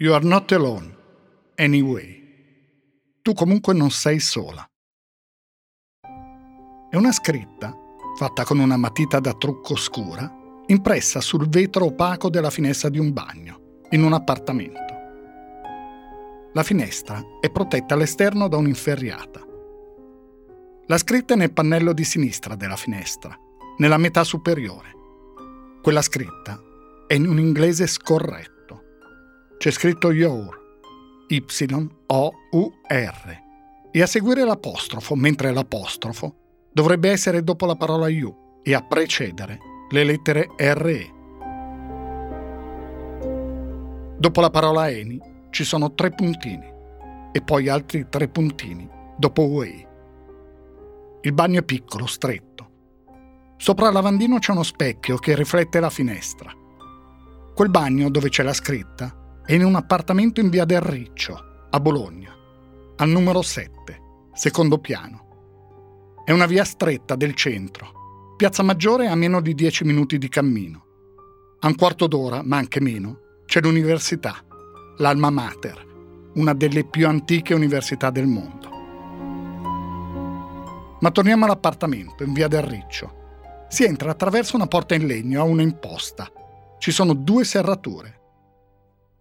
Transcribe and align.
You 0.00 0.14
are 0.14 0.24
not 0.24 0.52
alone, 0.52 0.96
anyway. 1.56 2.22
Tu 3.20 3.32
comunque 3.32 3.74
non 3.74 3.90
sei 3.90 4.20
sola. 4.20 4.64
È 6.88 6.94
una 6.94 7.10
scritta, 7.10 7.76
fatta 8.16 8.44
con 8.44 8.60
una 8.60 8.76
matita 8.76 9.18
da 9.18 9.34
trucco 9.34 9.74
scura, 9.74 10.32
impressa 10.66 11.20
sul 11.20 11.48
vetro 11.48 11.86
opaco 11.86 12.30
della 12.30 12.50
finestra 12.50 12.90
di 12.90 13.00
un 13.00 13.12
bagno, 13.12 13.80
in 13.90 14.04
un 14.04 14.12
appartamento. 14.12 14.94
La 16.52 16.62
finestra 16.62 17.20
è 17.40 17.50
protetta 17.50 17.94
all'esterno 17.94 18.46
da 18.46 18.56
un'inferriata. 18.56 19.44
La 20.86 20.98
scritta 20.98 21.34
è 21.34 21.36
nel 21.36 21.52
pannello 21.52 21.92
di 21.92 22.04
sinistra 22.04 22.54
della 22.54 22.76
finestra, 22.76 23.36
nella 23.78 23.98
metà 23.98 24.22
superiore. 24.22 24.92
Quella 25.82 26.02
scritta 26.02 26.62
è 27.08 27.14
in 27.14 27.26
un 27.26 27.40
inglese 27.40 27.88
scorretto 27.88 28.57
c'è 29.58 29.72
scritto 29.72 30.12
Your, 30.12 30.56
Y-O-U-R, 31.26 32.32
e 33.90 34.02
a 34.02 34.06
seguire 34.06 34.44
l'apostrofo, 34.44 35.16
mentre 35.16 35.52
l'apostrofo 35.52 36.34
dovrebbe 36.72 37.10
essere 37.10 37.42
dopo 37.42 37.66
la 37.66 37.74
parola 37.74 38.06
You 38.08 38.60
e 38.62 38.72
a 38.72 38.82
precedere 38.82 39.58
le 39.90 40.04
lettere 40.04 40.48
RE. 40.56 41.16
Dopo 44.16 44.40
la 44.40 44.50
parola 44.50 44.88
Eni 44.90 45.20
ci 45.50 45.64
sono 45.64 45.92
tre 45.92 46.10
puntini 46.10 46.72
e 47.32 47.42
poi 47.42 47.68
altri 47.68 48.06
tre 48.08 48.28
puntini 48.28 48.88
dopo 49.16 49.42
Way. 49.42 49.86
Il 51.22 51.32
bagno 51.32 51.58
è 51.58 51.64
piccolo, 51.64 52.06
stretto. 52.06 52.70
Sopra 53.56 53.88
il 53.88 53.94
lavandino 53.94 54.38
c'è 54.38 54.52
uno 54.52 54.62
specchio 54.62 55.16
che 55.16 55.34
riflette 55.34 55.80
la 55.80 55.90
finestra. 55.90 56.52
Quel 57.54 57.70
bagno 57.70 58.08
dove 58.08 58.28
c'è 58.28 58.44
la 58.44 58.52
scritta 58.52 59.26
è 59.48 59.54
in 59.54 59.64
un 59.64 59.76
appartamento 59.76 60.40
in 60.42 60.50
via 60.50 60.66
del 60.66 60.82
Riccio, 60.82 61.66
a 61.70 61.80
Bologna, 61.80 62.36
al 62.96 63.08
numero 63.08 63.40
7, 63.40 63.98
secondo 64.34 64.76
piano. 64.76 66.20
È 66.22 66.32
una 66.32 66.44
via 66.44 66.64
stretta 66.64 67.16
del 67.16 67.32
centro. 67.32 68.34
Piazza 68.36 68.62
Maggiore 68.62 69.06
a 69.06 69.14
meno 69.14 69.40
di 69.40 69.54
10 69.54 69.84
minuti 69.84 70.18
di 70.18 70.28
cammino. 70.28 70.84
A 71.60 71.66
un 71.66 71.76
quarto 71.76 72.06
d'ora, 72.06 72.42
ma 72.44 72.58
anche 72.58 72.82
meno, 72.82 73.20
c'è 73.46 73.62
l'università, 73.62 74.34
l'Alma 74.98 75.30
Mater, 75.30 76.30
una 76.34 76.52
delle 76.52 76.84
più 76.84 77.08
antiche 77.08 77.54
università 77.54 78.10
del 78.10 78.26
mondo. 78.26 78.68
Ma 81.00 81.10
torniamo 81.10 81.46
all'appartamento, 81.46 82.22
in 82.22 82.34
via 82.34 82.48
del 82.48 82.64
Riccio. 82.64 83.66
Si 83.70 83.84
entra 83.84 84.10
attraverso 84.10 84.56
una 84.56 84.66
porta 84.66 84.94
in 84.94 85.06
legno 85.06 85.40
a 85.40 85.44
una 85.44 85.62
imposta. 85.62 86.30
Ci 86.76 86.90
sono 86.90 87.14
due 87.14 87.44
serrature. 87.44 88.17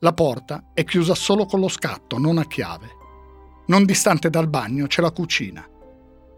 La 0.02 0.14
porta 0.14 0.70
è 0.76 0.84
chiusa 0.84 1.16
solo 1.16 1.48
con 1.48 1.60
lo 1.60 1.68
scatto, 1.68 2.20
non 2.20 2.38
a 2.38 2.46
chiave. 2.46 2.88
Non 3.66 3.84
distante 3.84 4.30
dal 4.30 4.48
bagno 4.48 4.86
c'è 4.86 5.02
la 5.02 5.10
cucina. 5.10 5.68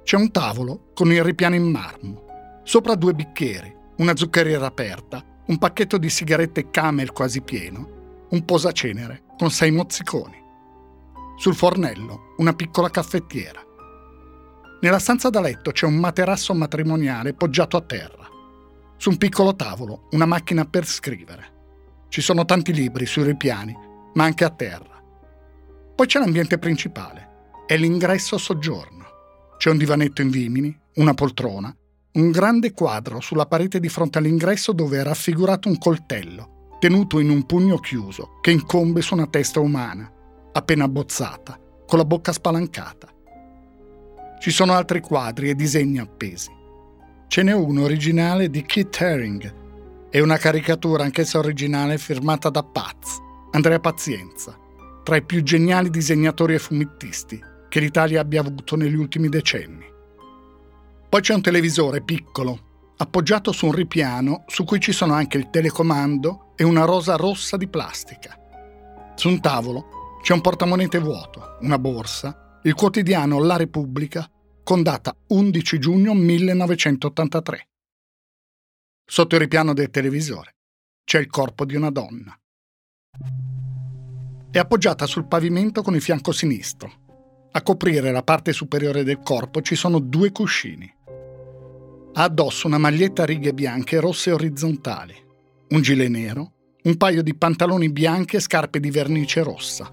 C'è 0.02 0.16
un 0.16 0.32
tavolo 0.32 0.92
con 0.94 1.12
il 1.12 1.22
ripiano 1.22 1.56
in 1.56 1.70
marmo. 1.70 2.62
Sopra 2.64 2.96
due 2.96 3.14
bicchieri, 3.14 3.76
una 3.98 4.16
zuccheriera 4.16 4.66
aperta, 4.66 5.22
un 5.48 5.58
pacchetto 5.58 5.98
di 5.98 6.10
sigarette 6.10 6.70
camel 6.70 7.12
quasi 7.12 7.42
pieno, 7.42 8.28
un 8.30 8.46
posacenere 8.46 9.24
con 9.38 9.52
sei 9.52 9.72
mozziconi. 9.72 10.42
Sul 11.36 11.54
fornello 11.54 12.36
una 12.38 12.54
piccola 12.54 12.90
caffettiera. 12.90 13.62
Nella 14.80 15.00
stanza 15.00 15.30
da 15.30 15.42
letto 15.42 15.72
c'è 15.72 15.86
un 15.86 15.96
materasso 15.96 16.54
matrimoniale 16.54 17.34
poggiato 17.34 17.76
a 17.76 17.82
terra. 17.82 18.26
Su 18.96 19.10
un 19.10 19.18
piccolo 19.18 19.54
tavolo 19.54 20.08
una 20.12 20.26
macchina 20.26 20.64
per 20.64 20.86
scrivere. 20.86 21.58
Ci 22.10 22.22
sono 22.22 22.44
tanti 22.44 22.74
libri 22.74 23.06
sui 23.06 23.24
ripiani, 23.24 23.78
ma 24.16 24.24
anche 24.24 24.44
a 24.44 24.50
terra. 24.50 25.00
Poi 25.96 26.08
c'è 26.08 26.18
l'ambiente 26.18 26.58
principale, 26.58 27.28
è 27.68 27.78
l'ingresso 27.78 28.40
soggiorno. 28.40 29.06
C'è 29.58 29.70
un 29.70 29.78
divanetto 29.78 30.24
in 30.24 30.32
vimini, 30.32 30.76
una 30.96 31.14
poltrona, 31.14 31.72
un 32.14 32.32
grande 32.32 32.74
quadro 32.74 33.20
sulla 33.20 33.46
parete 33.46 33.80
di 33.80 33.90
fronte 33.90 34.18
all'ingresso 34.18 34.72
dove 34.72 35.00
è 35.00 35.04
raffigurato 35.04 35.70
un 35.70 35.78
coltello, 35.78 36.78
tenuto 36.80 37.20
in 37.20 37.30
un 37.30 37.46
pugno 37.46 37.78
chiuso, 37.78 38.40
che 38.42 38.50
incombe 38.50 39.02
su 39.02 39.14
una 39.14 39.28
testa 39.28 39.60
umana, 39.60 40.12
appena 40.52 40.86
abbozzata, 40.86 41.60
con 41.86 42.00
la 42.00 42.06
bocca 42.06 42.32
spalancata. 42.32 43.08
Ci 44.40 44.50
sono 44.50 44.74
altri 44.74 45.00
quadri 45.00 45.50
e 45.50 45.56
disegni 45.56 46.00
appesi. 46.00 46.50
Ce 47.28 47.44
n'è 47.44 47.54
uno 47.54 47.84
originale 47.84 48.50
di 48.50 48.64
Kit 48.64 49.00
Haring, 49.00 49.59
è 50.12 50.20
una 50.20 50.38
caricatura 50.38 51.04
anch'essa 51.04 51.38
originale 51.38 52.00
firmata 52.00 52.50
da 52.50 52.64
Paz, 52.64 53.20
Andrea 53.52 53.80
Pazienza, 53.80 54.58
tra 55.04 55.16
i 55.16 55.24
più 55.24 55.44
geniali 55.44 55.92
disegnatori 55.92 56.56
e 56.56 56.60
fumettisti 56.60 57.40
che 57.70 57.80
l'Italia 57.80 58.22
abbia 58.22 58.42
avuto 58.42 58.76
negli 58.76 58.96
ultimi 58.96 59.30
decenni. 59.30 59.86
Poi 61.08 61.22
c'è 61.22 61.36
un 61.36 61.42
televisore 61.42 62.02
piccolo, 62.02 62.94
appoggiato 62.98 63.52
su 63.52 63.68
un 63.68 63.72
ripiano 63.72 64.46
su 64.48 64.64
cui 64.64 64.80
ci 64.80 64.92
sono 64.92 65.14
anche 65.14 65.38
il 65.38 65.52
telecomando 65.52 66.54
e 66.56 66.64
una 66.64 66.86
rosa 66.86 67.16
rossa 67.16 67.56
di 67.56 67.68
plastica. 67.68 68.36
Su 69.16 69.30
un 69.30 69.40
tavolo 69.40 70.18
c'è 70.24 70.34
un 70.34 70.42
portamonete 70.42 70.98
vuoto, 70.98 71.58
una 71.62 71.78
borsa, 71.78 72.60
il 72.64 72.74
quotidiano 72.74 73.40
La 73.44 73.58
Repubblica 73.58 74.28
con 74.64 74.82
data 74.82 75.16
11 75.28 75.78
giugno 75.78 76.16
1983. 76.16 77.69
Sotto 79.12 79.34
il 79.34 79.42
ripiano 79.42 79.74
del 79.74 79.90
televisore 79.90 80.58
c'è 81.04 81.18
il 81.18 81.26
corpo 81.32 81.66
di 81.66 81.76
una 81.76 81.90
donna. 81.90 82.32
È 84.52 84.60
appoggiata 84.60 85.08
sul 85.08 85.26
pavimento 85.26 85.82
con 85.82 85.96
il 85.96 86.02
fianco 86.02 86.32
sinistro. 86.32 86.92
A 87.54 87.64
coprire 87.64 88.12
la 88.12 88.22
parte 88.22 88.54
superiore 88.54 89.04
del 89.04 89.22
corpo 89.24 89.64
ci 89.64 89.74
sono 89.74 89.98
due 89.98 90.32
cuscini. 90.32 90.94
Ha 92.14 92.22
addosso 92.22 92.68
una 92.68 92.78
maglietta 92.78 93.24
a 93.24 93.26
righe 93.26 93.52
bianche 93.52 93.96
e 93.96 94.00
rosse 94.00 94.32
orizzontali, 94.32 95.16
un 95.70 95.82
gilet 95.82 96.10
nero, 96.10 96.52
un 96.84 96.96
paio 96.96 97.24
di 97.24 97.34
pantaloni 97.34 97.92
bianchi 97.92 98.36
e 98.36 98.42
scarpe 98.42 98.80
di 98.80 98.92
vernice 98.92 99.42
rossa. 99.42 99.92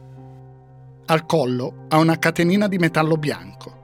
Al 1.06 1.24
collo 1.24 1.86
ha 1.88 1.96
una 1.96 2.18
catenina 2.18 2.68
di 2.68 2.76
metallo 2.76 3.16
bianco 3.16 3.75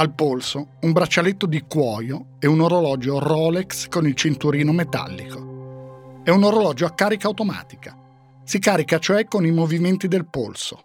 al 0.00 0.14
polso 0.14 0.76
un 0.80 0.92
braccialetto 0.92 1.44
di 1.44 1.60
cuoio 1.68 2.36
e 2.38 2.46
un 2.46 2.60
orologio 2.60 3.18
Rolex 3.18 3.86
con 3.88 4.06
il 4.06 4.14
cinturino 4.14 4.72
metallico. 4.72 6.22
È 6.24 6.30
un 6.30 6.42
orologio 6.42 6.86
a 6.86 6.94
carica 6.94 7.26
automatica. 7.28 7.94
Si 8.42 8.58
carica 8.58 8.98
cioè 8.98 9.26
con 9.26 9.44
i 9.44 9.50
movimenti 9.50 10.08
del 10.08 10.26
polso. 10.26 10.84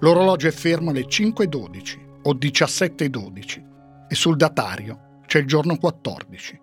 L'orologio 0.00 0.48
è 0.48 0.50
fermo 0.50 0.90
alle 0.90 1.06
5.12 1.06 2.20
o 2.22 2.34
17.12 2.34 3.64
e 4.08 4.14
sul 4.16 4.36
datario 4.36 5.20
c'è 5.24 5.38
il 5.38 5.46
giorno 5.46 5.76
14. 5.76 6.60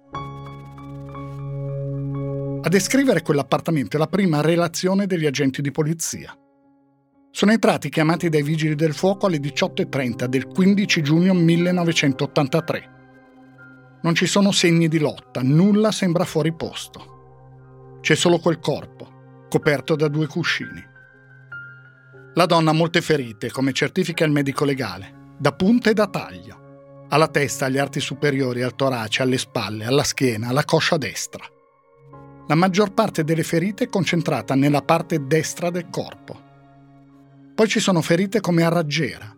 A 2.64 2.70
descrivere 2.70 3.22
quell'appartamento 3.22 3.96
è 3.96 4.00
la 4.00 4.08
prima 4.08 4.42
relazione 4.42 5.06
degli 5.06 5.26
agenti 5.26 5.62
di 5.62 5.72
polizia. 5.72 6.38
Sono 7.36 7.52
entrati 7.52 7.90
chiamati 7.90 8.30
dai 8.30 8.44
vigili 8.44 8.76
del 8.76 8.94
fuoco 8.94 9.26
alle 9.26 9.40
18.30 9.40 10.26
del 10.26 10.46
15 10.46 11.02
giugno 11.02 11.34
1983. 11.34 12.92
Non 14.04 14.14
ci 14.14 14.28
sono 14.28 14.52
segni 14.52 14.88
di 14.88 15.00
lotta, 15.00 15.42
nulla 15.42 15.92
sembra 15.92 16.26
fuori 16.26 16.54
posto. 16.54 17.98
C'è 18.02 18.14
solo 18.14 18.38
quel 18.38 18.60
corpo, 18.60 19.48
coperto 19.50 19.96
da 19.96 20.10
due 20.10 20.28
cuscini. 20.28 20.80
La 22.36 22.46
donna 22.46 22.70
ha 22.70 22.76
molte 22.76 23.02
ferite, 23.02 23.50
come 23.50 23.74
certifica 23.74 24.24
il 24.24 24.32
medico 24.32 24.64
legale, 24.64 25.34
da 25.36 25.54
punta 25.54 25.90
e 25.90 25.96
da 25.96 26.06
taglio. 26.06 27.06
Alla 27.10 27.30
testa, 27.30 27.66
agli 27.66 27.80
arti 27.80 28.00
superiori, 28.00 28.62
al 28.62 28.76
torace, 28.76 29.24
alle 29.24 29.40
spalle, 29.40 29.86
alla 29.86 30.04
schiena, 30.04 30.50
alla 30.50 30.66
coscia 30.66 30.98
destra. 30.98 31.44
La 32.48 32.56
maggior 32.56 32.94
parte 32.94 33.24
delle 33.24 33.44
ferite 33.44 33.86
è 33.86 33.90
concentrata 33.90 34.54
nella 34.54 34.84
parte 34.84 35.26
destra 35.26 35.72
del 35.72 35.88
corpo. 35.90 36.52
Poi 37.56 37.68
ci 37.68 37.80
sono 37.80 38.02
ferite 38.02 38.40
come 38.40 38.64
a 38.64 38.70
raggiera. 38.70 39.32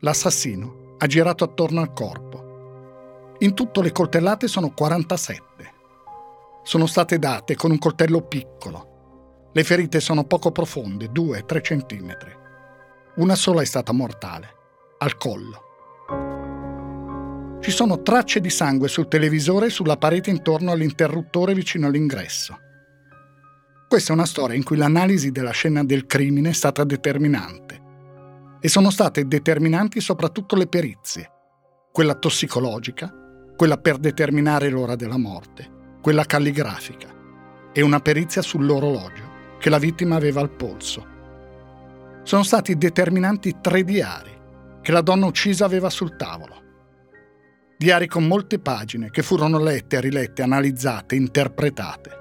L'assassino 0.00 0.94
ha 0.96 1.06
girato 1.06 1.44
attorno 1.44 1.82
al 1.82 1.92
corpo. 1.92 3.34
In 3.40 3.52
tutto 3.52 3.82
le 3.82 3.92
coltellate 3.92 4.48
sono 4.48 4.72
47. 4.72 5.44
Sono 6.62 6.86
state 6.86 7.18
date 7.18 7.54
con 7.54 7.70
un 7.70 7.76
coltello 7.76 8.22
piccolo. 8.22 9.50
Le 9.52 9.64
ferite 9.64 10.00
sono 10.00 10.24
poco 10.24 10.50
profonde, 10.50 11.10
2-3 11.10 11.60
cm. 11.60 12.16
Una 13.16 13.34
sola 13.34 13.60
è 13.60 13.66
stata 13.66 13.92
mortale, 13.92 14.48
al 14.98 15.18
collo. 15.18 15.70
Ci 17.60 17.70
sono 17.70 18.00
tracce 18.00 18.40
di 18.40 18.48
sangue 18.48 18.88
sul 18.88 19.08
televisore 19.08 19.66
e 19.66 19.70
sulla 19.70 19.98
parete 19.98 20.30
intorno 20.30 20.70
all'interruttore 20.70 21.52
vicino 21.52 21.86
all'ingresso. 21.86 22.58
Questa 23.92 24.12
è 24.12 24.16
una 24.16 24.24
storia 24.24 24.56
in 24.56 24.62
cui 24.62 24.78
l'analisi 24.78 25.32
della 25.32 25.50
scena 25.50 25.84
del 25.84 26.06
crimine 26.06 26.48
è 26.48 26.52
stata 26.54 26.82
determinante. 26.82 27.78
E 28.58 28.66
sono 28.66 28.88
state 28.88 29.28
determinanti 29.28 30.00
soprattutto 30.00 30.56
le 30.56 30.66
perizie, 30.66 31.30
quella 31.92 32.14
tossicologica, 32.14 33.12
quella 33.54 33.76
per 33.76 33.98
determinare 33.98 34.70
l'ora 34.70 34.96
della 34.96 35.18
morte, 35.18 35.98
quella 36.00 36.24
calligrafica 36.24 37.06
e 37.70 37.82
una 37.82 38.00
perizia 38.00 38.40
sull'orologio 38.40 39.58
che 39.58 39.68
la 39.68 39.76
vittima 39.76 40.16
aveva 40.16 40.40
al 40.40 40.52
polso, 40.52 41.06
sono 42.22 42.44
stati 42.44 42.78
determinanti 42.78 43.56
tre 43.60 43.84
diari 43.84 44.32
che 44.80 44.90
la 44.90 45.02
donna 45.02 45.26
uccisa 45.26 45.66
aveva 45.66 45.90
sul 45.90 46.16
tavolo. 46.16 46.62
Diari 47.76 48.06
con 48.06 48.26
molte 48.26 48.58
pagine 48.58 49.10
che 49.10 49.20
furono 49.20 49.58
lette, 49.58 50.00
rilette, 50.00 50.40
analizzate, 50.40 51.14
interpretate. 51.14 52.20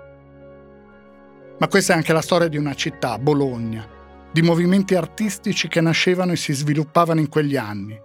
Ma 1.62 1.68
questa 1.68 1.94
è 1.94 1.96
anche 1.96 2.12
la 2.12 2.24
storia 2.24 2.48
di 2.48 2.58
una 2.58 2.74
città, 2.74 3.20
Bologna, 3.20 3.88
di 4.34 4.42
movimenti 4.42 4.96
artistici 4.96 5.68
che 5.68 5.80
nascevano 5.80 6.32
e 6.32 6.36
si 6.36 6.54
sviluppavano 6.54 7.20
in 7.20 7.30
quegli 7.30 7.56
anni, 7.56 7.96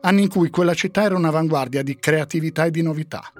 anni 0.00 0.22
in 0.22 0.28
cui 0.28 0.50
quella 0.50 0.74
città 0.74 1.04
era 1.04 1.14
un'avanguardia 1.14 1.84
di 1.84 1.94
creatività 2.00 2.64
e 2.64 2.72
di 2.72 2.82
novità. 2.82 3.32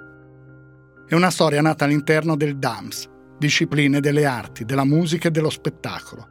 È 1.05 1.17
una 1.17 1.31
storia 1.31 1.61
nata 1.63 1.85
all'interno 1.85 2.37
del 2.37 2.59
DAMS, 2.59 3.11
discipline 3.41 3.99
delle 3.99 4.25
arti, 4.25 4.65
della 4.65 4.85
musica 4.85 5.27
e 5.27 5.31
dello 5.33 5.51
spettacolo, 5.51 6.29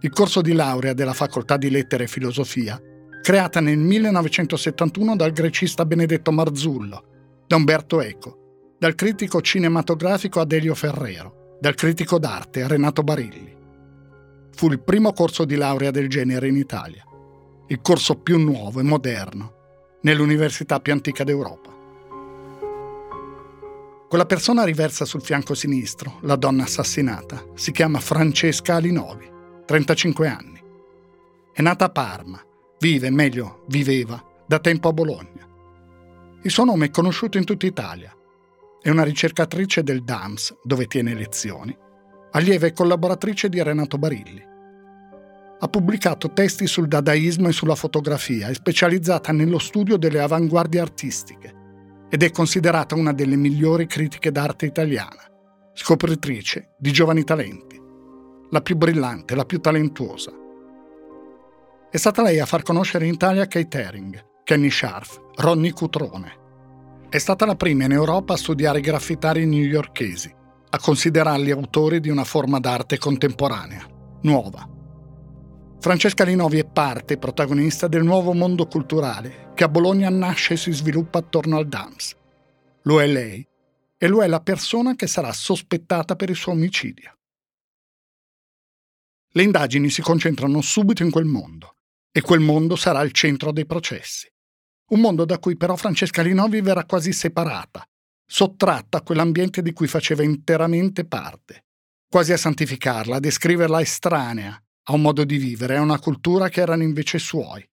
il 0.00 0.10
corso 0.10 0.40
di 0.40 0.52
laurea 0.52 0.92
della 0.92 1.12
Facoltà 1.12 1.56
di 1.56 1.70
Lettere 1.70 2.04
e 2.04 2.08
Filosofia, 2.08 2.80
creata 3.22 3.60
nel 3.60 3.78
1971 3.78 5.14
dal 5.14 5.30
grecista 5.30 5.86
Benedetto 5.86 6.32
Marzullo, 6.32 7.44
da 7.46 7.54
Umberto 7.54 8.00
Eco, 8.00 8.74
dal 8.76 8.96
critico 8.96 9.40
cinematografico 9.40 10.40
Adelio 10.40 10.74
Ferrero, 10.74 11.41
dal 11.62 11.76
critico 11.76 12.18
d'arte 12.18 12.66
Renato 12.66 13.04
Barilli. 13.04 13.56
Fu 14.52 14.68
il 14.68 14.82
primo 14.82 15.12
corso 15.12 15.44
di 15.44 15.54
laurea 15.54 15.92
del 15.92 16.08
genere 16.08 16.48
in 16.48 16.56
Italia, 16.56 17.04
il 17.68 17.80
corso 17.80 18.16
più 18.16 18.36
nuovo 18.40 18.80
e 18.80 18.82
moderno, 18.82 19.98
nell'università 20.00 20.80
più 20.80 20.92
antica 20.92 21.22
d'Europa. 21.22 21.70
Quella 24.08 24.26
persona 24.26 24.64
riversa 24.64 25.04
sul 25.04 25.22
fianco 25.22 25.54
sinistro, 25.54 26.18
la 26.22 26.34
donna 26.34 26.64
assassinata, 26.64 27.44
si 27.54 27.70
chiama 27.70 28.00
Francesca 28.00 28.74
Alinovi 28.74 29.30
35 29.64 30.26
anni. 30.26 30.60
È 31.52 31.62
nata 31.62 31.84
a 31.84 31.90
Parma, 31.90 32.42
vive, 32.80 33.08
meglio, 33.10 33.62
viveva, 33.68 34.20
da 34.48 34.58
tempo 34.58 34.88
a 34.88 34.92
Bologna. 34.92 35.46
Il 36.42 36.50
suo 36.50 36.64
nome 36.64 36.86
è 36.86 36.90
conosciuto 36.90 37.38
in 37.38 37.44
tutta 37.44 37.66
Italia. 37.66 38.12
È 38.82 38.90
una 38.90 39.04
ricercatrice 39.04 39.82
del 39.82 40.02
DAMS, 40.02 40.56
dove 40.62 40.86
tiene 40.86 41.14
lezioni, 41.14 41.76
allieva 42.32 42.66
e 42.66 42.72
collaboratrice 42.72 43.48
di 43.48 43.62
Renato 43.62 43.96
Barilli. 43.96 44.42
Ha 45.60 45.68
pubblicato 45.68 46.32
testi 46.32 46.66
sul 46.66 46.88
dadaismo 46.88 47.48
e 47.48 47.52
sulla 47.52 47.76
fotografia, 47.76 48.48
è 48.48 48.54
specializzata 48.54 49.32
nello 49.32 49.58
studio 49.58 49.96
delle 49.96 50.20
avanguardie 50.20 50.80
artistiche 50.80 51.54
ed 52.10 52.22
è 52.22 52.30
considerata 52.30 52.94
una 52.96 53.12
delle 53.12 53.36
migliori 53.36 53.86
critiche 53.86 54.32
d'arte 54.32 54.66
italiana, 54.66 55.22
scopritrice 55.72 56.74
di 56.78 56.90
giovani 56.92 57.22
talenti 57.22 57.80
la 58.52 58.60
più 58.60 58.76
brillante, 58.76 59.34
la 59.34 59.46
più 59.46 59.60
talentuosa. 59.60 60.30
È 61.90 61.96
stata 61.96 62.22
lei 62.22 62.38
a 62.38 62.46
far 62.46 62.62
conoscere 62.62 63.06
in 63.06 63.14
Italia 63.14 63.46
Kate 63.46 63.82
Haring, 63.82 64.24
Kenny 64.44 64.70
Scharf, 64.70 65.18
Ronnie 65.36 65.72
Cutrone. 65.72 66.40
È 67.12 67.18
stata 67.18 67.44
la 67.44 67.56
prima 67.56 67.84
in 67.84 67.92
Europa 67.92 68.32
a 68.32 68.38
studiare 68.38 68.78
i 68.78 68.80
graffitari 68.80 69.44
newyorkesi, 69.44 70.34
a 70.70 70.78
considerarli 70.78 71.50
autori 71.50 72.00
di 72.00 72.08
una 72.08 72.24
forma 72.24 72.58
d'arte 72.58 72.96
contemporanea, 72.96 73.86
nuova. 74.22 74.66
Francesca 75.78 76.24
Linovi 76.24 76.60
è 76.60 76.64
parte 76.64 77.18
protagonista 77.18 77.86
del 77.86 78.02
nuovo 78.02 78.32
mondo 78.32 78.66
culturale 78.66 79.50
che 79.54 79.62
a 79.62 79.68
Bologna 79.68 80.08
nasce 80.08 80.54
e 80.54 80.56
si 80.56 80.72
sviluppa 80.72 81.18
attorno 81.18 81.58
al 81.58 81.68
dance. 81.68 82.16
Lo 82.84 82.98
è 83.02 83.06
lei 83.06 83.46
e 83.98 84.08
lo 84.08 84.22
è 84.22 84.26
la 84.26 84.40
persona 84.40 84.94
che 84.94 85.06
sarà 85.06 85.34
sospettata 85.34 86.16
per 86.16 86.30
il 86.30 86.36
suo 86.36 86.52
omicidio. 86.52 87.18
Le 89.32 89.42
indagini 89.42 89.90
si 89.90 90.00
concentrano 90.00 90.62
subito 90.62 91.02
in 91.02 91.10
quel 91.10 91.26
mondo 91.26 91.74
e 92.10 92.22
quel 92.22 92.40
mondo 92.40 92.74
sarà 92.74 93.02
il 93.02 93.12
centro 93.12 93.52
dei 93.52 93.66
processi. 93.66 94.31
Un 94.92 95.00
mondo 95.00 95.24
da 95.24 95.38
cui 95.38 95.56
però 95.56 95.74
Francesca 95.74 96.20
Linovi 96.20 96.60
verrà 96.60 96.84
quasi 96.84 97.12
separata, 97.12 97.82
sottratta 98.26 98.98
a 98.98 99.02
quell'ambiente 99.02 99.62
di 99.62 99.72
cui 99.72 99.86
faceva 99.86 100.22
interamente 100.22 101.06
parte, 101.06 101.64
quasi 102.10 102.32
a 102.32 102.36
santificarla, 102.36 103.16
a 103.16 103.20
descriverla 103.20 103.80
estranea 103.80 104.62
a 104.84 104.92
un 104.92 105.00
modo 105.00 105.24
di 105.24 105.38
vivere, 105.38 105.76
a 105.76 105.80
una 105.80 105.98
cultura 105.98 106.50
che 106.50 106.60
erano 106.60 106.82
invece 106.82 107.18
suoi. 107.18 107.66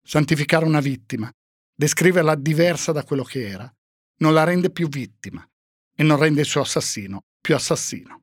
Santificare 0.00 0.64
una 0.64 0.78
vittima, 0.78 1.28
descriverla 1.74 2.36
diversa 2.36 2.92
da 2.92 3.02
quello 3.02 3.24
che 3.24 3.48
era, 3.48 3.68
non 4.18 4.32
la 4.32 4.44
rende 4.44 4.70
più 4.70 4.88
vittima 4.88 5.44
e 5.92 6.02
non 6.04 6.18
rende 6.18 6.42
il 6.42 6.46
suo 6.46 6.60
assassino 6.60 7.24
più 7.40 7.56
assassino. 7.56 8.22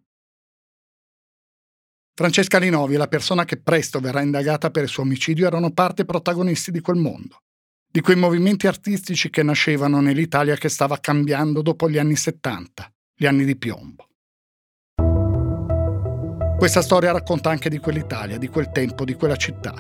Francesca 2.14 2.60
Linovi 2.60 2.94
e 2.94 2.98
la 2.98 3.08
persona 3.08 3.44
che 3.44 3.58
presto 3.58 4.00
verrà 4.00 4.22
indagata 4.22 4.72
per 4.72 4.84
il 4.84 4.90
suo 4.90 5.04
omicidio 5.04 5.48
erano 5.48 5.72
parte 5.72 6.06
protagonisti 6.06 6.72
di 6.72 6.80
quel 6.80 6.98
mondo, 6.98 7.42
di 7.94 8.02
quei 8.02 8.16
movimenti 8.16 8.66
artistici 8.66 9.30
che 9.30 9.44
nascevano 9.44 10.02
nell'Italia 10.02 10.56
che 10.56 10.68
stava 10.68 10.98
cambiando 10.98 11.62
dopo 11.62 11.88
gli 11.88 12.00
anni 12.00 12.16
70, 12.16 12.92
gli 13.14 13.28
anni 13.28 13.46
di 13.46 13.56
piombo. 13.56 14.08
Questa 16.58 16.82
storia 16.82 17.12
racconta 17.12 17.52
anche 17.52 17.70
di 17.70 17.78
quell'Italia, 17.78 18.40
di 18.40 18.48
quel 18.48 18.72
tempo, 18.72 19.06
di 19.06 19.14
quella 19.14 19.36
città, 19.36 19.76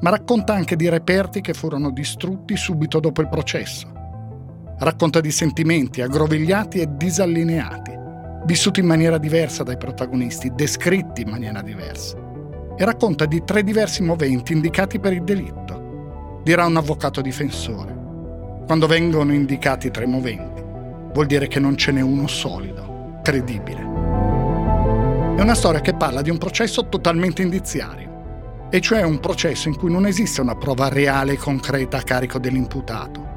ma 0.00 0.10
racconta 0.10 0.52
anche 0.52 0.74
di 0.74 0.88
reperti 0.88 1.40
che 1.40 1.54
furono 1.54 1.92
distrutti 1.92 2.56
subito 2.56 2.98
dopo 2.98 3.20
il 3.20 3.28
processo. 3.28 3.92
Racconta 4.80 5.20
di 5.20 5.30
sentimenti 5.30 6.00
aggrovigliati 6.00 6.80
e 6.80 6.88
disallineati, 6.90 7.92
vissuti 8.44 8.80
in 8.80 8.86
maniera 8.86 9.18
diversa 9.18 9.62
dai 9.62 9.76
protagonisti, 9.76 10.50
descritti 10.52 11.22
in 11.22 11.28
maniera 11.28 11.62
diversa, 11.62 12.16
e 12.76 12.84
racconta 12.84 13.24
di 13.24 13.44
tre 13.44 13.62
diversi 13.62 14.02
moventi 14.02 14.52
indicati 14.52 14.98
per 14.98 15.12
il 15.12 15.22
delitto, 15.22 15.81
dirà 16.42 16.66
un 16.66 16.76
avvocato 16.76 17.20
difensore. 17.20 18.00
Quando 18.66 18.86
vengono 18.86 19.32
indicati 19.32 19.90
tre 19.90 20.06
moventi, 20.06 20.62
vuol 21.12 21.26
dire 21.26 21.46
che 21.46 21.60
non 21.60 21.76
ce 21.76 21.92
n'è 21.92 22.00
uno 22.00 22.26
solido, 22.26 23.20
credibile. 23.22 23.80
È 25.36 25.40
una 25.40 25.54
storia 25.54 25.80
che 25.80 25.94
parla 25.94 26.22
di 26.22 26.30
un 26.30 26.38
processo 26.38 26.88
totalmente 26.88 27.42
indiziario, 27.42 28.68
e 28.70 28.80
cioè 28.80 29.02
un 29.02 29.20
processo 29.20 29.68
in 29.68 29.76
cui 29.76 29.90
non 29.90 30.06
esiste 30.06 30.40
una 30.40 30.56
prova 30.56 30.88
reale 30.88 31.32
e 31.32 31.38
concreta 31.38 31.98
a 31.98 32.02
carico 32.02 32.38
dell'imputato. 32.38 33.30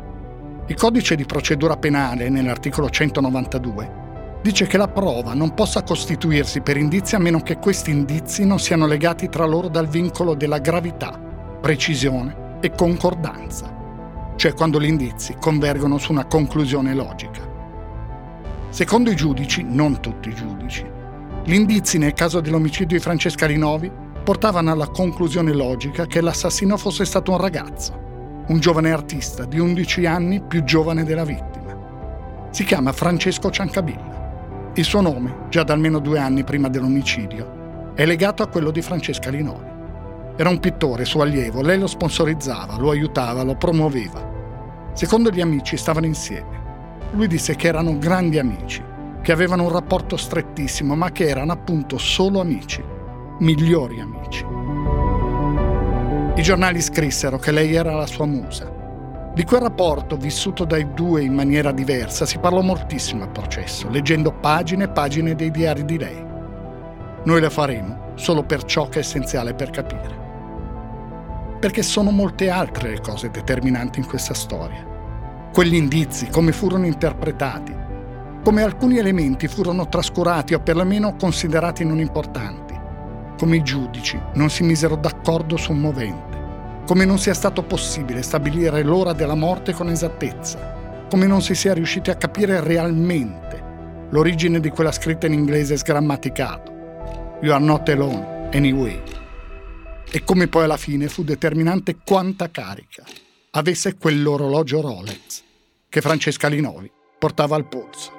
Il 0.68 0.76
codice 0.76 1.16
di 1.16 1.26
procedura 1.26 1.78
penale, 1.78 2.30
nell'articolo 2.30 2.90
192, 2.90 4.04
dice 4.42 4.66
che 4.66 4.78
la 4.78 4.88
prova 4.88 5.34
non 5.34 5.54
possa 5.54 5.84
costituirsi 5.84 6.62
per 6.62 6.78
indizi 6.78 7.16
a 7.16 7.20
meno 7.20 7.42
che 7.42 7.58
questi 7.58 7.92
indizi 7.92 8.46
non 8.46 8.60
siano 8.60 8.88
legati 8.88 9.30
tra 9.30 9.46
loro 9.46 9.68
dal 9.68 9.88
vincolo 9.88 10.34
della 10.34 10.60
gravità, 10.60 11.20
precisione 11.62 12.44
e 12.66 12.72
concordanza, 12.76 13.74
cioè 14.36 14.54
quando 14.54 14.80
gli 14.80 14.88
indizi 14.88 15.36
convergono 15.40 15.98
su 15.98 16.12
una 16.12 16.26
conclusione 16.26 16.94
logica. 16.94 17.42
Secondo 18.70 19.12
i 19.12 19.16
giudici, 19.16 19.64
non 19.64 20.02
tutti 20.02 20.30
i 20.30 20.34
giudici, 20.34 20.86
gli 21.44 21.54
indizi 21.54 22.00
nel 22.00 22.14
caso 22.14 22.42
dell'omicidio 22.42 22.98
di 22.98 23.04
Francesca 23.04 23.46
Rinovi 23.46 23.92
portavano 24.24 24.72
alla 24.72 24.88
conclusione 24.88 25.54
logica 25.54 26.08
che 26.08 26.22
l'assassino 26.22 26.76
fosse 26.76 27.06
stato 27.06 27.32
un 27.32 27.38
ragazzo, 27.38 28.44
un 28.48 28.60
giovane 28.60 28.92
artista 28.92 29.46
di 29.46 29.60
11 29.60 30.06
anni 30.08 30.42
più 30.42 30.64
giovane 30.64 31.04
della 31.04 31.24
vittima. 31.24 32.50
Si 32.50 32.64
chiama 32.64 32.92
Francesco 32.92 33.52
Ciancabilla. 33.52 34.72
Il 34.74 34.84
suo 34.84 35.02
nome, 35.02 35.46
già 35.50 35.62
da 35.64 35.74
almeno 35.74 36.00
due 36.00 36.18
anni 36.18 36.44
prima 36.44 36.68
dell'omicidio, 36.68 37.94
è 37.94 38.06
legato 38.06 38.42
a 38.42 38.48
quello 38.48 38.72
di 38.72 38.82
Francesca 38.82 39.30
Linovi. 39.30 39.75
Era 40.38 40.50
un 40.50 40.60
pittore, 40.60 41.06
suo 41.06 41.22
allievo, 41.22 41.62
lei 41.62 41.80
lo 41.80 41.88
sponsorizzava, 41.88 42.78
lo 42.78 42.90
aiutava, 42.90 43.44
lo 43.44 43.56
promuoveva. 43.56 44.34
Secondo 44.94 45.30
gli 45.30 45.40
amici 45.40 45.78
stavano 45.78 46.06
insieme. 46.06 46.64
Lui 47.12 47.28
disse 47.28 47.56
che 47.56 47.68
erano 47.68 47.98
grandi 47.98 48.38
amici, 48.38 48.84
che 49.22 49.32
avevano 49.32 49.64
un 49.64 49.72
rapporto 49.72 50.18
strettissimo, 50.18 50.94
ma 50.96 51.12
che 51.12 51.28
erano 51.28 51.54
appunto 51.54 51.98
solo 51.98 52.42
amici, 52.42 52.84
migliori 53.40 54.02
amici. 54.02 54.46
I 56.36 56.42
giornali 56.42 56.82
scrissero 56.82 57.38
che 57.38 57.52
lei 57.52 57.74
era 57.74 57.94
la 57.94 58.06
sua 58.06 58.26
musa, 58.26 58.76
di 59.34 59.44
quel 59.44 59.62
rapporto, 59.62 60.16
vissuto 60.16 60.64
dai 60.64 60.94
due 60.94 61.22
in 61.22 61.34
maniera 61.34 61.74
diversa, 61.74 62.26
si 62.26 62.40
parlò 62.40 62.62
moltissimo 62.62 63.24
al 63.24 63.32
processo, 63.32 63.90
leggendo 63.90 64.32
pagine 64.32 64.86
e 64.86 64.90
pagine 64.90 65.36
dei 65.36 65.52
diari 65.52 65.84
di 65.84 65.98
lei. 65.98 66.26
Noi 67.24 67.42
le 67.42 67.50
faremo 67.50 68.14
solo 68.16 68.44
per 68.44 68.64
ciò 68.64 68.88
che 68.88 69.00
è 69.00 69.02
essenziale 69.02 69.54
per 69.54 69.72
capire. 69.72 70.25
Perché 71.66 71.82
sono 71.82 72.12
molte 72.12 72.52
altre 72.52 72.92
le 72.92 73.02
cose 73.02 73.32
determinanti 73.32 73.98
in 73.98 74.06
questa 74.06 74.36
storia. 74.36 74.86
Quegli 75.52 75.74
indizi, 75.74 76.28
come 76.30 76.52
furono 76.52 76.86
interpretati, 76.86 77.76
come 78.44 78.62
alcuni 78.62 79.00
elementi 79.00 79.48
furono 79.48 79.90
trascurati 79.90 80.54
o 80.54 80.60
perlomeno 80.60 81.16
considerati 81.16 81.84
non 81.84 81.98
importanti, 81.98 82.80
come 83.36 83.56
i 83.56 83.64
giudici 83.64 84.22
non 84.36 84.52
si 84.52 84.62
misero 84.62 84.96
d'accordo 84.96 85.58
su 85.58 85.72
un 85.72 85.80
movente 85.80 86.84
come 86.86 87.04
non 87.04 87.18
sia 87.18 87.34
stato 87.34 87.64
possibile 87.64 88.22
stabilire 88.22 88.84
l'ora 88.84 89.14
della 89.14 89.34
morte 89.34 89.74
con 89.74 89.90
esattezza, 89.90 91.06
come 91.10 91.26
non 91.26 91.42
si 91.42 91.56
sia 91.56 91.74
riusciti 91.74 92.12
a 92.12 92.16
capire 92.16 92.62
realmente 92.62 93.64
l'origine 94.12 94.60
di 94.60 94.70
quella 94.70 94.92
scritta 94.92 95.26
in 95.26 95.34
inglese 95.34 95.78
sgrammaticato. 95.78 97.40
You 97.42 97.52
are 97.54 97.64
not 97.64 97.90
alone, 97.90 98.50
anyway. 98.52 99.15
E 100.16 100.24
come 100.24 100.48
poi 100.48 100.64
alla 100.64 100.78
fine 100.78 101.10
fu 101.10 101.26
determinante 101.26 101.98
quanta 102.02 102.50
carica 102.50 103.04
avesse 103.52 103.98
quell'orologio 103.98 104.80
Rolex 104.80 105.44
che 105.90 106.00
Francesca 106.00 106.48
Linovi 106.48 106.90
portava 107.20 107.58
al 107.58 107.68
polso. 107.68 108.14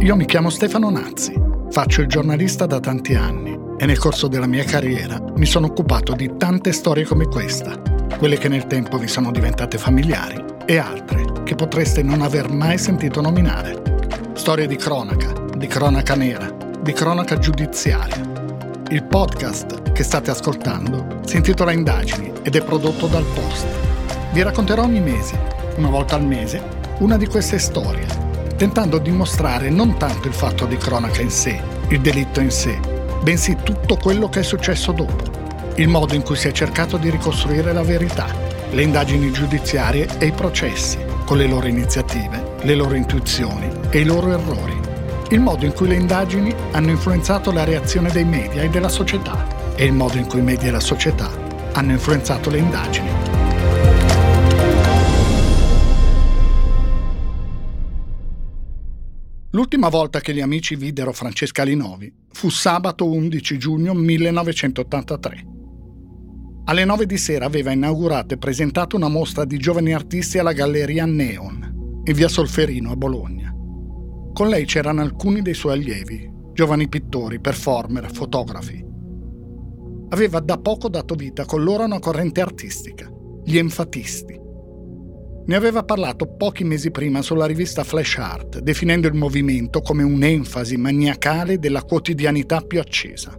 Io 0.00 0.16
mi 0.16 0.24
chiamo 0.24 0.50
Stefano 0.50 0.90
Nazzi, 0.90 1.40
faccio 1.70 2.00
il 2.00 2.08
giornalista 2.08 2.66
da 2.66 2.80
tanti 2.80 3.14
anni 3.14 3.56
e 3.78 3.86
nel 3.86 3.98
corso 3.98 4.26
della 4.26 4.46
mia 4.46 4.64
carriera 4.64 5.22
mi 5.36 5.46
sono 5.46 5.66
occupato 5.66 6.14
di 6.14 6.32
tante 6.36 6.72
storie 6.72 7.04
come 7.04 7.26
questa, 7.26 7.80
quelle 8.18 8.38
che 8.38 8.48
nel 8.48 8.66
tempo 8.66 8.98
vi 8.98 9.06
sono 9.06 9.30
diventate 9.30 9.78
familiari 9.78 10.44
e 10.66 10.78
altre 10.78 11.37
che 11.48 11.54
potreste 11.54 12.02
non 12.02 12.20
aver 12.20 12.50
mai 12.50 12.76
sentito 12.76 13.22
nominare. 13.22 13.80
Storie 14.34 14.66
di 14.66 14.76
cronaca, 14.76 15.32
di 15.56 15.66
cronaca 15.66 16.14
nera, 16.14 16.54
di 16.82 16.92
cronaca 16.92 17.38
giudiziaria. 17.38 18.20
Il 18.90 19.04
podcast 19.04 19.92
che 19.92 20.02
state 20.02 20.30
ascoltando 20.30 21.20
si 21.24 21.36
intitola 21.36 21.72
Indagini 21.72 22.30
ed 22.42 22.54
è 22.54 22.62
prodotto 22.62 23.06
dal 23.06 23.24
Post. 23.32 23.64
Vi 24.32 24.42
racconterò 24.42 24.82
ogni 24.82 25.00
mese, 25.00 25.38
una 25.78 25.88
volta 25.88 26.16
al 26.16 26.24
mese, 26.26 26.62
una 26.98 27.16
di 27.16 27.26
queste 27.26 27.58
storie 27.58 28.04
tentando 28.58 28.98
di 28.98 29.10
mostrare 29.10 29.70
non 29.70 29.96
tanto 29.96 30.28
il 30.28 30.34
fatto 30.34 30.66
di 30.66 30.76
cronaca 30.76 31.22
in 31.22 31.30
sé, 31.30 31.58
il 31.88 32.00
delitto 32.02 32.40
in 32.40 32.50
sé, 32.50 32.78
bensì 33.22 33.56
tutto 33.62 33.96
quello 33.96 34.28
che 34.28 34.40
è 34.40 34.42
successo 34.42 34.92
dopo, 34.92 35.72
il 35.76 35.88
modo 35.88 36.12
in 36.14 36.22
cui 36.22 36.36
si 36.36 36.48
è 36.48 36.52
cercato 36.52 36.98
di 36.98 37.08
ricostruire 37.08 37.72
la 37.72 37.82
verità, 37.82 38.26
le 38.70 38.82
indagini 38.82 39.32
giudiziarie 39.32 40.08
e 40.18 40.26
i 40.26 40.32
processi, 40.32 40.98
con 41.24 41.38
le 41.38 41.46
loro 41.46 41.66
iniziative, 41.66 42.56
le 42.62 42.74
loro 42.74 42.94
intuizioni 42.94 43.70
e 43.90 44.00
i 44.00 44.04
loro 44.04 44.30
errori, 44.30 44.78
il 45.30 45.40
modo 45.40 45.64
in 45.64 45.72
cui 45.72 45.88
le 45.88 45.94
indagini 45.94 46.54
hanno 46.72 46.90
influenzato 46.90 47.50
la 47.50 47.64
reazione 47.64 48.10
dei 48.10 48.24
media 48.24 48.62
e 48.62 48.68
della 48.68 48.88
società 48.88 49.74
e 49.74 49.84
il 49.84 49.92
modo 49.92 50.18
in 50.18 50.26
cui 50.26 50.40
i 50.40 50.42
media 50.42 50.68
e 50.68 50.72
la 50.72 50.80
società 50.80 51.30
hanno 51.72 51.92
influenzato 51.92 52.50
le 52.50 52.58
indagini. 52.58 53.08
L'ultima 59.52 59.88
volta 59.88 60.20
che 60.20 60.34
gli 60.34 60.40
amici 60.40 60.76
videro 60.76 61.12
Francesca 61.12 61.62
Linovi 61.62 62.12
fu 62.30 62.50
sabato 62.50 63.10
11 63.10 63.58
giugno 63.58 63.94
1983. 63.94 65.57
Alle 66.68 66.84
9 66.84 67.06
di 67.06 67.16
sera 67.16 67.46
aveva 67.46 67.72
inaugurato 67.72 68.34
e 68.34 68.36
presentato 68.36 68.94
una 68.94 69.08
mostra 69.08 69.46
di 69.46 69.56
giovani 69.56 69.94
artisti 69.94 70.36
alla 70.36 70.52
Galleria 70.52 71.06
Neon, 71.06 72.02
in 72.04 72.12
via 72.12 72.28
Solferino 72.28 72.92
a 72.92 72.96
Bologna. 72.96 73.50
Con 74.34 74.48
lei 74.50 74.66
c'erano 74.66 75.00
alcuni 75.00 75.40
dei 75.40 75.54
suoi 75.54 75.72
allievi, 75.72 76.30
giovani 76.52 76.86
pittori, 76.90 77.40
performer, 77.40 78.12
fotografi. 78.12 78.84
Aveva 80.10 80.40
da 80.40 80.58
poco 80.58 80.90
dato 80.90 81.14
vita 81.14 81.46
con 81.46 81.62
loro 81.64 81.84
a 81.84 81.86
una 81.86 82.00
corrente 82.00 82.42
artistica, 82.42 83.10
gli 83.44 83.56
enfatisti 83.56 84.38
ne 85.48 85.56
aveva 85.56 85.82
parlato 85.82 86.36
pochi 86.36 86.62
mesi 86.62 86.90
prima 86.90 87.22
sulla 87.22 87.46
rivista 87.46 87.82
Flash 87.82 88.18
Art, 88.18 88.58
definendo 88.58 89.08
il 89.08 89.14
movimento 89.14 89.80
come 89.80 90.02
un'enfasi 90.02 90.76
maniacale 90.76 91.58
della 91.58 91.84
quotidianità 91.84 92.60
più 92.60 92.78
accesa. 92.78 93.34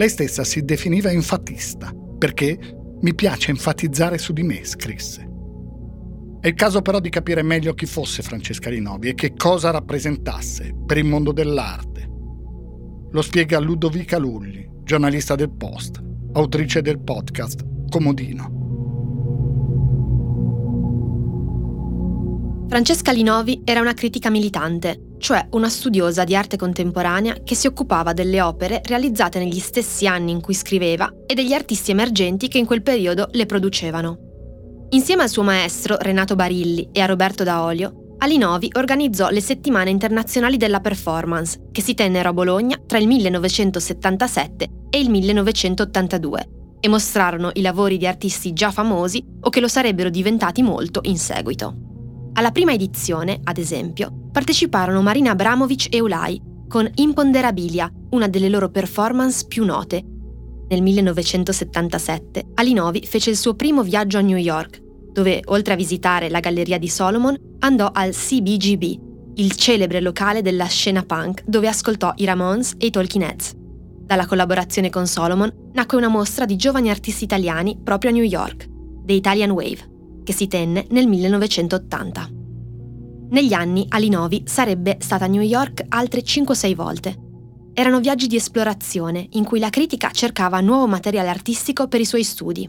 Lei 0.00 0.08
stessa 0.08 0.44
si 0.44 0.64
definiva 0.64 1.10
enfatista, 1.10 1.92
perché 2.16 2.58
mi 3.02 3.14
piace 3.14 3.50
enfatizzare 3.50 4.16
su 4.16 4.32
di 4.32 4.42
me, 4.42 4.64
scrisse. 4.64 5.28
È 6.40 6.46
il 6.46 6.54
caso 6.54 6.80
però 6.80 7.00
di 7.00 7.10
capire 7.10 7.42
meglio 7.42 7.74
chi 7.74 7.84
fosse 7.84 8.22
Francesca 8.22 8.70
Rinovi 8.70 9.10
e 9.10 9.14
che 9.14 9.34
cosa 9.36 9.70
rappresentasse 9.70 10.74
per 10.86 10.96
il 10.96 11.04
mondo 11.04 11.32
dell'arte. 11.32 12.08
Lo 13.10 13.20
spiega 13.20 13.58
Ludovica 13.58 14.16
Lulli, 14.16 14.66
giornalista 14.84 15.34
del 15.34 15.50
Post, 15.50 16.02
autrice 16.32 16.80
del 16.80 16.98
podcast 16.98 17.62
Comodino. 17.90 18.56
Francesca 22.70 23.12
Linovi 23.12 23.60
era 23.66 23.82
una 23.82 23.92
critica 23.92 24.30
militante, 24.30 25.09
cioè 25.20 25.46
una 25.50 25.68
studiosa 25.68 26.24
di 26.24 26.34
arte 26.34 26.56
contemporanea 26.56 27.36
che 27.44 27.54
si 27.54 27.66
occupava 27.66 28.12
delle 28.12 28.40
opere 28.40 28.80
realizzate 28.84 29.38
negli 29.38 29.60
stessi 29.60 30.06
anni 30.06 30.32
in 30.32 30.40
cui 30.40 30.54
scriveva 30.54 31.12
e 31.26 31.34
degli 31.34 31.52
artisti 31.52 31.90
emergenti 31.92 32.48
che 32.48 32.58
in 32.58 32.66
quel 32.66 32.82
periodo 32.82 33.28
le 33.32 33.46
producevano. 33.46 34.18
Insieme 34.90 35.22
al 35.22 35.28
suo 35.28 35.44
maestro 35.44 35.96
Renato 36.00 36.34
Barilli 36.34 36.88
e 36.90 37.00
a 37.00 37.06
Roberto 37.06 37.44
Daolio, 37.44 38.16
Alinovi 38.22 38.70
organizzò 38.74 39.30
le 39.30 39.40
settimane 39.40 39.90
internazionali 39.90 40.56
della 40.56 40.80
performance, 40.80 41.68
che 41.70 41.80
si 41.80 41.94
tennero 41.94 42.30
a 42.30 42.32
Bologna 42.32 42.78
tra 42.84 42.98
il 42.98 43.06
1977 43.06 44.68
e 44.90 44.98
il 44.98 45.08
1982, 45.08 46.48
e 46.80 46.88
mostrarono 46.88 47.50
i 47.54 47.60
lavori 47.60 47.96
di 47.96 48.06
artisti 48.06 48.52
già 48.52 48.70
famosi 48.70 49.24
o 49.40 49.48
che 49.48 49.60
lo 49.60 49.68
sarebbero 49.68 50.10
diventati 50.10 50.62
molto 50.62 51.00
in 51.04 51.16
seguito. 51.16 51.74
Alla 52.34 52.50
prima 52.50 52.72
edizione, 52.72 53.40
ad 53.42 53.58
esempio, 53.58 54.19
parteciparono 54.30 55.02
Marina 55.02 55.32
Abramovic 55.32 55.88
e 55.90 56.00
Ulai 56.00 56.40
con 56.68 56.88
Imponderabilia, 56.94 57.90
una 58.10 58.28
delle 58.28 58.48
loro 58.48 58.70
performance 58.70 59.46
più 59.46 59.64
note. 59.64 60.04
Nel 60.68 60.82
1977 60.82 62.50
Alinovi 62.54 63.04
fece 63.04 63.30
il 63.30 63.36
suo 63.36 63.54
primo 63.54 63.82
viaggio 63.82 64.18
a 64.18 64.20
New 64.20 64.36
York, 64.36 64.80
dove, 65.12 65.42
oltre 65.46 65.72
a 65.72 65.76
visitare 65.76 66.30
la 66.30 66.40
galleria 66.40 66.78
di 66.78 66.88
Solomon, 66.88 67.36
andò 67.60 67.90
al 67.92 68.12
CBGB, 68.12 68.82
il 69.34 69.52
celebre 69.56 70.00
locale 70.00 70.42
della 70.42 70.66
scena 70.66 71.02
punk 71.02 71.42
dove 71.44 71.66
ascoltò 71.66 72.12
i 72.16 72.24
Ramones 72.24 72.74
e 72.78 72.86
i 72.86 72.90
Talking 72.90 73.24
Heads. 73.24 73.54
Dalla 73.56 74.26
collaborazione 74.26 74.90
con 74.90 75.06
Solomon 75.06 75.70
nacque 75.72 75.96
una 75.96 76.08
mostra 76.08 76.44
di 76.44 76.56
giovani 76.56 76.90
artisti 76.90 77.24
italiani 77.24 77.78
proprio 77.82 78.10
a 78.10 78.14
New 78.14 78.24
York, 78.24 78.68
The 79.04 79.12
Italian 79.12 79.50
Wave 79.50 79.98
che 80.22 80.32
si 80.32 80.46
tenne 80.46 80.86
nel 80.90 81.08
1980. 81.08 82.39
Negli 83.30 83.52
anni 83.52 83.86
Alinovi 83.88 84.42
sarebbe 84.44 84.96
stata 84.98 85.26
a 85.26 85.28
New 85.28 85.40
York 85.40 85.84
altre 85.90 86.22
5-6 86.22 86.74
volte. 86.74 87.16
Erano 87.72 88.00
viaggi 88.00 88.26
di 88.26 88.34
esplorazione 88.34 89.24
in 89.32 89.44
cui 89.44 89.60
la 89.60 89.70
critica 89.70 90.10
cercava 90.10 90.58
nuovo 90.58 90.88
materiale 90.88 91.28
artistico 91.28 91.86
per 91.86 92.00
i 92.00 92.04
suoi 92.04 92.24
studi. 92.24 92.68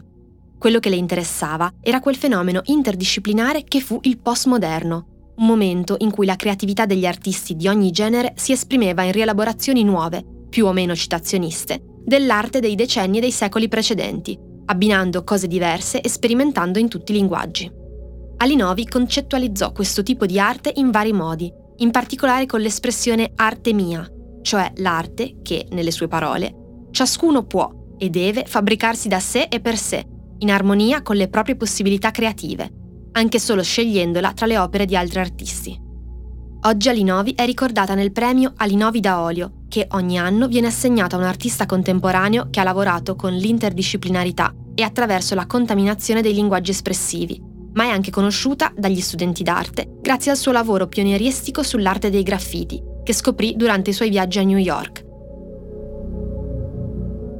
Quello 0.56 0.78
che 0.78 0.88
le 0.88 0.94
interessava 0.94 1.72
era 1.80 1.98
quel 1.98 2.14
fenomeno 2.14 2.60
interdisciplinare 2.66 3.64
che 3.64 3.80
fu 3.80 3.98
il 4.02 4.18
postmoderno, 4.18 5.32
un 5.34 5.46
momento 5.46 5.96
in 5.98 6.12
cui 6.12 6.26
la 6.26 6.36
creatività 6.36 6.86
degli 6.86 7.06
artisti 7.06 7.56
di 7.56 7.66
ogni 7.66 7.90
genere 7.90 8.34
si 8.36 8.52
esprimeva 8.52 9.02
in 9.02 9.10
rielaborazioni 9.10 9.82
nuove, 9.82 10.24
più 10.48 10.66
o 10.66 10.72
meno 10.72 10.94
citazioniste, 10.94 11.82
dell'arte 12.04 12.60
dei 12.60 12.76
decenni 12.76 13.18
e 13.18 13.20
dei 13.20 13.32
secoli 13.32 13.66
precedenti, 13.66 14.38
abbinando 14.66 15.24
cose 15.24 15.48
diverse 15.48 16.00
e 16.00 16.08
sperimentando 16.08 16.78
in 16.78 16.88
tutti 16.88 17.10
i 17.10 17.16
linguaggi. 17.16 17.81
Alinovi 18.42 18.88
concettualizzò 18.88 19.70
questo 19.70 20.02
tipo 20.02 20.26
di 20.26 20.36
arte 20.36 20.72
in 20.74 20.90
vari 20.90 21.12
modi, 21.12 21.48
in 21.76 21.92
particolare 21.92 22.44
con 22.44 22.60
l'espressione 22.60 23.30
arte 23.36 23.72
mia, 23.72 24.04
cioè 24.42 24.72
l'arte 24.78 25.36
che, 25.42 25.68
nelle 25.70 25.92
sue 25.92 26.08
parole, 26.08 26.88
ciascuno 26.90 27.44
può 27.44 27.70
e 27.96 28.10
deve 28.10 28.42
fabbricarsi 28.44 29.06
da 29.06 29.20
sé 29.20 29.46
e 29.48 29.60
per 29.60 29.78
sé, 29.78 30.04
in 30.38 30.50
armonia 30.50 31.02
con 31.02 31.14
le 31.14 31.28
proprie 31.28 31.54
possibilità 31.54 32.10
creative, 32.10 32.68
anche 33.12 33.38
solo 33.38 33.62
scegliendola 33.62 34.32
tra 34.32 34.46
le 34.46 34.58
opere 34.58 34.86
di 34.86 34.96
altri 34.96 35.20
artisti. 35.20 35.80
Oggi 36.64 36.88
Alinovi 36.88 37.34
è 37.36 37.44
ricordata 37.44 37.94
nel 37.94 38.10
premio 38.10 38.54
Alinovi 38.56 38.98
da 38.98 39.20
Olio, 39.20 39.66
che 39.68 39.86
ogni 39.92 40.18
anno 40.18 40.48
viene 40.48 40.66
assegnato 40.66 41.14
a 41.14 41.20
un 41.20 41.26
artista 41.26 41.64
contemporaneo 41.64 42.48
che 42.50 42.58
ha 42.58 42.64
lavorato 42.64 43.14
con 43.14 43.32
l'interdisciplinarità 43.34 44.52
e 44.74 44.82
attraverso 44.82 45.36
la 45.36 45.46
contaminazione 45.46 46.22
dei 46.22 46.34
linguaggi 46.34 46.72
espressivi, 46.72 47.50
ma 47.74 47.84
è 47.84 47.88
anche 47.88 48.10
conosciuta 48.10 48.72
dagli 48.76 49.00
studenti 49.00 49.42
d'arte 49.42 49.98
grazie 50.00 50.30
al 50.30 50.36
suo 50.36 50.52
lavoro 50.52 50.86
pionieristico 50.86 51.62
sull'arte 51.62 52.10
dei 52.10 52.22
graffiti, 52.22 52.80
che 53.02 53.12
scoprì 53.12 53.54
durante 53.56 53.90
i 53.90 53.92
suoi 53.92 54.10
viaggi 54.10 54.38
a 54.38 54.42
New 54.42 54.58
York. 54.58 55.10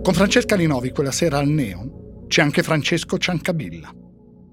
Con 0.02 0.14
Francesca 0.14 0.54
Alinovi 0.54 0.90
quella 0.90 1.12
sera 1.12 1.38
al 1.38 1.48
Neon 1.48 2.26
c'è 2.26 2.42
anche 2.42 2.62
Francesco 2.62 3.18
Ciancabilla. 3.18 3.94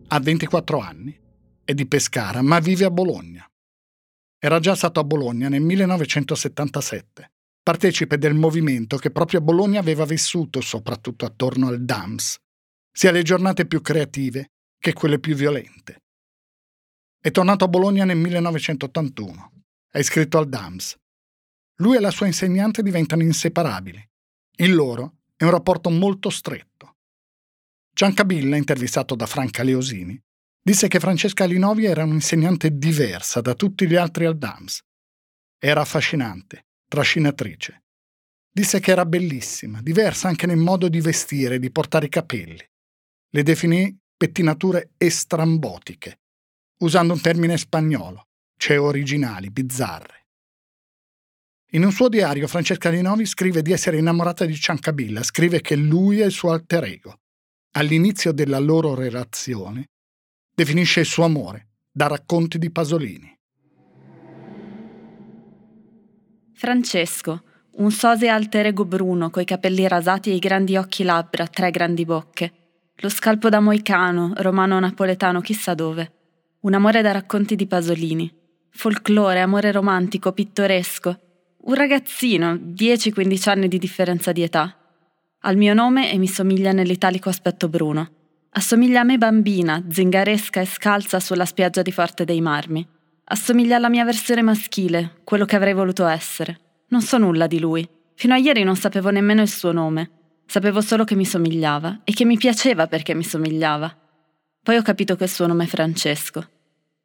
Ha 0.09 0.19
24 0.19 0.79
anni, 0.79 1.17
è 1.63 1.74
di 1.74 1.88
Pescara, 1.88 2.41
ma 2.41 2.59
vive 2.59 2.86
a 2.86 2.91
Bologna. 2.91 3.50
Era 4.38 4.59
già 4.59 4.75
stato 4.75 5.00
a 5.00 5.03
Bologna 5.03 5.50
nel 5.50 5.62
1977, 5.62 7.31
partecipe 7.63 8.17
del 8.17 8.36
movimento 8.36 8.98
che 8.98 9.12
proprio 9.12 9.41
Bologna 9.41 9.79
aveva 9.79 10.05
vissuto 10.05 10.62
soprattutto 10.62 11.25
attorno 11.25 11.67
al 11.67 11.83
DAMS, 11.83 12.38
sia 12.91 13.12
le 13.12 13.24
giornate 13.24 13.65
più 13.65 13.81
creative 13.81 14.51
che 14.79 14.93
quelle 14.93 15.19
più 15.19 15.36
violente. 15.36 16.03
È 17.19 17.29
tornato 17.31 17.65
a 17.65 17.67
Bologna 17.67 18.05
nel 18.05 18.17
1981, 18.17 19.51
è 19.91 20.00
iscritto 20.00 20.38
al 20.38 20.50
DAMS. 20.50 20.98
Lui 21.81 21.98
e 21.98 22.00
la 22.00 22.12
sua 22.12 22.25
insegnante 22.25 22.81
diventano 22.81 23.21
inseparabili. 23.21 24.03
Il 24.57 24.74
loro 24.74 25.17
è 25.36 25.43
un 25.43 25.51
rapporto 25.51 25.89
molto 25.89 26.29
stretto. 26.29 26.95
Giancabilla, 27.93 28.55
intervistato 28.55 29.15
da 29.15 29.25
Franca 29.25 29.63
Leosini, 29.63 30.19
Disse 30.62 30.88
che 30.88 31.00
Francesca 31.00 31.45
Linovi 31.45 31.86
era 31.86 32.03
un'insegnante 32.03 32.77
diversa 32.77 33.41
da 33.41 33.55
tutti 33.55 33.88
gli 33.88 33.95
altri 33.95 34.25
al 34.25 34.38
DAMS. 34.38 34.81
Era 35.57 35.81
affascinante, 35.81 36.67
trascinatrice. 36.88 37.86
Disse 38.51 38.79
che 38.79 38.91
era 38.91 39.05
bellissima, 39.05 39.81
diversa 39.81 40.27
anche 40.27 40.45
nel 40.45 40.57
modo 40.57 40.89
di 40.89 41.00
vestire 41.00 41.55
e 41.55 41.59
di 41.59 41.71
portare 41.71 42.07
i 42.07 42.09
capelli. 42.09 42.63
Le 43.31 43.43
definì 43.43 43.98
pettinature 44.19 44.91
estrambotiche, 44.97 46.19
usando 46.79 47.13
un 47.13 47.21
termine 47.21 47.57
spagnolo, 47.57 48.27
cioè 48.57 48.77
originali, 48.77 49.49
bizzarre. 49.49 50.25
In 51.71 51.85
un 51.85 51.93
suo 51.93 52.09
diario 52.09 52.45
Francesca 52.49 52.89
Linovi 52.89 53.25
scrive 53.25 53.61
di 53.61 53.71
essere 53.71 53.97
innamorata 53.97 54.43
di 54.43 54.55
Ciancabilla, 54.55 55.23
scrive 55.23 55.61
che 55.61 55.77
lui 55.77 56.19
è 56.19 56.25
il 56.25 56.33
suo 56.33 56.51
alter 56.51 56.83
ego. 56.83 57.19
All'inizio 57.77 58.33
della 58.33 58.59
loro 58.59 58.93
relazione 58.93 59.85
definisce 60.53 60.99
il 60.99 61.05
suo 61.05 61.23
amore 61.23 61.69
da 61.89 62.07
racconti 62.07 62.57
di 62.57 62.71
Pasolini. 62.71 63.33
Francesco, 66.51 67.43
un 67.77 67.91
sose 67.91 68.27
alter 68.27 68.65
ego 68.65 68.83
bruno 68.83 69.29
coi 69.29 69.45
capelli 69.45 69.88
rasati 69.88 70.31
e 70.31 70.33
i 70.33 70.39
grandi 70.39 70.75
occhi 70.75 71.03
labbra, 71.03 71.47
tre 71.47 71.71
grandi 71.71 72.03
bocche. 72.03 72.59
Lo 73.01 73.10
scalpo 73.10 73.50
da 73.50 73.60
moicano, 73.60 74.34
romano-napoletano 74.36 75.41
chissà 75.41 75.74
dove. 75.74 76.12
Un 76.62 76.74
amore 76.74 77.01
da 77.01 77.12
racconti 77.12 77.56
di 77.56 77.68
Pasolini. 77.68 78.32
Folklore, 78.70 79.39
amore 79.39 79.72
romantico, 79.72 80.32
pittoresco 80.34 81.18
un 81.62 81.74
ragazzino, 81.74 82.53
10-15 82.53 83.50
anni 83.50 83.68
di 83.68 83.77
differenza 83.77 84.32
di 84.32 84.44
età. 84.44 84.75
Ha 85.41 85.51
il 85.51 85.58
mio 85.58 85.74
nome 85.74 86.12
e 86.12 86.18
mi 86.18 86.27
somiglia 86.27 86.72
nell'italico 86.72 87.29
aspetto 87.29 87.68
bruno. 87.68 88.10
Assomiglia 88.51 89.01
a 89.01 89.03
me 89.03 89.18
bambina, 89.18 89.84
zingaresca 89.88 90.62
e 90.62 90.65
scalza 90.65 91.20
sulla 91.20 91.46
spiaggia 91.46 91.82
di 91.82 91.91
Forte 91.91 92.25
dei 92.25 92.41
Marmi. 92.41 92.88
Assomiglia 93.25 93.75
alla 93.75 93.89
mia 93.89 94.06
versione 94.06 94.41
maschile, 94.41 95.20
quello 95.24 95.46
che 95.46 95.56
avrei 95.56 95.74
voluto 95.74 96.08
essere. 96.08 96.60
Non 96.88 97.01
so 97.01 97.18
nulla 97.18 97.46
di 97.46 97.60
lui. 97.60 97.88
Fino 98.15 98.34
a 98.34 98.38
ieri 98.38 98.63
non 98.63 98.75
sapevo 98.75 99.10
nemmeno 99.10 99.41
il 99.41 99.50
suo 99.50 99.72
nome. 99.72 100.10
Sapevo 100.50 100.82
solo 100.82 101.03
che 101.03 101.13
mi 101.13 101.25
somigliava 101.25 102.00
e 102.03 102.12
che 102.12 102.25
mi 102.25 102.36
piaceva 102.36 102.88
perché 102.88 103.13
mi 103.13 103.24
somigliava. 103.24 103.96
Poi 104.63 104.77
ho 104.77 104.82
capito 104.82 105.15
che 105.15 105.25
il 105.25 105.29
suo 105.29 105.46
nome 105.46 105.65
è 105.65 105.68
Francesco. 105.68 106.44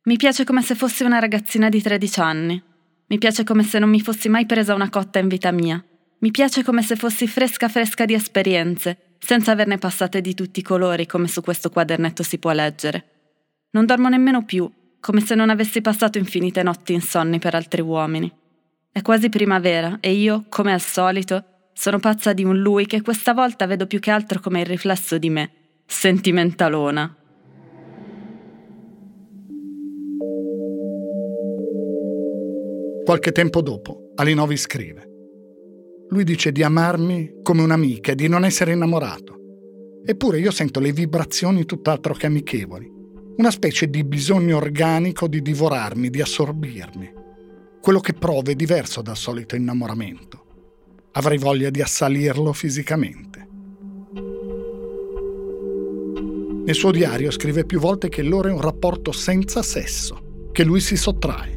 Mi 0.04 0.16
piace 0.16 0.44
come 0.44 0.62
se 0.62 0.74
fossi 0.74 1.04
una 1.04 1.18
ragazzina 1.18 1.68
di 1.68 1.82
13 1.82 2.20
anni, 2.20 2.62
mi 3.06 3.18
piace 3.18 3.44
come 3.44 3.62
se 3.62 3.78
non 3.78 3.90
mi 3.90 4.00
fossi 4.00 4.30
mai 4.30 4.46
presa 4.46 4.72
una 4.72 4.88
cotta 4.88 5.18
in 5.18 5.28
vita 5.28 5.50
mia. 5.50 5.84
Mi 6.20 6.30
piace 6.30 6.64
come 6.64 6.82
se 6.82 6.96
fossi 6.96 7.26
fresca 7.26 7.68
fresca 7.68 8.06
di 8.06 8.14
esperienze, 8.14 9.16
senza 9.18 9.52
averne 9.52 9.76
passate 9.76 10.22
di 10.22 10.32
tutti 10.32 10.60
i 10.60 10.62
colori 10.62 11.04
come 11.04 11.28
su 11.28 11.42
questo 11.42 11.68
quadernetto 11.68 12.22
si 12.22 12.38
può 12.38 12.50
leggere. 12.52 13.04
Non 13.72 13.84
dormo 13.84 14.08
nemmeno 14.08 14.42
più, 14.46 14.72
come 15.00 15.20
se 15.20 15.34
non 15.34 15.50
avessi 15.50 15.82
passato 15.82 16.16
infinite 16.16 16.62
notti 16.62 16.94
insonni 16.94 17.38
per 17.38 17.54
altri 17.54 17.82
uomini. 17.82 18.32
È 18.90 19.02
quasi 19.02 19.28
primavera 19.28 19.98
e 20.00 20.12
io, 20.12 20.46
come 20.48 20.72
al 20.72 20.80
solito, 20.80 21.53
sono 21.74 21.98
pazza 21.98 22.32
di 22.32 22.44
un 22.44 22.56
lui 22.56 22.86
che 22.86 23.02
questa 23.02 23.34
volta 23.34 23.66
vedo 23.66 23.86
più 23.86 23.98
che 23.98 24.10
altro 24.10 24.40
come 24.40 24.60
il 24.60 24.66
riflesso 24.66 25.18
di 25.18 25.28
me, 25.28 25.50
sentimentalona. 25.84 27.16
Qualche 33.04 33.32
tempo 33.32 33.60
dopo, 33.60 34.12
Alinovi 34.14 34.56
scrive. 34.56 35.08
Lui 36.08 36.24
dice 36.24 36.52
di 36.52 36.62
amarmi 36.62 37.40
come 37.42 37.62
un'amica 37.62 38.12
e 38.12 38.14
di 38.14 38.28
non 38.28 38.44
essere 38.44 38.72
innamorato. 38.72 39.34
Eppure 40.06 40.38
io 40.38 40.50
sento 40.50 40.80
le 40.80 40.92
vibrazioni 40.92 41.64
tutt'altro 41.64 42.14
che 42.14 42.26
amichevoli. 42.26 42.90
Una 43.36 43.50
specie 43.50 43.90
di 43.90 44.04
bisogno 44.04 44.56
organico 44.56 45.26
di 45.26 45.42
divorarmi, 45.42 46.08
di 46.08 46.20
assorbirmi. 46.20 47.12
Quello 47.80 48.00
che 48.00 48.14
provo 48.14 48.50
è 48.50 48.54
diverso 48.54 49.02
dal 49.02 49.16
solito 49.16 49.56
innamoramento. 49.56 50.43
Avrei 51.16 51.38
voglia 51.38 51.70
di 51.70 51.80
assalirlo 51.80 52.52
fisicamente. 52.52 53.46
Nel 56.64 56.74
suo 56.74 56.90
diario 56.90 57.30
scrive 57.30 57.64
più 57.64 57.78
volte 57.78 58.08
che 58.08 58.22
loro 58.22 58.48
è 58.48 58.52
un 58.52 58.60
rapporto 58.60 59.12
senza 59.12 59.62
sesso, 59.62 60.48
che 60.50 60.64
lui 60.64 60.80
si 60.80 60.96
sottrae. 60.96 61.56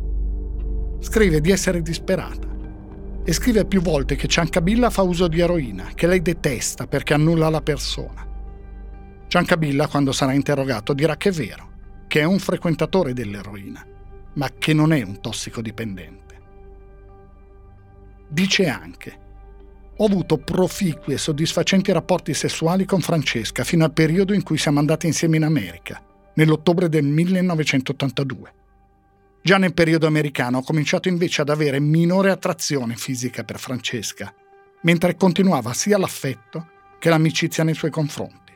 Scrive 0.99 1.41
di 1.41 1.49
essere 1.49 1.81
disperata 1.81 2.47
e 3.23 3.33
scrive 3.33 3.65
più 3.65 3.81
volte 3.81 4.15
che 4.15 4.27
Ciancabilla 4.27 4.91
fa 4.91 5.01
uso 5.01 5.27
di 5.27 5.39
eroina, 5.39 5.91
che 5.95 6.05
lei 6.05 6.21
detesta 6.21 6.85
perché 6.85 7.15
annulla 7.15 7.49
la 7.49 7.61
persona. 7.61 8.25
Ciancabilla, 9.25 9.87
quando 9.87 10.11
sarà 10.11 10.33
interrogato, 10.33 10.93
dirà 10.93 11.17
che 11.17 11.29
è 11.29 11.31
vero, 11.31 11.71
che 12.07 12.19
è 12.19 12.25
un 12.25 12.37
frequentatore 12.37 13.13
dell'eroina, 13.13 13.83
ma 14.33 14.49
che 14.55 14.73
non 14.73 14.93
è 14.93 15.01
un 15.01 15.19
tossicodipendente. 15.19 16.25
Dice 18.27 18.67
anche, 18.67 19.25
ho 19.99 20.05
avuto 20.05 20.37
proficui 20.37 21.13
e 21.13 21.17
soddisfacenti 21.17 21.91
rapporti 21.91 22.33
sessuali 22.33 22.85
con 22.85 23.01
Francesca 23.01 23.63
fino 23.63 23.83
al 23.83 23.93
periodo 23.93 24.33
in 24.33 24.43
cui 24.43 24.57
siamo 24.57 24.79
andati 24.79 25.07
insieme 25.07 25.37
in 25.37 25.43
America, 25.43 26.03
nell'ottobre 26.35 26.87
del 26.87 27.05
1982. 27.05 28.53
Già 29.41 29.57
nel 29.57 29.73
periodo 29.73 30.05
americano 30.05 30.59
ho 30.59 30.63
cominciato 30.63 31.07
invece 31.07 31.41
ad 31.41 31.49
avere 31.49 31.79
minore 31.79 32.29
attrazione 32.29 32.95
fisica 32.95 33.43
per 33.43 33.59
Francesca, 33.59 34.33
mentre 34.81 35.15
continuava 35.15 35.73
sia 35.73 35.97
l'affetto 35.97 36.67
che 36.99 37.09
l'amicizia 37.09 37.63
nei 37.63 37.73
suoi 37.73 37.91
confronti. 37.91 38.53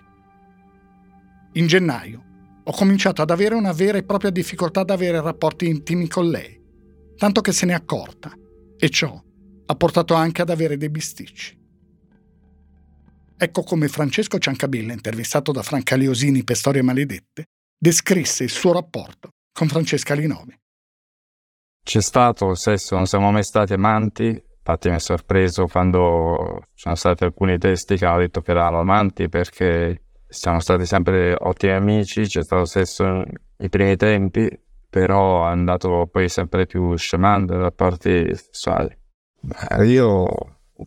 In 1.54 1.66
gennaio 1.66 2.24
ho 2.64 2.72
cominciato 2.72 3.24
ad 3.24 3.32
avere 3.32 3.56
una 3.56 3.72
vera 3.72 3.98
e 3.98 4.04
propria 4.04 4.30
difficoltà 4.30 4.82
ad 4.82 4.92
avere 4.92 5.20
rapporti 5.22 5.68
intimi 5.68 6.08
con 6.08 6.30
lei, 6.30 6.60
tanto 7.18 7.42
che 7.42 7.52
se 7.52 7.66
n'è 7.66 7.74
accorta, 7.74 8.32
e 8.78 8.90
ciò 8.90 9.20
ha 9.72 9.76
portato 9.76 10.14
anche 10.14 10.42
ad 10.42 10.50
avere 10.50 10.76
dei 10.76 10.90
bisticci. 10.90 11.58
Ecco 13.38 13.64
come 13.64 13.88
Francesco 13.88 14.38
Ciancabilla, 14.38 14.92
intervistato 14.94 15.52
da 15.52 15.64
Franca 15.64 15.96
Leosini 15.96 16.44
per 16.44 16.58
Storie 16.58 16.82
Maledette, 16.82 17.46
descrisse 17.78 18.44
il 18.44 18.50
suo 18.50 18.74
rapporto 18.74 19.30
con 19.52 19.68
Francesca 19.68 20.14
Linovi. 20.14 20.56
C'è 21.84 22.02
stato 22.02 22.54
sesso, 22.54 22.96
non 22.96 23.08
siamo 23.08 23.32
mai 23.32 23.44
stati 23.44 23.74
amanti, 23.74 24.26
infatti 24.26 24.90
mi 24.90 24.96
è 24.96 25.00
sorpreso 25.00 25.66
quando 25.68 26.66
ci 26.74 26.82
sono 26.84 26.96
stati 26.96 27.24
alcuni 27.24 27.58
testi 27.58 27.96
che 27.96 28.06
hanno 28.06 28.20
detto 28.20 28.42
che 28.42 28.52
eravamo 28.52 28.82
amanti 28.82 29.30
perché 29.30 30.04
siamo 30.28 30.60
stati 30.60 30.86
sempre 30.86 31.34
ottimi 31.40 31.72
amici, 31.72 32.24
c'è 32.24 32.44
stato 32.44 32.66
sesso 32.66 33.04
nei 33.06 33.70
primi 33.70 33.96
tempi, 33.96 34.48
però 34.90 35.48
è 35.48 35.52
andato 35.52 36.08
poi 36.12 36.30
sempre 36.30 36.68
più 36.68 36.96
scemando 36.96 37.56
i 37.56 37.60
rapporti 37.60 38.36
sessuali. 38.36 39.00
Io 39.84 40.28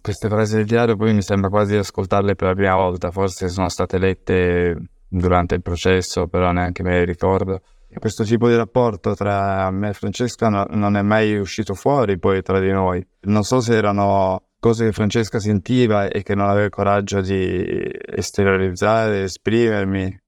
queste 0.00 0.28
frasi 0.28 0.56
del 0.56 0.66
diario 0.66 0.96
poi 0.96 1.14
mi 1.14 1.22
sembra 1.22 1.48
quasi 1.48 1.72
di 1.72 1.78
ascoltarle 1.78 2.34
per 2.34 2.48
la 2.48 2.54
prima 2.54 2.74
volta, 2.74 3.10
forse 3.10 3.48
sono 3.48 3.68
state 3.68 3.98
lette 3.98 4.76
durante 5.08 5.54
il 5.54 5.62
processo, 5.62 6.26
però 6.26 6.52
neanche 6.52 6.82
me 6.82 6.98
le 6.98 7.04
ricordo 7.04 7.60
questo 7.98 8.24
tipo 8.24 8.48
di 8.48 8.56
rapporto 8.56 9.14
tra 9.14 9.70
me 9.70 9.90
e 9.90 9.92
Francesca 9.92 10.48
no, 10.48 10.66
non 10.70 10.96
è 10.96 11.02
mai 11.02 11.38
uscito 11.38 11.74
fuori 11.74 12.18
poi 12.18 12.42
tra 12.42 12.58
di 12.60 12.70
noi. 12.70 13.04
Non 13.22 13.44
so 13.44 13.60
se 13.60 13.74
erano 13.74 14.42
cose 14.58 14.86
che 14.86 14.92
Francesca 14.92 15.38
sentiva 15.38 16.08
e 16.08 16.22
che 16.22 16.34
non 16.34 16.48
aveva 16.48 16.64
il 16.64 16.70
coraggio 16.70 17.20
di 17.20 17.90
esteriorizzare, 18.06 19.24
esprimermi. 19.24 20.20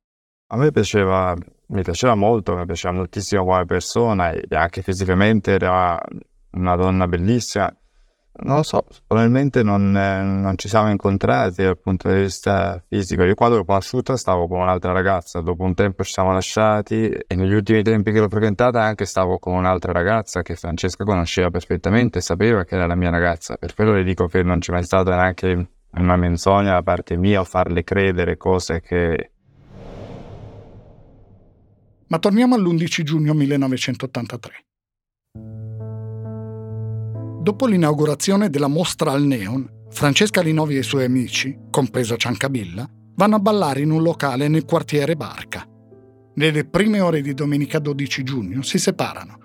A 0.48 0.56
me 0.56 0.70
piaceva, 0.70 1.34
mi 1.68 1.82
piaceva 1.82 2.14
molto, 2.14 2.56
mi 2.56 2.66
piaceva 2.66 2.94
moltissimo 2.94 3.44
come 3.44 3.64
persona 3.64 4.30
e 4.30 4.44
anche 4.50 4.82
fisicamente 4.82 5.52
era 5.52 5.98
una 6.52 6.76
donna 6.76 7.08
bellissima. 7.08 7.74
Non 8.38 8.56
lo 8.56 8.62
so, 8.62 8.84
probabilmente 9.06 9.62
non, 9.62 9.96
eh, 9.96 10.22
non, 10.22 10.58
ci 10.58 10.68
siamo 10.68 10.90
incontrati 10.90 11.62
dal 11.62 11.78
punto 11.78 12.12
di 12.12 12.20
vista 12.20 12.82
fisico. 12.86 13.22
Io 13.24 13.34
quando 13.34 13.56
l'ho 13.56 13.64
conosciuta 13.64 14.16
stavo 14.16 14.46
con 14.46 14.60
un'altra 14.60 14.92
ragazza, 14.92 15.40
dopo 15.40 15.62
un 15.62 15.74
tempo 15.74 16.04
ci 16.04 16.12
siamo 16.12 16.32
lasciati 16.32 17.08
e 17.08 17.34
negli 17.34 17.54
ultimi 17.54 17.82
tempi 17.82 18.12
che 18.12 18.20
l'ho 18.20 18.28
frequentata 18.28 18.82
anche 18.82 19.06
stavo 19.06 19.38
con 19.38 19.54
un'altra 19.54 19.92
ragazza 19.92 20.42
che 20.42 20.54
Francesca 20.54 21.04
conosceva 21.04 21.50
perfettamente, 21.50 22.20
sapeva 22.20 22.64
che 22.64 22.74
era 22.74 22.86
la 22.86 22.94
mia 22.94 23.10
ragazza. 23.10 23.56
Per 23.56 23.74
quello 23.74 23.94
le 23.94 24.04
dico 24.04 24.26
che 24.26 24.42
non 24.42 24.58
c'è 24.58 24.72
mai 24.72 24.84
stata 24.84 25.14
neanche 25.16 25.68
una 25.92 26.16
menzogna 26.16 26.72
da 26.72 26.82
parte 26.82 27.16
mia 27.16 27.40
o 27.40 27.44
farle 27.44 27.84
credere 27.84 28.36
cose 28.36 28.80
che... 28.82 29.30
Ma 32.08 32.18
torniamo 32.18 32.54
all'11 32.54 33.02
giugno 33.02 33.32
1983. 33.32 34.65
Dopo 37.46 37.66
l'inaugurazione 37.66 38.50
della 38.50 38.66
mostra 38.66 39.12
al 39.12 39.22
Neon, 39.22 39.84
Francesca 39.90 40.40
Linovi 40.40 40.74
e 40.74 40.80
i 40.80 40.82
suoi 40.82 41.04
amici, 41.04 41.56
compreso 41.70 42.16
Ciancabilla, 42.16 42.84
vanno 43.14 43.36
a 43.36 43.38
ballare 43.38 43.82
in 43.82 43.92
un 43.92 44.02
locale 44.02 44.48
nel 44.48 44.64
quartiere 44.64 45.14
Barca. 45.14 45.64
Nelle 46.34 46.64
prime 46.64 46.98
ore 46.98 47.20
di 47.20 47.34
domenica 47.34 47.78
12 47.78 48.24
giugno 48.24 48.62
si 48.62 48.80
separano. 48.80 49.38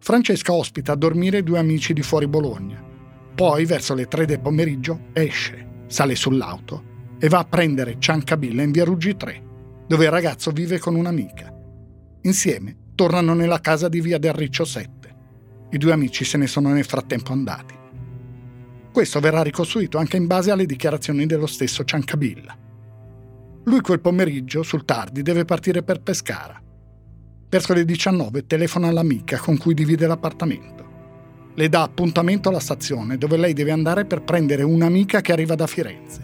Francesca 0.00 0.52
ospita 0.52 0.90
a 0.90 0.96
dormire 0.96 1.44
due 1.44 1.60
amici 1.60 1.92
di 1.92 2.02
fuori 2.02 2.26
Bologna. 2.26 2.82
Poi, 3.36 3.64
verso 3.64 3.94
le 3.94 4.06
3 4.08 4.26
del 4.26 4.40
pomeriggio, 4.40 5.10
esce, 5.12 5.84
sale 5.86 6.16
sull'auto 6.16 6.82
e 7.20 7.28
va 7.28 7.38
a 7.38 7.44
prendere 7.44 7.94
Ciancabilla 8.00 8.64
in 8.64 8.72
via 8.72 8.82
Ruggi 8.82 9.14
3, 9.14 9.42
dove 9.86 10.04
il 10.04 10.10
ragazzo 10.10 10.50
vive 10.50 10.80
con 10.80 10.96
un'amica. 10.96 11.54
Insieme 12.22 12.76
tornano 12.96 13.34
nella 13.34 13.60
casa 13.60 13.88
di 13.88 14.00
via 14.00 14.18
del 14.18 14.32
Riccio 14.32 14.64
7. 14.64 14.95
I 15.70 15.78
due 15.78 15.92
amici 15.92 16.24
se 16.24 16.38
ne 16.38 16.46
sono 16.46 16.72
nel 16.72 16.84
frattempo 16.84 17.32
andati. 17.32 17.74
Questo 18.92 19.20
verrà 19.20 19.42
ricostruito 19.42 19.98
anche 19.98 20.16
in 20.16 20.26
base 20.26 20.50
alle 20.50 20.64
dichiarazioni 20.64 21.26
dello 21.26 21.46
stesso 21.46 21.84
Ciancabilla. 21.84 22.56
Lui 23.64 23.80
quel 23.80 24.00
pomeriggio, 24.00 24.62
sul 24.62 24.84
tardi, 24.84 25.22
deve 25.22 25.44
partire 25.44 25.82
per 25.82 26.00
Pescara. 26.00 26.58
Verso 27.48 27.74
le 27.74 27.84
19 27.84 28.46
telefona 28.46 28.88
all'amica 28.88 29.38
con 29.38 29.56
cui 29.56 29.74
divide 29.74 30.06
l'appartamento. 30.06 30.84
Le 31.54 31.68
dà 31.68 31.82
appuntamento 31.82 32.48
alla 32.48 32.60
stazione 32.60 33.18
dove 33.18 33.36
lei 33.36 33.52
deve 33.52 33.72
andare 33.72 34.04
per 34.04 34.22
prendere 34.22 34.62
un'amica 34.62 35.20
che 35.20 35.32
arriva 35.32 35.54
da 35.54 35.66
Firenze. 35.66 36.20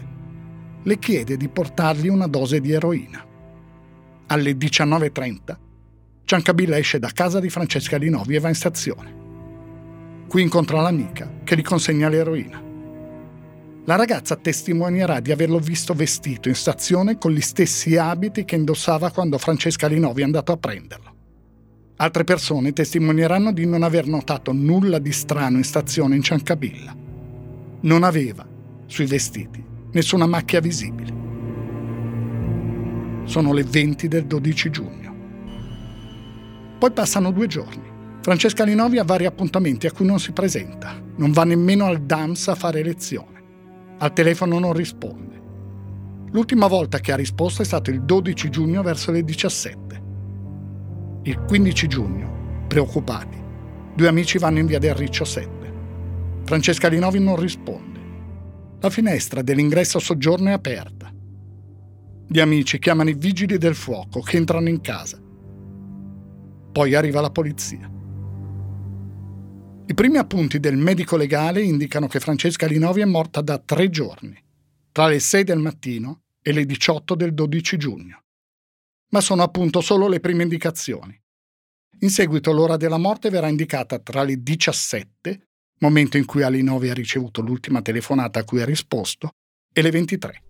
Le 0.83 0.99
chiede 0.99 1.37
di 1.37 1.49
portargli 1.49 2.07
una 2.07 2.27
dose 2.27 2.59
di 2.59 2.71
eroina. 2.71 3.23
Alle 4.27 4.51
19.30 4.53 5.57
Ciancabilla 6.25 6.77
esce 6.77 6.97
da 6.97 7.11
casa 7.13 7.39
di 7.39 7.49
Francesca 7.49 7.97
Linovi 7.97 8.35
e 8.35 8.39
va 8.39 8.47
in 8.47 8.55
stazione. 8.55 9.22
Qui 10.27 10.41
incontra 10.41 10.81
l'amica 10.81 11.29
che 11.43 11.55
gli 11.55 11.61
consegna 11.61 12.09
l'eroina. 12.09 12.61
La 13.85 13.95
ragazza 13.95 14.37
testimonierà 14.37 15.19
di 15.19 15.31
averlo 15.31 15.59
visto 15.59 15.93
vestito 15.93 16.47
in 16.47 16.55
stazione 16.55 17.17
con 17.17 17.31
gli 17.31 17.41
stessi 17.41 17.97
abiti 17.97 18.45
che 18.45 18.55
indossava 18.55 19.11
quando 19.11 19.37
Francesca 19.37 19.87
Linovi 19.87 20.21
è 20.21 20.23
andato 20.23 20.53
a 20.53 20.57
prenderlo. 20.57 21.11
Altre 21.97 22.23
persone 22.23 22.71
testimonieranno 22.71 23.51
di 23.51 23.65
non 23.65 23.83
aver 23.83 24.07
notato 24.07 24.51
nulla 24.53 24.99
di 24.99 25.11
strano 25.11 25.57
in 25.57 25.63
stazione 25.63 26.15
in 26.15 26.23
Ciancabilla. 26.23 26.95
Non 27.81 28.03
aveva, 28.03 28.47
sui 28.85 29.05
vestiti, 29.05 29.63
nessuna 29.91 30.25
macchia 30.25 30.61
visibile. 30.61 31.13
Sono 33.25 33.53
le 33.53 33.63
20 33.63 34.07
del 34.07 34.25
12 34.25 34.69
giugno. 34.69 35.15
Poi 36.79 36.91
passano 36.91 37.31
due 37.31 37.47
giorni. 37.47 37.92
Francesca 38.23 38.63
Linovi 38.63 38.99
ha 38.99 39.03
vari 39.03 39.25
appuntamenti 39.25 39.85
a 39.85 39.91
cui 39.91 40.05
non 40.05 40.17
si 40.17 40.31
presenta. 40.31 40.95
Non 41.17 41.33
va 41.33 41.43
nemmeno 41.43 41.87
al 41.87 42.03
DAMS 42.03 42.47
a 42.47 42.55
fare 42.55 42.81
lezione. 42.81 43.43
Al 43.97 44.13
telefono 44.13 44.59
non 44.59 44.71
risponde. 44.71 45.41
L'ultima 46.31 46.67
volta 46.67 46.99
che 46.99 47.11
ha 47.11 47.17
risposto 47.17 47.63
è 47.63 47.65
stato 47.65 47.89
il 47.89 48.01
12 48.01 48.49
giugno 48.49 48.81
verso 48.81 49.11
le 49.11 49.25
17. 49.25 50.01
Il 51.23 51.37
15 51.37 51.87
giugno, 51.87 52.63
preoccupati, 52.65 53.37
due 53.93 54.07
amici 54.07 54.37
vanno 54.37 54.59
in 54.59 54.67
via 54.67 54.79
del 54.79 54.95
Riccio 54.95 55.25
7. 55.25 55.73
Francesca 56.45 56.87
Linovi 56.87 57.19
non 57.19 57.35
risponde. 57.35 57.99
La 58.79 58.89
finestra 58.89 59.41
dell'ingresso 59.41 59.99
soggiorno 59.99 60.47
è 60.47 60.53
aperta. 60.53 61.11
Gli 62.25 62.39
amici 62.39 62.79
chiamano 62.79 63.09
i 63.09 63.15
vigili 63.15 63.57
del 63.57 63.75
fuoco 63.75 64.21
che 64.21 64.37
entrano 64.37 64.69
in 64.69 64.79
casa. 64.79 65.19
Poi 66.71 66.95
arriva 66.95 67.19
la 67.19 67.29
polizia. 67.29 67.91
I 69.93 69.95
primi 69.95 70.17
appunti 70.17 70.59
del 70.59 70.75
medico 70.75 71.15
legale 71.15 71.61
indicano 71.61 72.07
che 72.07 72.19
Francesca 72.19 72.65
Linovi 72.65 73.01
è 73.01 73.05
morta 73.05 73.41
da 73.41 73.59
tre 73.59 73.91
giorni, 73.91 74.35
tra 74.91 75.05
le 75.05 75.19
6 75.19 75.43
del 75.43 75.59
mattino 75.59 76.23
e 76.41 76.51
le 76.51 76.65
18 76.65 77.13
del 77.13 77.35
12 77.35 77.77
giugno. 77.77 78.23
Ma 79.09 79.21
sono 79.21 79.43
appunto 79.43 79.81
solo 79.81 80.07
le 80.07 80.19
prime 80.19 80.41
indicazioni. 80.41 81.15
In 81.99 82.09
seguito 82.09 82.51
l'ora 82.51 82.75
della 82.75 82.97
morte 82.97 83.29
verrà 83.29 83.49
indicata 83.49 83.99
tra 83.99 84.23
le 84.23 84.41
17, 84.41 85.49
momento 85.81 86.17
in 86.17 86.25
cui 86.25 86.41
Alinovi 86.41 86.89
ha 86.89 86.95
ricevuto 86.95 87.41
l'ultima 87.41 87.83
telefonata 87.83 88.39
a 88.39 88.45
cui 88.45 88.61
ha 88.61 88.65
risposto, 88.65 89.33
e 89.71 89.83
le 89.83 89.91
23. 89.91 90.43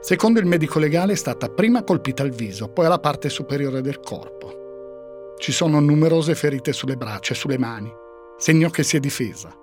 Secondo 0.00 0.40
il 0.40 0.46
medico 0.46 0.80
legale 0.80 1.12
è 1.12 1.16
stata 1.16 1.48
prima 1.48 1.84
colpita 1.84 2.24
al 2.24 2.30
viso, 2.30 2.72
poi 2.72 2.86
alla 2.86 2.98
parte 2.98 3.28
superiore 3.28 3.82
del 3.82 4.00
corpo. 4.00 5.34
Ci 5.38 5.52
sono 5.52 5.78
numerose 5.78 6.34
ferite 6.34 6.72
sulle 6.72 6.96
braccia 6.96 7.34
e 7.34 7.36
sulle 7.36 7.56
mani, 7.58 8.00
segno 8.42 8.70
che 8.70 8.82
si 8.82 8.96
è 8.96 8.98
difesa. 8.98 9.56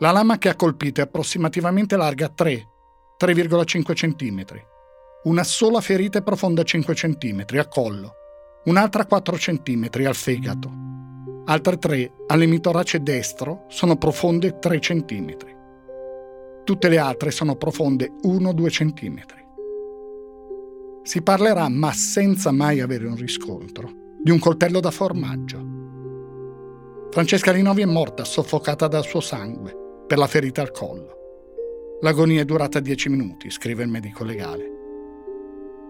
La 0.00 0.10
lama 0.10 0.36
che 0.36 0.48
ha 0.48 0.56
colpito 0.56 1.00
è 1.00 1.04
approssimativamente 1.04 1.96
larga 1.96 2.28
3, 2.28 2.68
3,5 3.16 3.92
cm. 3.94 4.44
Una 5.22 5.44
sola 5.44 5.80
ferita 5.80 6.18
è 6.18 6.24
profonda 6.24 6.64
5 6.64 6.92
cm 6.92 7.44
al 7.56 7.68
collo, 7.68 8.14
un'altra 8.64 9.06
4 9.06 9.36
cm 9.36 9.88
al 10.04 10.16
fegato. 10.16 10.72
Altre 11.44 11.78
3 11.78 12.14
all'emitorace 12.26 13.00
destro 13.00 13.66
sono 13.68 13.96
profonde 13.96 14.58
3 14.58 14.78
cm. 14.80 15.36
Tutte 16.64 16.88
le 16.88 16.98
altre 16.98 17.30
sono 17.30 17.54
profonde 17.54 18.10
1-2 18.24 18.68
cm. 18.70 19.20
Si 21.04 21.22
parlerà, 21.22 21.68
ma 21.68 21.92
senza 21.92 22.50
mai 22.50 22.80
avere 22.80 23.06
un 23.06 23.14
riscontro, 23.14 23.92
di 24.20 24.32
un 24.32 24.40
coltello 24.40 24.80
da 24.80 24.90
formaggio 24.90 25.67
Francesca 27.18 27.50
Rinovi 27.50 27.82
è 27.82 27.84
morta 27.84 28.22
soffocata 28.22 28.86
dal 28.86 29.02
suo 29.02 29.18
sangue 29.18 29.74
per 30.06 30.18
la 30.18 30.28
ferita 30.28 30.62
al 30.62 30.70
collo. 30.70 31.98
L'agonia 32.00 32.42
è 32.42 32.44
durata 32.44 32.78
dieci 32.78 33.08
minuti, 33.08 33.50
scrive 33.50 33.82
il 33.82 33.88
medico 33.88 34.22
legale. 34.22 34.64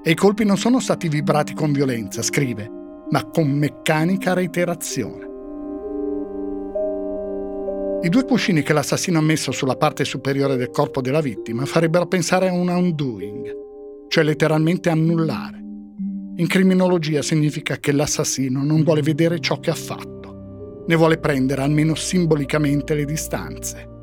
E 0.03 0.13
i 0.13 0.15
colpi 0.15 0.47
non 0.47 0.57
sono 0.57 0.81
stati 0.81 1.07
vibrati 1.09 1.53
con 1.53 1.71
violenza, 1.71 2.23
scrive, 2.23 2.67
ma 3.11 3.27
con 3.27 3.47
meccanica 3.51 4.33
reiterazione. 4.33 5.27
I 8.01 8.09
due 8.09 8.25
cuscini 8.25 8.63
che 8.63 8.73
l'assassino 8.73 9.19
ha 9.19 9.23
messo 9.23 9.53
sulla 9.53 9.77
parte 9.77 10.07
superiore 10.07 10.57
del 10.57 10.71
corpo 10.71 11.03
della 11.03 11.21
vittima 11.21 11.67
farebbero 11.67 12.07
pensare 12.07 12.49
a 12.49 12.55
un 12.55 12.69
undoing, 12.69 13.55
cioè 14.09 14.25
letteralmente 14.25 14.89
annullare. 14.89 15.59
In 16.37 16.47
criminologia 16.47 17.21
significa 17.21 17.77
che 17.77 17.93
l'assassino 17.93 18.65
non 18.65 18.83
vuole 18.83 19.03
vedere 19.03 19.41
ciò 19.41 19.61
che 19.61 19.69
ha 19.69 19.75
fatto 19.75 20.18
ne 20.89 20.95
vuole 20.97 21.19
prendere 21.19 21.61
almeno 21.61 21.95
simbolicamente 21.95 22.95
le 22.95 23.05
distanze. 23.05 23.97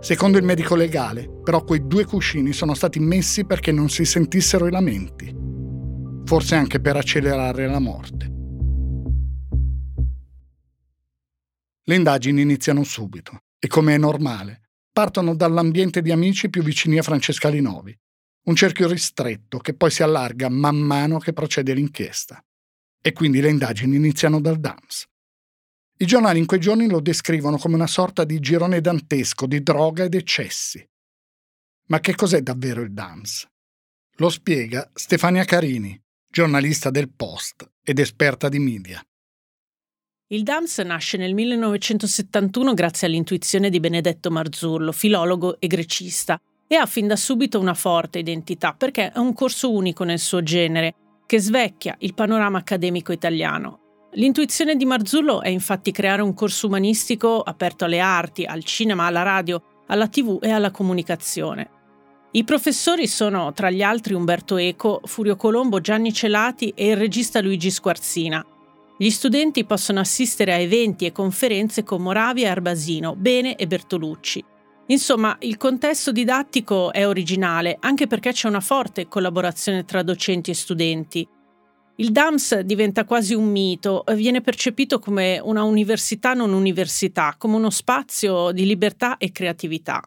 Secondo 0.00 0.38
il 0.38 0.44
medico 0.44 0.74
legale, 0.74 1.30
però 1.42 1.62
quei 1.62 1.86
due 1.86 2.04
cuscini 2.04 2.52
sono 2.52 2.74
stati 2.74 2.98
messi 2.98 3.46
perché 3.46 3.70
non 3.70 3.88
si 3.88 4.04
sentissero 4.04 4.66
i 4.66 4.72
lamenti, 4.72 5.32
forse 6.24 6.56
anche 6.56 6.80
per 6.80 6.96
accelerare 6.96 7.68
la 7.68 7.78
morte. 7.78 8.32
Le 11.86 11.94
indagini 11.94 12.42
iniziano 12.42 12.82
subito 12.82 13.44
e, 13.58 13.68
come 13.68 13.94
è 13.94 13.98
normale, 13.98 14.70
partono 14.92 15.34
dall'ambiente 15.36 16.02
di 16.02 16.10
amici 16.10 16.50
più 16.50 16.62
vicini 16.62 16.98
a 16.98 17.02
Francesca 17.02 17.48
Linovi, 17.48 17.96
un 18.46 18.56
cerchio 18.56 18.88
ristretto 18.88 19.58
che 19.58 19.74
poi 19.74 19.90
si 19.90 20.02
allarga 20.02 20.48
man 20.48 20.76
mano 20.76 21.18
che 21.18 21.32
procede 21.32 21.72
l'inchiesta. 21.72 22.44
E 23.00 23.12
quindi 23.12 23.40
le 23.40 23.50
indagini 23.50 23.96
iniziano 23.96 24.40
dal 24.40 24.58
DAMS, 24.58 25.06
i 25.98 26.06
giornali 26.06 26.40
in 26.40 26.46
quei 26.46 26.58
giorni 26.58 26.88
lo 26.88 27.00
descrivono 27.00 27.56
come 27.56 27.76
una 27.76 27.86
sorta 27.86 28.24
di 28.24 28.40
girone 28.40 28.80
dantesco 28.80 29.46
di 29.46 29.62
droga 29.62 30.02
ed 30.02 30.14
eccessi. 30.14 30.84
Ma 31.86 32.00
che 32.00 32.16
cos'è 32.16 32.40
davvero 32.40 32.80
il 32.80 32.92
DAMS? 32.92 33.46
Lo 34.16 34.28
spiega 34.28 34.90
Stefania 34.92 35.44
Carini, 35.44 36.00
giornalista 36.28 36.90
del 36.90 37.10
Post 37.10 37.70
ed 37.84 38.00
esperta 38.00 38.48
di 38.48 38.58
media. 38.58 39.00
Il 40.28 40.42
DAMS 40.42 40.78
nasce 40.78 41.16
nel 41.16 41.32
1971 41.32 42.74
grazie 42.74 43.06
all'intuizione 43.06 43.70
di 43.70 43.78
Benedetto 43.78 44.32
Marzullo, 44.32 44.90
filologo 44.90 45.60
e 45.60 45.68
grecista, 45.68 46.40
e 46.66 46.74
ha 46.74 46.86
fin 46.86 47.06
da 47.06 47.14
subito 47.14 47.60
una 47.60 47.74
forte 47.74 48.18
identità 48.18 48.74
perché 48.74 49.12
è 49.12 49.18
un 49.18 49.32
corso 49.32 49.70
unico 49.70 50.02
nel 50.02 50.18
suo 50.18 50.42
genere, 50.42 50.94
che 51.24 51.38
svecchia 51.38 51.94
il 52.00 52.14
panorama 52.14 52.58
accademico 52.58 53.12
italiano 53.12 53.83
L'intuizione 54.16 54.76
di 54.76 54.84
Marzullo 54.84 55.42
è 55.42 55.48
infatti 55.48 55.90
creare 55.90 56.22
un 56.22 56.34
corso 56.34 56.68
umanistico 56.68 57.40
aperto 57.40 57.84
alle 57.84 57.98
arti, 57.98 58.44
al 58.44 58.62
cinema, 58.62 59.06
alla 59.06 59.22
radio, 59.22 59.60
alla 59.88 60.06
tv 60.06 60.38
e 60.40 60.50
alla 60.50 60.70
comunicazione. 60.70 61.70
I 62.30 62.44
professori 62.44 63.08
sono, 63.08 63.52
tra 63.52 63.70
gli 63.70 63.82
altri, 63.82 64.14
Umberto 64.14 64.56
Eco, 64.56 65.00
Furio 65.04 65.34
Colombo, 65.34 65.80
Gianni 65.80 66.12
Celati 66.12 66.72
e 66.76 66.90
il 66.90 66.96
regista 66.96 67.40
Luigi 67.40 67.70
Squarzina. 67.70 68.44
Gli 68.96 69.10
studenti 69.10 69.64
possono 69.64 69.98
assistere 69.98 70.52
a 70.52 70.58
eventi 70.58 71.06
e 71.06 71.12
conferenze 71.12 71.82
con 71.82 72.00
Moravia, 72.00 72.52
Arbasino, 72.52 73.16
Bene 73.16 73.56
e 73.56 73.66
Bertolucci. 73.66 74.44
Insomma, 74.86 75.36
il 75.40 75.56
contesto 75.56 76.12
didattico 76.12 76.92
è 76.92 77.06
originale 77.06 77.78
anche 77.80 78.06
perché 78.06 78.32
c'è 78.32 78.46
una 78.46 78.60
forte 78.60 79.08
collaborazione 79.08 79.84
tra 79.84 80.02
docenti 80.02 80.52
e 80.52 80.54
studenti. 80.54 81.28
Il 81.96 82.10
DAMS 82.10 82.58
diventa 82.60 83.04
quasi 83.04 83.34
un 83.34 83.48
mito, 83.48 84.02
viene 84.14 84.40
percepito 84.40 84.98
come 84.98 85.38
una 85.40 85.62
università 85.62 86.34
non 86.34 86.52
università, 86.52 87.36
come 87.38 87.54
uno 87.54 87.70
spazio 87.70 88.50
di 88.50 88.66
libertà 88.66 89.16
e 89.16 89.30
creatività. 89.30 90.02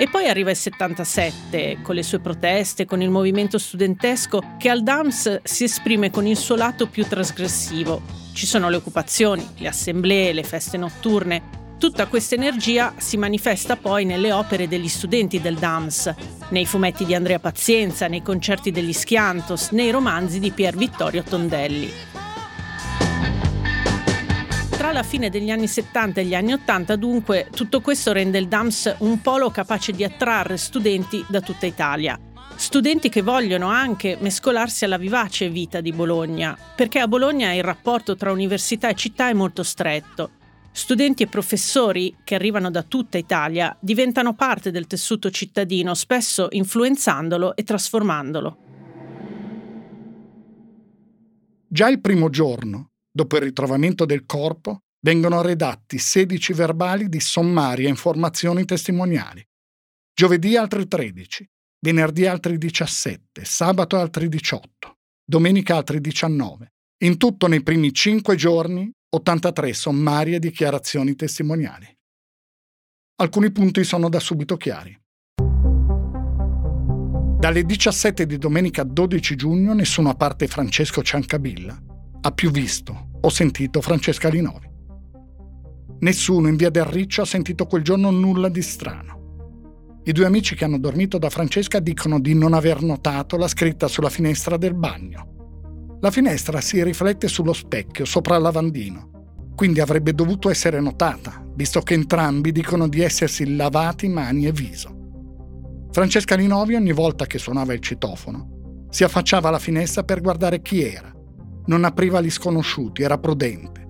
E 0.00 0.08
poi 0.10 0.26
arriva 0.26 0.50
il 0.50 0.56
77, 0.56 1.78
con 1.80 1.94
le 1.94 2.02
sue 2.02 2.18
proteste, 2.18 2.86
con 2.86 3.00
il 3.02 3.10
movimento 3.10 3.56
studentesco, 3.56 4.56
che 4.58 4.68
al 4.68 4.82
DAMS 4.82 5.42
si 5.44 5.62
esprime 5.62 6.10
con 6.10 6.26
il 6.26 6.36
suo 6.36 6.56
lato 6.56 6.88
più 6.88 7.06
trasgressivo. 7.06 8.02
Ci 8.32 8.44
sono 8.44 8.68
le 8.68 8.76
occupazioni, 8.76 9.46
le 9.58 9.68
assemblee, 9.68 10.32
le 10.32 10.42
feste 10.42 10.76
notturne, 10.76 11.61
Tutta 11.82 12.06
questa 12.06 12.36
energia 12.36 12.94
si 12.98 13.16
manifesta 13.16 13.74
poi 13.74 14.04
nelle 14.04 14.30
opere 14.30 14.68
degli 14.68 14.86
studenti 14.86 15.40
del 15.40 15.56
DAMS, 15.56 16.14
nei 16.50 16.64
fumetti 16.64 17.04
di 17.04 17.12
Andrea 17.12 17.40
Pazienza, 17.40 18.06
nei 18.06 18.22
concerti 18.22 18.70
degli 18.70 18.92
Schiantos, 18.92 19.70
nei 19.70 19.90
romanzi 19.90 20.38
di 20.38 20.52
Pier 20.52 20.76
Vittorio 20.76 21.24
Tondelli. 21.24 21.90
alla 24.78 25.02
fine 25.02 25.28
degli 25.28 25.50
anni 25.50 25.66
70 25.66 26.20
e 26.20 26.24
gli 26.24 26.36
anni 26.36 26.52
80, 26.52 26.94
dunque, 26.94 27.48
tutto 27.50 27.80
questo 27.80 28.12
rende 28.12 28.38
il 28.38 28.46
DAMS 28.46 28.96
un 28.98 29.20
polo 29.20 29.50
capace 29.50 29.90
di 29.90 30.04
attrarre 30.04 30.58
studenti 30.58 31.24
da 31.28 31.40
tutta 31.40 31.66
Italia. 31.66 32.16
Studenti 32.54 33.08
che 33.08 33.22
vogliono 33.22 33.66
anche 33.66 34.18
mescolarsi 34.20 34.84
alla 34.84 34.98
vivace 34.98 35.48
vita 35.48 35.80
di 35.80 35.92
Bologna, 35.92 36.56
perché 36.76 37.00
a 37.00 37.08
Bologna 37.08 37.52
il 37.52 37.64
rapporto 37.64 38.14
tra 38.14 38.30
università 38.30 38.88
e 38.88 38.94
città 38.94 39.30
è 39.30 39.32
molto 39.32 39.64
stretto. 39.64 40.30
Studenti 40.74 41.22
e 41.22 41.26
professori 41.26 42.16
che 42.24 42.34
arrivano 42.34 42.70
da 42.70 42.82
tutta 42.82 43.18
Italia 43.18 43.76
diventano 43.78 44.34
parte 44.34 44.70
del 44.70 44.86
tessuto 44.86 45.30
cittadino, 45.30 45.92
spesso 45.94 46.48
influenzandolo 46.50 47.54
e 47.54 47.62
trasformandolo. 47.62 48.56
Già 51.68 51.88
il 51.88 52.00
primo 52.00 52.30
giorno, 52.30 52.92
dopo 53.10 53.36
il 53.36 53.42
ritrovamento 53.42 54.06
del 54.06 54.24
corpo, 54.24 54.84
vengono 55.00 55.42
redatti 55.42 55.98
16 55.98 56.54
verbali 56.54 57.08
di 57.10 57.20
sommarie 57.20 57.88
informazioni 57.88 58.64
testimoniali. 58.64 59.46
Giovedì 60.14 60.56
altri 60.56 60.88
13, 60.88 61.50
venerdì 61.80 62.26
altri 62.26 62.56
17, 62.56 63.44
sabato 63.44 63.98
altri 63.98 64.28
18, 64.28 64.96
domenica 65.22 65.76
altri 65.76 66.00
19. 66.00 66.72
In 67.04 67.18
tutto 67.18 67.46
nei 67.46 67.62
primi 67.62 67.92
5 67.92 68.36
giorni 68.36 68.90
83 69.14 69.74
sommarie 69.74 70.38
dichiarazioni 70.38 71.14
testimoniali. 71.14 71.86
Alcuni 73.16 73.52
punti 73.52 73.84
sono 73.84 74.08
da 74.08 74.18
subito 74.18 74.56
chiari. 74.56 74.98
Dalle 77.38 77.62
17 77.62 78.24
di 78.24 78.38
domenica 78.38 78.84
12 78.84 79.36
giugno 79.36 79.74
nessuno 79.74 80.08
a 80.08 80.14
parte 80.14 80.46
Francesco 80.46 81.02
Ciancabilla 81.02 81.78
ha 82.22 82.30
più 82.30 82.50
visto 82.50 83.10
o 83.20 83.28
sentito 83.28 83.82
Francesca 83.82 84.30
Linovi. 84.30 84.70
Nessuno 85.98 86.48
in 86.48 86.56
via 86.56 86.70
del 86.70 86.86
Riccio 86.86 87.20
ha 87.20 87.26
sentito 87.26 87.66
quel 87.66 87.82
giorno 87.82 88.10
nulla 88.10 88.48
di 88.48 88.62
strano. 88.62 90.00
I 90.04 90.12
due 90.12 90.24
amici 90.24 90.54
che 90.54 90.64
hanno 90.64 90.78
dormito 90.78 91.18
da 91.18 91.28
Francesca 91.28 91.80
dicono 91.80 92.18
di 92.18 92.32
non 92.32 92.54
aver 92.54 92.80
notato 92.80 93.36
la 93.36 93.46
scritta 93.46 93.88
sulla 93.88 94.08
finestra 94.08 94.56
del 94.56 94.72
bagno. 94.72 95.41
La 96.02 96.10
finestra 96.10 96.60
si 96.60 96.82
riflette 96.82 97.28
sullo 97.28 97.52
specchio 97.52 98.04
sopra 98.04 98.34
il 98.34 98.42
lavandino, 98.42 99.52
quindi 99.54 99.78
avrebbe 99.78 100.12
dovuto 100.12 100.50
essere 100.50 100.80
notata, 100.80 101.46
visto 101.54 101.80
che 101.82 101.94
entrambi 101.94 102.50
dicono 102.50 102.88
di 102.88 103.02
essersi 103.02 103.54
lavati 103.54 104.08
mani 104.08 104.46
e 104.46 104.50
viso. 104.50 105.86
Francesca 105.92 106.34
Linovi 106.34 106.74
ogni 106.74 106.90
volta 106.90 107.26
che 107.26 107.38
suonava 107.38 107.72
il 107.72 107.78
citofono 107.78 108.86
si 108.90 109.04
affacciava 109.04 109.46
alla 109.46 109.60
finestra 109.60 110.02
per 110.02 110.20
guardare 110.20 110.60
chi 110.60 110.82
era. 110.82 111.14
Non 111.66 111.84
apriva 111.84 112.18
agli 112.18 112.30
sconosciuti, 112.30 113.04
era 113.04 113.18
prudente. 113.18 113.86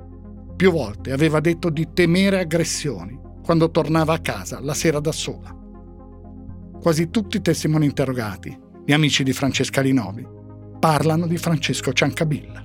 Più 0.55 0.71
volte 0.71 1.13
aveva 1.13 1.41
detto 1.41 1.71
di 1.71 1.89
temere 1.95 2.41
aggressioni 2.41 3.19
quando 3.43 3.71
tornava 3.71 4.13
a 4.13 4.21
casa 4.21 4.61
la 4.61 4.75
sera 4.75 5.01
da 5.01 5.13
sola. 5.13 5.57
Quasi 6.79 7.09
tutti 7.09 7.39
i 7.39 7.41
testimoni 7.41 7.87
interrogati, 7.87 8.55
gli 8.85 8.93
amici 8.93 9.23
di 9.23 9.33
Francesca 9.33 9.81
Linovi, 9.81 10.41
parlano 10.83 11.29
di 11.29 11.37
Francesco 11.37 11.93
Ciancabilla. 11.93 12.61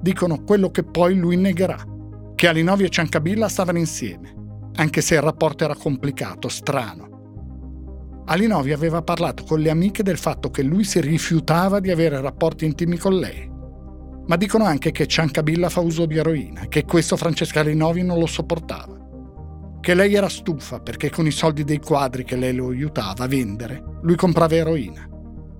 Dicono 0.00 0.44
quello 0.44 0.70
che 0.70 0.84
poi 0.84 1.16
lui 1.16 1.34
negherà, 1.34 1.84
che 2.36 2.46
Alinovi 2.46 2.84
e 2.84 2.88
Ciancabilla 2.88 3.48
stavano 3.48 3.78
insieme, 3.78 4.70
anche 4.76 5.00
se 5.00 5.16
il 5.16 5.20
rapporto 5.20 5.64
era 5.64 5.74
complicato, 5.74 6.46
strano. 6.46 8.22
Alinovi 8.26 8.70
aveva 8.70 9.02
parlato 9.02 9.42
con 9.42 9.58
le 9.58 9.70
amiche 9.70 10.04
del 10.04 10.16
fatto 10.16 10.50
che 10.50 10.62
lui 10.62 10.84
si 10.84 11.00
rifiutava 11.00 11.80
di 11.80 11.90
avere 11.90 12.20
rapporti 12.20 12.66
intimi 12.66 12.98
con 12.98 13.18
lei. 13.18 13.50
Ma 14.28 14.36
dicono 14.36 14.62
anche 14.62 14.92
che 14.92 15.08
Ciancabilla 15.08 15.68
fa 15.70 15.80
uso 15.80 16.06
di 16.06 16.18
eroina, 16.18 16.68
che 16.68 16.84
questo 16.84 17.16
Francesca 17.16 17.58
Alinovi 17.58 18.04
non 18.04 18.20
lo 18.20 18.26
sopportava 18.26 18.98
che 19.80 19.94
lei 19.94 20.12
era 20.12 20.28
stufa 20.28 20.78
perché 20.78 21.08
con 21.08 21.26
i 21.26 21.30
soldi 21.30 21.64
dei 21.64 21.80
quadri 21.80 22.22
che 22.22 22.36
lei 22.36 22.54
lo 22.54 22.68
aiutava 22.68 23.24
a 23.24 23.26
vendere, 23.26 23.82
lui 24.02 24.14
comprava 24.14 24.54
eroina 24.54 25.09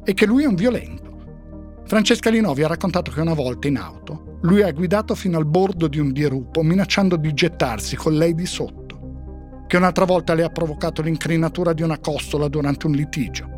e 0.04 0.14
che 0.14 0.26
lui 0.26 0.44
è 0.44 0.46
un 0.46 0.54
violento. 0.54 1.82
Francesca 1.84 2.30
Linovi 2.30 2.62
ha 2.62 2.68
raccontato 2.68 3.10
che 3.10 3.20
una 3.20 3.34
volta 3.34 3.68
in 3.68 3.76
auto 3.76 4.38
lui 4.42 4.62
ha 4.62 4.72
guidato 4.72 5.14
fino 5.14 5.36
al 5.36 5.44
bordo 5.44 5.86
di 5.86 5.98
un 5.98 6.12
dirupo 6.12 6.62
minacciando 6.62 7.16
di 7.16 7.32
gettarsi 7.34 7.96
con 7.96 8.14
lei 8.14 8.34
di 8.34 8.46
sotto, 8.46 9.64
che 9.66 9.76
un'altra 9.76 10.04
volta 10.04 10.34
le 10.34 10.44
ha 10.44 10.48
provocato 10.48 11.02
l'incrinatura 11.02 11.72
di 11.72 11.82
una 11.82 11.98
costola 11.98 12.48
durante 12.48 12.86
un 12.86 12.92
litigio. 12.92 13.48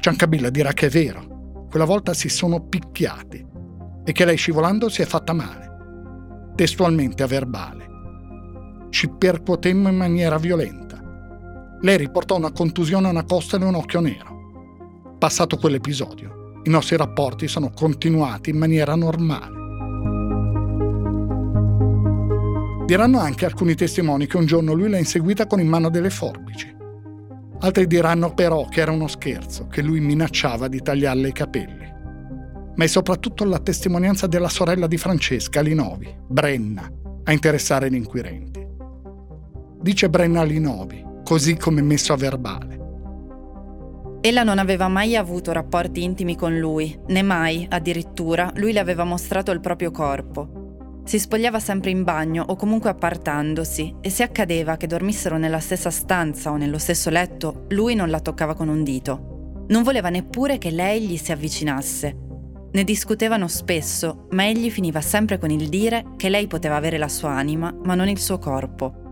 Ciancabilla 0.00 0.50
dirà 0.50 0.72
che 0.72 0.86
è 0.86 0.90
vero, 0.90 1.66
quella 1.70 1.84
volta 1.84 2.14
si 2.14 2.28
sono 2.28 2.60
picchiati 2.60 3.46
e 4.04 4.12
che 4.12 4.24
lei 4.24 4.36
scivolando 4.36 4.88
si 4.88 5.02
è 5.02 5.04
fatta 5.04 5.32
male, 5.32 6.52
testualmente 6.54 7.22
a 7.22 7.26
verbale 7.26 7.88
ci 8.90 9.08
percuotemmo 9.08 9.88
in 9.88 9.96
maniera 9.96 10.38
violenta. 10.38 10.98
Lei 11.80 11.96
riportò 11.96 12.36
una 12.36 12.52
contusione 12.52 13.06
a 13.06 13.10
una 13.10 13.24
costa 13.24 13.56
e 13.56 13.64
un 13.64 13.74
occhio 13.74 14.00
nero. 14.00 14.37
Passato 15.18 15.56
quell'episodio, 15.56 16.60
i 16.62 16.70
nostri 16.70 16.96
rapporti 16.96 17.48
sono 17.48 17.70
continuati 17.74 18.50
in 18.50 18.56
maniera 18.58 18.94
normale. 18.94 19.56
Diranno 22.86 23.18
anche 23.18 23.44
alcuni 23.44 23.74
testimoni 23.74 24.26
che 24.26 24.36
un 24.36 24.46
giorno 24.46 24.72
lui 24.72 24.88
l'ha 24.88 24.98
inseguita 24.98 25.46
con 25.46 25.60
in 25.60 25.68
mano 25.68 25.90
delle 25.90 26.10
forbici. 26.10 26.74
Altri 27.60 27.86
diranno 27.86 28.32
però 28.32 28.66
che 28.68 28.80
era 28.80 28.92
uno 28.92 29.08
scherzo, 29.08 29.66
che 29.66 29.82
lui 29.82 30.00
minacciava 30.00 30.68
di 30.68 30.80
tagliarle 30.80 31.28
i 31.28 31.32
capelli. 31.32 31.92
Ma 32.76 32.84
è 32.84 32.86
soprattutto 32.86 33.44
la 33.44 33.58
testimonianza 33.58 34.26
della 34.26 34.48
sorella 34.48 34.86
di 34.86 34.96
Francesca, 34.96 35.60
Linovi, 35.60 36.14
Brenna, 36.26 36.90
a 37.24 37.32
interessare 37.32 37.90
gli 37.90 37.96
inquirenti 37.96 38.58
dice 39.80 40.10
Brenna 40.10 40.42
Linovi, 40.42 41.04
così 41.24 41.56
come 41.56 41.82
messo 41.82 42.12
a 42.12 42.16
verbale. 42.16 42.77
Ella 44.20 44.42
non 44.42 44.58
aveva 44.58 44.88
mai 44.88 45.14
avuto 45.14 45.52
rapporti 45.52 46.02
intimi 46.02 46.34
con 46.34 46.58
lui, 46.58 46.98
né 47.06 47.22
mai, 47.22 47.64
addirittura, 47.70 48.50
lui 48.56 48.72
le 48.72 48.80
aveva 48.80 49.04
mostrato 49.04 49.52
il 49.52 49.60
proprio 49.60 49.92
corpo. 49.92 51.02
Si 51.04 51.20
spogliava 51.20 51.60
sempre 51.60 51.90
in 51.90 52.02
bagno 52.02 52.44
o 52.48 52.56
comunque 52.56 52.90
appartandosi 52.90 53.94
e 54.00 54.10
se 54.10 54.24
accadeva 54.24 54.76
che 54.76 54.88
dormissero 54.88 55.38
nella 55.38 55.60
stessa 55.60 55.90
stanza 55.90 56.50
o 56.50 56.56
nello 56.56 56.78
stesso 56.78 57.10
letto, 57.10 57.66
lui 57.68 57.94
non 57.94 58.10
la 58.10 58.20
toccava 58.20 58.54
con 58.54 58.68
un 58.68 58.82
dito. 58.82 59.64
Non 59.68 59.84
voleva 59.84 60.08
neppure 60.08 60.58
che 60.58 60.72
lei 60.72 61.02
gli 61.02 61.16
si 61.16 61.30
avvicinasse. 61.30 62.16
Ne 62.72 62.84
discutevano 62.84 63.46
spesso, 63.46 64.26
ma 64.30 64.48
egli 64.48 64.70
finiva 64.70 65.00
sempre 65.00 65.38
con 65.38 65.50
il 65.50 65.68
dire 65.68 66.04
che 66.16 66.28
lei 66.28 66.48
poteva 66.48 66.74
avere 66.74 66.98
la 66.98 67.08
sua 67.08 67.30
anima, 67.30 67.74
ma 67.84 67.94
non 67.94 68.08
il 68.08 68.18
suo 68.18 68.38
corpo. 68.38 69.07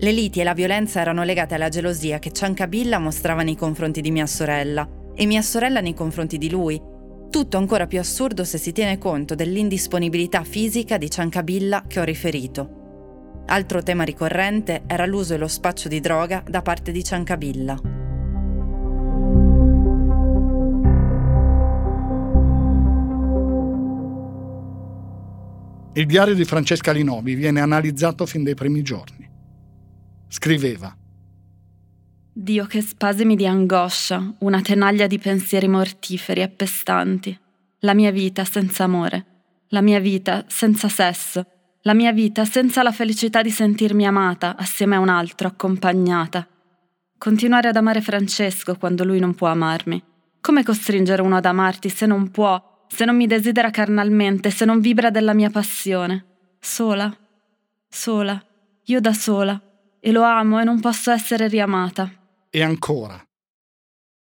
Le 0.00 0.12
liti 0.12 0.38
e 0.38 0.44
la 0.44 0.54
violenza 0.54 1.00
erano 1.00 1.24
legate 1.24 1.56
alla 1.56 1.68
gelosia 1.68 2.20
che 2.20 2.30
Ciancabilla 2.30 3.00
mostrava 3.00 3.42
nei 3.42 3.56
confronti 3.56 4.00
di 4.00 4.12
mia 4.12 4.26
sorella 4.26 4.88
e 5.12 5.26
mia 5.26 5.42
sorella 5.42 5.80
nei 5.80 5.92
confronti 5.92 6.38
di 6.38 6.48
lui. 6.48 6.80
Tutto 7.30 7.56
ancora 7.56 7.88
più 7.88 7.98
assurdo 7.98 8.44
se 8.44 8.58
si 8.58 8.70
tiene 8.70 8.96
conto 8.96 9.34
dell'indisponibilità 9.34 10.44
fisica 10.44 10.98
di 10.98 11.10
Ciancabilla 11.10 11.84
che 11.88 11.98
ho 11.98 12.04
riferito. 12.04 13.42
Altro 13.46 13.82
tema 13.82 14.04
ricorrente 14.04 14.84
era 14.86 15.04
l'uso 15.04 15.34
e 15.34 15.36
lo 15.36 15.48
spaccio 15.48 15.88
di 15.88 15.98
droga 15.98 16.44
da 16.48 16.62
parte 16.62 16.92
di 16.92 17.02
Ciancabilla. 17.02 17.80
Il 25.94 26.06
diario 26.06 26.34
di 26.34 26.44
Francesca 26.44 26.92
Linovi 26.92 27.34
viene 27.34 27.60
analizzato 27.60 28.26
fin 28.26 28.44
dai 28.44 28.54
primi 28.54 28.82
giorni. 28.82 29.27
Scriveva. 30.28 30.94
Dio 32.32 32.66
che 32.66 32.82
spasimi 32.82 33.34
di 33.34 33.46
angoscia, 33.46 34.34
una 34.40 34.60
tenaglia 34.60 35.06
di 35.06 35.18
pensieri 35.18 35.66
mortiferi 35.66 36.42
e 36.42 36.48
pestanti. 36.48 37.36
La 37.80 37.94
mia 37.94 38.10
vita 38.10 38.44
senza 38.44 38.84
amore, 38.84 39.24
la 39.68 39.80
mia 39.80 39.98
vita 39.98 40.44
senza 40.46 40.88
sesso, 40.88 41.44
la 41.82 41.94
mia 41.94 42.12
vita 42.12 42.44
senza 42.44 42.82
la 42.82 42.92
felicità 42.92 43.42
di 43.42 43.50
sentirmi 43.50 44.06
amata 44.06 44.56
assieme 44.56 44.96
a 44.96 45.00
un 45.00 45.08
altro, 45.08 45.48
accompagnata. 45.48 46.46
Continuare 47.16 47.68
ad 47.68 47.76
amare 47.76 48.00
Francesco 48.00 48.76
quando 48.76 49.04
lui 49.04 49.18
non 49.18 49.34
può 49.34 49.48
amarmi. 49.48 50.02
Come 50.40 50.62
costringere 50.62 51.22
uno 51.22 51.36
ad 51.36 51.44
amarti 51.44 51.88
se 51.88 52.06
non 52.06 52.30
può, 52.30 52.84
se 52.86 53.04
non 53.04 53.16
mi 53.16 53.26
desidera 53.26 53.70
carnalmente, 53.70 54.50
se 54.50 54.64
non 54.64 54.80
vibra 54.80 55.10
della 55.10 55.34
mia 55.34 55.50
passione? 55.50 56.24
Sola, 56.60 57.12
sola, 57.88 58.40
io 58.84 59.00
da 59.00 59.12
sola, 59.12 59.60
e 60.00 60.12
lo 60.12 60.22
amo 60.22 60.60
e 60.60 60.64
non 60.64 60.80
posso 60.80 61.10
essere 61.10 61.48
riamata. 61.48 62.10
E 62.50 62.62
ancora. 62.62 63.22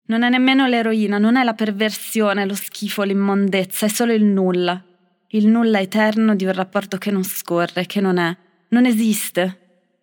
Non 0.09 0.23
è 0.23 0.29
nemmeno 0.29 0.67
l'eroina, 0.67 1.19
non 1.19 1.37
è 1.37 1.43
la 1.43 1.55
perversione, 1.55 2.47
lo 2.47 2.55
schifo, 2.55 3.03
l'immondezza, 3.03 3.87
è 3.87 3.89
solo 3.89 4.13
il 4.13 4.25
nulla. 4.25 4.83
Il 5.29 5.49
nulla 5.49 5.81
eterno 5.81 6.37
di 6.37 6.45
un 6.45 6.53
rapporto 6.53 6.97
che 6.97 7.11
non 7.11 7.25
scorre, 7.25 7.87
che 7.87 8.01
non 8.01 8.19
è, 8.19 8.37
non 8.69 8.87
esiste. 8.87 9.61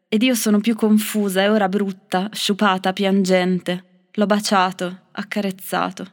Ed 0.10 0.22
io 0.22 0.36
sono 0.36 0.60
più 0.60 0.76
confusa 0.76 1.42
e 1.42 1.50
ora 1.50 1.70
brutta, 1.70 2.30
sciupata, 2.34 2.92
piangente. 2.92 4.08
L'ho 4.12 4.26
baciato, 4.26 5.08
accarezzato. 5.12 6.06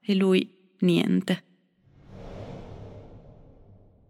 E 0.00 0.14
lui 0.14 0.74
niente. 0.80 1.44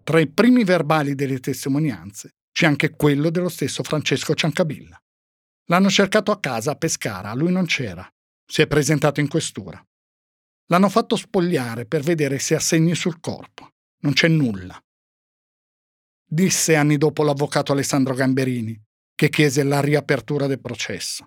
Tra 0.03 0.19
i 0.19 0.27
primi 0.29 0.65
verbali 0.65 1.15
delle 1.15 1.41
testimonianze 1.41 2.36
c'è 2.57 2.65
anche 2.65 2.97
quello 2.97 3.29
dello 3.29 3.51
stesso 3.51 3.83
Francesco 3.83 4.35
Ciancabilla. 4.35 4.99
L'hanno 5.67 5.91
cercato 5.91 6.31
a 6.31 6.41
casa 6.41 6.71
a 6.71 6.77
Pescara, 6.77 7.35
lui 7.35 7.53
non 7.53 7.67
c'era. 7.67 8.11
Si 8.51 8.63
è 8.63 8.67
presentato 8.67 9.21
in 9.21 9.29
questura. 9.29 9.79
L'hanno 10.69 10.89
fatto 10.89 11.17
spogliare 11.17 11.85
per 11.85 12.01
vedere 12.01 12.39
se 12.39 12.55
ha 12.55 12.59
segni 12.59 12.95
sul 12.95 13.21
corpo. 13.21 13.73
Non 13.99 14.15
c'è 14.15 14.29
nulla. 14.29 14.83
Disse 16.27 16.77
anni 16.77 16.97
dopo 16.97 17.25
l'avvocato 17.25 17.73
Alessandro 17.73 18.15
Gamberini, 18.15 18.83
che 19.15 19.29
chiese 19.29 19.63
la 19.63 19.83
riapertura 19.83 20.47
del 20.47 20.63
processo. 20.63 21.27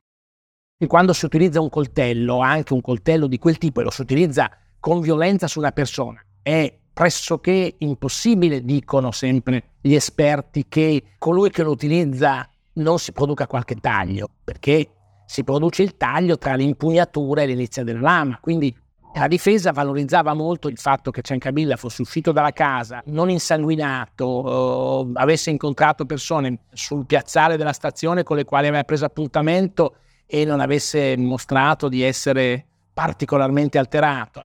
E 0.80 0.88
quando 0.88 1.14
si 1.14 1.26
utilizza 1.26 1.62
un 1.62 1.70
coltello, 1.70 2.40
anche 2.40 2.74
un 2.74 2.82
coltello 2.82 3.28
di 3.28 3.38
quel 3.38 3.60
tipo, 3.60 3.82
e 3.82 3.84
lo 3.84 3.92
si 3.92 4.02
utilizza 4.02 4.50
con 4.80 5.00
violenza 5.00 5.48
su 5.48 5.60
una 5.60 5.74
persona, 5.74 6.26
è 6.42 6.76
pressoché 7.00 7.76
impossibile, 7.78 8.66
dicono 8.66 9.12
sempre 9.12 9.76
gli 9.80 9.94
esperti, 9.94 10.66
che 10.68 11.14
colui 11.18 11.50
che 11.50 11.64
lo 11.64 11.72
utilizza 11.72 12.46
non 12.74 13.00
si 13.00 13.14
produca 13.14 13.48
qualche 13.48 13.76
taglio, 13.76 14.30
perché 14.44 14.90
si 15.26 15.46
produce 15.46 15.82
il 15.82 15.96
taglio 15.96 16.38
tra 16.38 16.56
l'impugnatura 16.56 17.42
e 17.42 17.46
l'inizio 17.46 17.86
della 17.86 18.02
lama. 18.02 18.38
Quindi 18.42 18.78
la 19.16 19.30
difesa 19.30 19.72
valorizzava 19.72 20.34
molto 20.34 20.68
il 20.68 20.78
fatto 20.78 21.10
che 21.10 21.22
Ciancabilla 21.22 21.78
fosse 21.78 22.02
uscito 22.02 22.34
dalla 22.34 22.52
casa, 22.52 23.02
non 23.06 23.30
insanguinato, 23.30 25.08
eh, 25.08 25.22
avesse 25.22 25.52
incontrato 25.52 26.06
persone 26.06 26.64
sul 26.74 27.06
piazzale 27.06 27.56
della 27.56 27.72
stazione 27.72 28.24
con 28.24 28.36
le 28.36 28.44
quali 28.44 28.68
aveva 28.68 28.84
preso 28.84 29.06
appuntamento 29.06 29.96
e 30.26 30.44
non 30.44 30.60
avesse 30.60 31.16
mostrato 31.16 31.88
di 31.88 32.02
essere 32.02 32.66
particolarmente 32.94 33.78
alterato. 33.78 34.42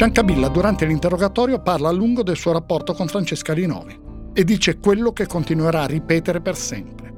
Ciancabilla 0.00 0.48
durante 0.48 0.86
l'interrogatorio 0.86 1.60
parla 1.60 1.90
a 1.90 1.92
lungo 1.92 2.22
del 2.22 2.38
suo 2.38 2.52
rapporto 2.52 2.94
con 2.94 3.06
Francesca 3.06 3.52
Rinovi 3.52 4.00
e 4.32 4.44
dice 4.44 4.78
quello 4.78 5.12
che 5.12 5.26
continuerà 5.26 5.82
a 5.82 5.86
ripetere 5.86 6.40
per 6.40 6.56
sempre. 6.56 7.12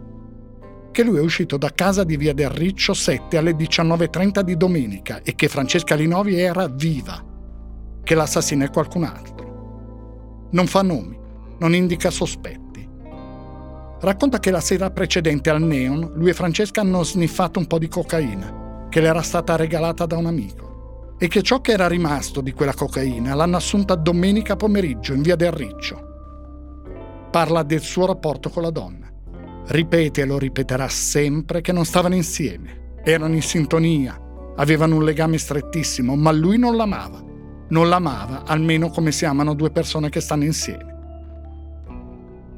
Che 0.90 1.04
lui 1.04 1.18
è 1.18 1.20
uscito 1.20 1.56
da 1.58 1.70
casa 1.72 2.02
di 2.02 2.16
via 2.16 2.34
del 2.34 2.50
Riccio 2.50 2.92
7 2.92 3.36
alle 3.36 3.52
19.30 3.52 4.40
di 4.40 4.56
domenica 4.56 5.20
e 5.22 5.36
che 5.36 5.46
Francesca 5.46 5.94
Rinovi 5.94 6.36
era 6.40 6.66
viva, 6.66 7.24
che 8.02 8.16
l'assassino 8.16 8.64
è 8.64 8.70
qualcun 8.70 9.04
altro. 9.04 10.48
Non 10.50 10.66
fa 10.66 10.82
nomi, 10.82 11.16
non 11.58 11.76
indica 11.76 12.10
sospetti. 12.10 12.84
Racconta 14.00 14.40
che 14.40 14.50
la 14.50 14.60
sera 14.60 14.90
precedente 14.90 15.50
al 15.50 15.62
Neon 15.62 16.14
lui 16.16 16.30
e 16.30 16.34
Francesca 16.34 16.80
hanno 16.80 17.04
sniffato 17.04 17.60
un 17.60 17.68
po' 17.68 17.78
di 17.78 17.86
cocaina, 17.86 18.88
che 18.88 19.00
le 19.00 19.06
era 19.06 19.22
stata 19.22 19.54
regalata 19.54 20.04
da 20.04 20.16
un 20.16 20.26
amico 20.26 20.61
e 21.22 21.28
che 21.28 21.42
ciò 21.42 21.60
che 21.60 21.70
era 21.70 21.86
rimasto 21.86 22.40
di 22.40 22.50
quella 22.50 22.74
cocaina 22.74 23.36
l'hanno 23.36 23.56
assunta 23.56 23.94
domenica 23.94 24.56
pomeriggio 24.56 25.14
in 25.14 25.22
via 25.22 25.36
del 25.36 25.52
Riccio. 25.52 26.08
Parla 27.30 27.62
del 27.62 27.80
suo 27.80 28.06
rapporto 28.06 28.50
con 28.50 28.64
la 28.64 28.70
donna. 28.70 29.08
Ripete 29.68 30.22
e 30.22 30.24
lo 30.24 30.36
ripeterà 30.36 30.88
sempre 30.88 31.60
che 31.60 31.70
non 31.70 31.84
stavano 31.84 32.16
insieme, 32.16 32.96
erano 33.04 33.34
in 33.34 33.42
sintonia, 33.42 34.20
avevano 34.56 34.96
un 34.96 35.04
legame 35.04 35.38
strettissimo, 35.38 36.16
ma 36.16 36.32
lui 36.32 36.58
non 36.58 36.74
l'amava. 36.74 37.22
Non 37.68 37.88
l'amava 37.88 38.42
almeno 38.44 38.90
come 38.90 39.12
si 39.12 39.24
amano 39.24 39.54
due 39.54 39.70
persone 39.70 40.08
che 40.08 40.20
stanno 40.20 40.42
insieme. 40.42 40.96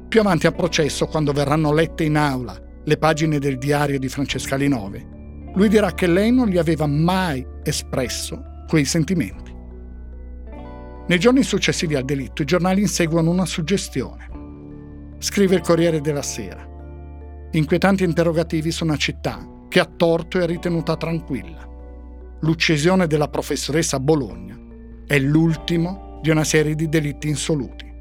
Più 0.07 0.19
avanti 0.19 0.47
al 0.47 0.55
processo, 0.55 1.05
quando 1.05 1.33
verranno 1.33 1.71
lette 1.71 2.03
in 2.03 2.17
aula 2.17 2.59
le 2.83 2.97
pagine 2.97 3.37
del 3.37 3.59
diario 3.59 3.99
di 3.99 4.09
Francesca 4.09 4.55
Linove, 4.55 5.53
lui 5.53 5.69
dirà 5.69 5.93
che 5.93 6.07
lei 6.07 6.31
non 6.31 6.47
gli 6.47 6.57
aveva 6.57 6.87
mai 6.87 7.45
espresso 7.61 8.53
quei 8.67 8.85
sentimenti. 8.85 9.53
Nei 11.07 11.19
giorni 11.19 11.43
successivi 11.43 11.95
al 11.95 12.03
delitto 12.03 12.41
i 12.41 12.45
giornali 12.45 12.81
inseguono 12.81 13.29
una 13.29 13.45
suggestione. 13.45 14.29
Scrive 15.19 15.55
il 15.55 15.61
Corriere 15.61 16.01
della 16.01 16.23
Sera. 16.23 16.67
Inquietanti 17.51 18.03
interrogativi 18.03 18.71
su 18.71 18.83
una 18.83 18.97
città 18.97 19.47
che 19.69 19.79
a 19.79 19.85
torto 19.85 20.39
è 20.39 20.45
ritenuta 20.45 20.97
tranquilla. 20.97 21.67
L'uccisione 22.39 23.07
della 23.07 23.27
professoressa 23.27 23.99
Bologna 23.99 24.57
è 25.05 25.19
l'ultimo 25.19 26.19
di 26.21 26.31
una 26.31 26.43
serie 26.43 26.75
di 26.75 26.89
delitti 26.89 27.27
insoluti. 27.27 27.93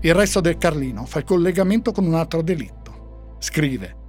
Il 0.00 0.14
resto 0.14 0.40
del 0.40 0.58
Carlino 0.58 1.06
fa 1.06 1.18
il 1.18 1.24
collegamento 1.24 1.90
con 1.90 2.06
un 2.06 2.14
altro 2.14 2.42
delitto. 2.42 3.36
Scrive 3.38 4.02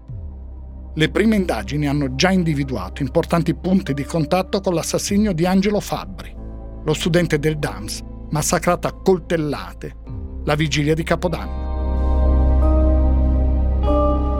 le 0.98 1.10
prime 1.10 1.36
indagini 1.36 1.90
hanno 1.90 2.16
già 2.16 2.32
individuato 2.32 3.02
importanti 3.02 3.54
punti 3.54 3.94
di 3.94 4.06
contatto 4.06 4.62
con 4.62 4.74
l'assassinio 4.74 5.34
di 5.34 5.46
Angelo 5.46 5.82
Fabbri, 5.82 6.34
lo 6.86 6.94
studente 6.94 7.38
del 7.38 7.58
DAMS, 7.58 8.02
massacrato 8.30 8.88
a 8.88 8.94
coltellate 8.94 9.94
la 10.46 10.56
vigilia 10.56 10.94
di 10.94 11.04
Capodanno. 11.04 11.64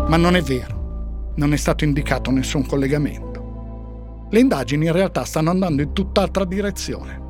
Ma 0.08 0.16
non 0.16 0.38
è 0.38 0.42
vero, 0.42 1.34
non 1.36 1.52
è 1.52 1.58
stato 1.58 1.84
indicato 1.84 2.32
nessun 2.32 2.66
collegamento. 2.66 4.28
Le 4.30 4.40
indagini 4.40 4.86
in 4.86 4.94
realtà 4.94 5.26
stanno 5.26 5.50
andando 5.50 5.82
in 5.82 5.92
tutt'altra 5.92 6.46
direzione. 6.46 7.24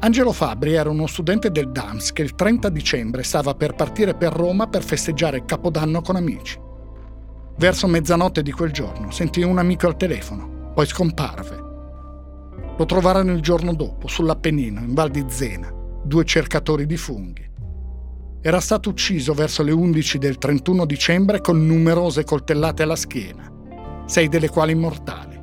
Angelo 0.00 0.32
Fabbri 0.32 0.74
era 0.74 0.90
uno 0.90 1.06
studente 1.06 1.50
del 1.50 1.72
DAMS 1.72 2.12
che 2.12 2.20
il 2.20 2.34
30 2.34 2.68
dicembre 2.68 3.22
stava 3.22 3.54
per 3.54 3.74
partire 3.74 4.14
per 4.14 4.34
Roma 4.34 4.66
per 4.66 4.82
festeggiare 4.82 5.46
Capodanno 5.46 6.02
con 6.02 6.16
amici. 6.16 6.60
Verso 7.56 7.86
mezzanotte 7.86 8.42
di 8.42 8.50
quel 8.50 8.72
giorno 8.72 9.10
sentì 9.10 9.42
un 9.42 9.58
amico 9.58 9.86
al 9.86 9.96
telefono, 9.96 10.72
poi 10.74 10.86
scomparve. 10.86 11.62
Lo 12.76 12.84
trovarono 12.84 13.32
il 13.32 13.40
giorno 13.40 13.74
dopo, 13.74 14.08
sull'Appennino, 14.08 14.80
in 14.80 14.92
Val 14.94 15.10
di 15.10 15.24
Zena, 15.28 15.72
due 16.02 16.24
cercatori 16.24 16.84
di 16.84 16.96
funghi. 16.96 17.48
Era 18.42 18.60
stato 18.60 18.90
ucciso 18.90 19.32
verso 19.32 19.62
le 19.62 19.70
11 19.70 20.18
del 20.18 20.36
31 20.36 20.84
dicembre 20.84 21.40
con 21.40 21.64
numerose 21.64 22.24
coltellate 22.24 22.82
alla 22.82 22.96
schiena, 22.96 23.50
sei 24.06 24.28
delle 24.28 24.48
quali 24.48 24.74
mortali. 24.74 25.40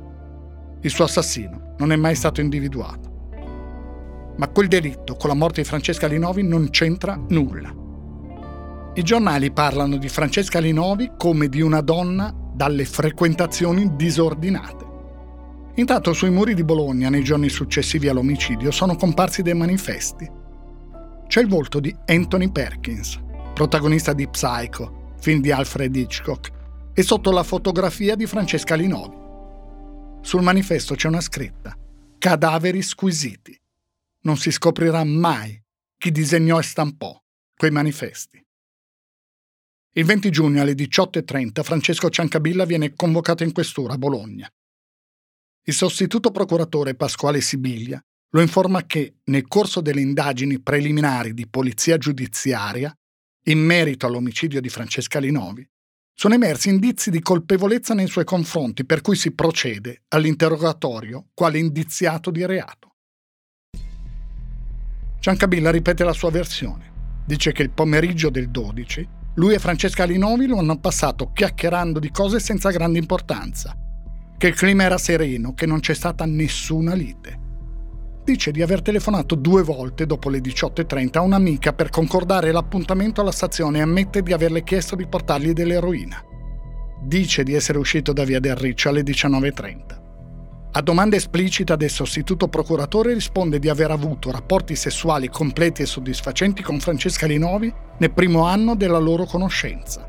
Il 0.82 0.90
suo 0.90 1.04
assassino 1.04 1.74
non 1.78 1.92
è 1.92 1.96
mai 1.96 2.14
stato 2.14 2.42
individuato. 2.42 3.10
Ma 4.36 4.48
quel 4.48 4.68
delitto 4.68 5.16
con 5.16 5.30
la 5.30 5.34
morte 5.34 5.62
di 5.62 5.66
Francesca 5.66 6.06
Linovi 6.06 6.42
non 6.42 6.68
c'entra 6.68 7.18
nulla. 7.28 7.81
I 8.94 9.02
giornali 9.02 9.50
parlano 9.50 9.96
di 9.96 10.10
Francesca 10.10 10.58
Linovi 10.58 11.12
come 11.16 11.48
di 11.48 11.62
una 11.62 11.80
donna 11.80 12.30
dalle 12.52 12.84
frequentazioni 12.84 13.96
disordinate. 13.96 14.84
Intanto 15.76 16.12
sui 16.12 16.28
muri 16.28 16.52
di 16.52 16.62
Bologna, 16.62 17.08
nei 17.08 17.24
giorni 17.24 17.48
successivi 17.48 18.08
all'omicidio, 18.08 18.70
sono 18.70 18.94
comparsi 18.94 19.40
dei 19.40 19.54
manifesti. 19.54 20.30
C'è 21.26 21.40
il 21.40 21.48
volto 21.48 21.80
di 21.80 21.96
Anthony 22.04 22.52
Perkins, 22.52 23.18
protagonista 23.54 24.12
di 24.12 24.28
Psycho, 24.28 25.14
film 25.18 25.40
di 25.40 25.50
Alfred 25.50 25.96
Hitchcock, 25.96 26.52
e 26.92 27.02
sotto 27.02 27.30
la 27.30 27.44
fotografia 27.44 28.14
di 28.14 28.26
Francesca 28.26 28.74
Linovi. 28.74 29.16
Sul 30.20 30.42
manifesto 30.42 30.94
c'è 30.94 31.08
una 31.08 31.22
scritta: 31.22 31.74
Cadaveri 32.18 32.82
squisiti. 32.82 33.58
Non 34.24 34.36
si 34.36 34.50
scoprirà 34.50 35.02
mai 35.02 35.58
chi 35.96 36.10
disegnò 36.10 36.58
e 36.58 36.62
stampò 36.62 37.18
quei 37.56 37.70
manifesti. 37.70 38.38
Il 39.94 40.06
20 40.06 40.30
giugno 40.30 40.62
alle 40.62 40.72
18.30 40.72 41.62
Francesco 41.62 42.08
Ciancabilla 42.08 42.64
viene 42.64 42.94
convocato 42.94 43.42
in 43.44 43.52
questura 43.52 43.92
a 43.92 43.98
Bologna. 43.98 44.50
Il 45.64 45.74
sostituto 45.74 46.30
procuratore 46.30 46.94
Pasquale 46.94 47.42
Sibiglia 47.42 48.02
lo 48.30 48.40
informa 48.40 48.86
che, 48.86 49.16
nel 49.24 49.46
corso 49.46 49.82
delle 49.82 50.00
indagini 50.00 50.60
preliminari 50.60 51.34
di 51.34 51.46
polizia 51.46 51.98
giudiziaria, 51.98 52.90
in 53.46 53.58
merito 53.58 54.06
all'omicidio 54.06 54.62
di 54.62 54.70
Francesca 54.70 55.18
Linovi, 55.18 55.68
sono 56.14 56.32
emersi 56.32 56.70
indizi 56.70 57.10
di 57.10 57.20
colpevolezza 57.20 57.92
nei 57.92 58.06
suoi 58.06 58.24
confronti, 58.24 58.86
per 58.86 59.02
cui 59.02 59.16
si 59.16 59.32
procede 59.32 60.04
all'interrogatorio 60.08 61.28
quale 61.34 61.58
indiziato 61.58 62.30
di 62.30 62.46
reato. 62.46 62.94
Ciancabilla 65.20 65.70
ripete 65.70 66.02
la 66.02 66.14
sua 66.14 66.30
versione. 66.30 66.90
Dice 67.26 67.52
che 67.52 67.62
il 67.62 67.70
pomeriggio 67.70 68.30
del 68.30 68.48
12 68.48 69.20
lui 69.34 69.54
e 69.54 69.58
Francesca 69.58 70.04
Linovi 70.04 70.46
lo 70.46 70.58
hanno 70.58 70.78
passato 70.78 71.30
chiacchierando 71.32 71.98
di 71.98 72.10
cose 72.10 72.38
senza 72.38 72.70
grande 72.70 72.98
importanza, 72.98 73.74
che 74.36 74.46
il 74.46 74.54
clima 74.54 74.82
era 74.82 74.98
sereno, 74.98 75.54
che 75.54 75.64
non 75.64 75.80
c'è 75.80 75.94
stata 75.94 76.26
nessuna 76.26 76.92
lite. 76.92 77.40
Dice 78.24 78.50
di 78.52 78.62
aver 78.62 78.82
telefonato 78.82 79.34
due 79.34 79.62
volte 79.62 80.06
dopo 80.06 80.28
le 80.28 80.40
18.30 80.40 81.18
a 81.18 81.22
un'amica 81.22 81.72
per 81.72 81.88
concordare 81.88 82.52
l'appuntamento 82.52 83.20
alla 83.20 83.32
stazione 83.32 83.78
e 83.78 83.82
ammette 83.82 84.22
di 84.22 84.32
averle 84.32 84.62
chiesto 84.62 84.94
di 84.94 85.06
portargli 85.06 85.52
dell'eroina. 85.52 86.22
Dice 87.02 87.42
di 87.42 87.54
essere 87.54 87.78
uscito 87.78 88.12
da 88.12 88.24
via 88.24 88.38
del 88.38 88.54
Riccio 88.54 88.90
alle 88.90 89.02
19.30. 89.02 90.01
A 90.74 90.80
domanda 90.80 91.16
esplicita 91.16 91.76
del 91.76 91.90
sostituto 91.90 92.48
procuratore 92.48 93.12
risponde 93.12 93.58
di 93.58 93.68
aver 93.68 93.90
avuto 93.90 94.30
rapporti 94.30 94.74
sessuali 94.74 95.28
completi 95.28 95.82
e 95.82 95.86
soddisfacenti 95.86 96.62
con 96.62 96.80
Francesca 96.80 97.26
Linovi 97.26 97.70
nel 97.98 98.10
primo 98.10 98.46
anno 98.46 98.74
della 98.74 98.98
loro 98.98 99.26
conoscenza. 99.26 100.08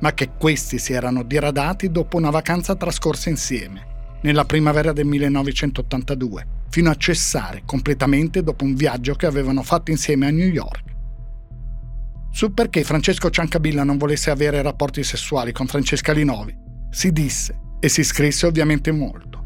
ma 0.00 0.12
che 0.14 0.30
questi 0.38 0.78
si 0.78 0.92
erano 0.92 1.22
diradati 1.22 1.90
dopo 1.90 2.16
una 2.16 2.30
vacanza 2.30 2.74
trascorsa 2.74 3.28
insieme, 3.28 4.18
nella 4.22 4.44
primavera 4.44 4.92
del 4.92 5.06
1982, 5.06 6.46
fino 6.70 6.90
a 6.90 6.96
cessare 6.96 7.62
completamente 7.64 8.42
dopo 8.42 8.64
un 8.64 8.74
viaggio 8.74 9.14
che 9.14 9.26
avevano 9.26 9.62
fatto 9.62 9.90
insieme 9.90 10.26
a 10.26 10.30
New 10.30 10.48
York. 10.48 10.84
Sul 12.30 12.52
perché 12.52 12.84
Francesco 12.84 13.28
Ciancabilla 13.28 13.84
non 13.84 13.98
volesse 13.98 14.30
avere 14.30 14.62
rapporti 14.62 15.02
sessuali 15.02 15.52
con 15.52 15.66
Francesca 15.66 16.12
Linovi, 16.12 16.56
si 16.90 17.12
disse 17.12 17.58
e 17.78 17.88
si 17.88 18.02
scrisse 18.02 18.46
ovviamente 18.46 18.90
molto. 18.92 19.39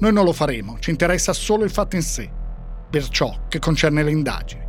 Noi 0.00 0.12
non 0.12 0.24
lo 0.24 0.32
faremo, 0.32 0.78
ci 0.78 0.90
interessa 0.90 1.32
solo 1.32 1.64
il 1.64 1.70
fatto 1.70 1.96
in 1.96 2.02
sé, 2.02 2.30
per 2.88 3.08
ciò 3.08 3.46
che 3.48 3.58
concerne 3.58 4.04
le 4.04 4.12
indagini. 4.12 4.64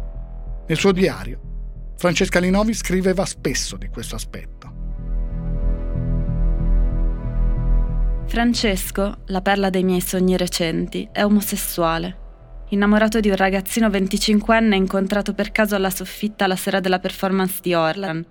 Nel 0.68 0.78
suo 0.78 0.92
diario, 0.92 1.94
Francesca 1.98 2.40
Linovi 2.40 2.74
scriveva 2.74 3.26
spesso 3.26 3.78
di 3.78 3.90
questo 3.90 4.16
aspetto. 4.16 4.58
Francesco, 8.26 9.18
la 9.26 9.42
perla 9.42 9.70
dei 9.70 9.84
miei 9.84 10.02
sogni 10.02 10.38
recenti, 10.38 11.08
è 11.12 11.24
omosessuale. 11.24 12.28
Innamorato 12.70 13.20
di 13.20 13.30
un 13.30 13.36
ragazzino 13.36 13.88
25enne 13.88 14.74
incontrato 14.74 15.34
per 15.34 15.52
caso 15.52 15.76
alla 15.76 15.90
soffitta 15.90 16.48
la 16.48 16.56
sera 16.56 16.80
della 16.80 17.00
performance 17.00 17.60
di 17.62 17.74
Orlan, 17.74 18.26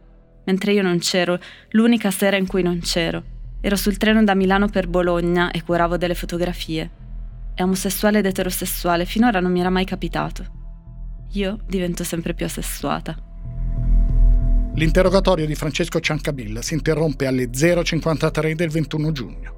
mentre 0.44 0.72
io 0.72 0.82
non 0.82 0.98
c'ero, 0.98 1.38
l'unica 1.70 2.10
sera 2.10 2.36
in 2.36 2.46
cui 2.46 2.62
non 2.62 2.80
c'ero. 2.80 3.36
Ero 3.60 3.74
sul 3.74 3.96
treno 3.96 4.22
da 4.22 4.36
Milano 4.36 4.68
per 4.68 4.86
Bologna 4.86 5.50
e 5.50 5.64
curavo 5.64 5.96
delle 5.96 6.14
fotografie. 6.14 6.90
È 7.54 7.62
omosessuale 7.62 8.20
ed 8.20 8.26
eterosessuale, 8.26 9.04
finora 9.04 9.40
non 9.40 9.50
mi 9.50 9.58
era 9.58 9.68
mai 9.68 9.84
capitato. 9.84 10.44
Io 11.32 11.58
divento 11.66 12.04
sempre 12.04 12.34
più 12.34 12.46
assessuata. 12.46 13.16
L'interrogatorio 14.74 15.44
di 15.44 15.56
Francesco 15.56 15.98
Ciancabilla 15.98 16.62
si 16.62 16.74
interrompe 16.74 17.26
alle 17.26 17.46
0.53 17.46 18.52
del 18.52 18.70
21 18.70 19.10
giugno. 19.10 19.56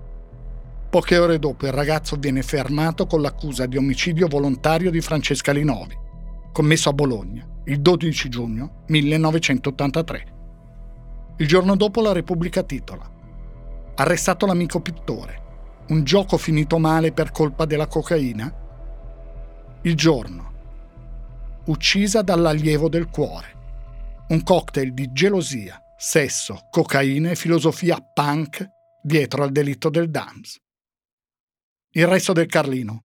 Poche 0.88 1.18
ore 1.18 1.38
dopo 1.38 1.66
il 1.66 1.72
ragazzo 1.72 2.16
viene 2.16 2.40
fermato 2.40 3.06
con 3.06 3.20
l'accusa 3.20 3.66
di 3.66 3.76
omicidio 3.76 4.28
volontario 4.28 4.90
di 4.90 5.02
Francesca 5.02 5.52
Linovi, 5.52 5.94
commesso 6.52 6.88
a 6.88 6.94
Bologna 6.94 7.46
il 7.64 7.82
12 7.82 8.28
giugno 8.30 8.84
1983. 8.86 10.24
Il 11.36 11.46
giorno 11.46 11.76
dopo 11.76 12.00
la 12.00 12.12
Repubblica 12.12 12.62
titola 12.62 13.18
arrestato 14.00 14.46
l'amico 14.46 14.80
pittore, 14.80 15.84
un 15.88 16.04
gioco 16.04 16.38
finito 16.38 16.78
male 16.78 17.12
per 17.12 17.32
colpa 17.32 17.66
della 17.66 17.86
cocaina? 17.86 18.50
Il 19.82 19.94
giorno, 19.94 20.52
uccisa 21.66 22.22
dall'allievo 22.22 22.88
del 22.88 23.10
cuore, 23.10 24.24
un 24.28 24.42
cocktail 24.42 24.94
di 24.94 25.12
gelosia, 25.12 25.78
sesso, 25.98 26.68
cocaina 26.70 27.30
e 27.30 27.36
filosofia 27.36 27.98
punk 28.00 28.66
dietro 29.02 29.42
al 29.42 29.52
delitto 29.52 29.90
del 29.90 30.08
Dams. 30.08 30.58
Il 31.90 32.06
resto 32.06 32.32
del 32.32 32.46
Carlino 32.46 33.04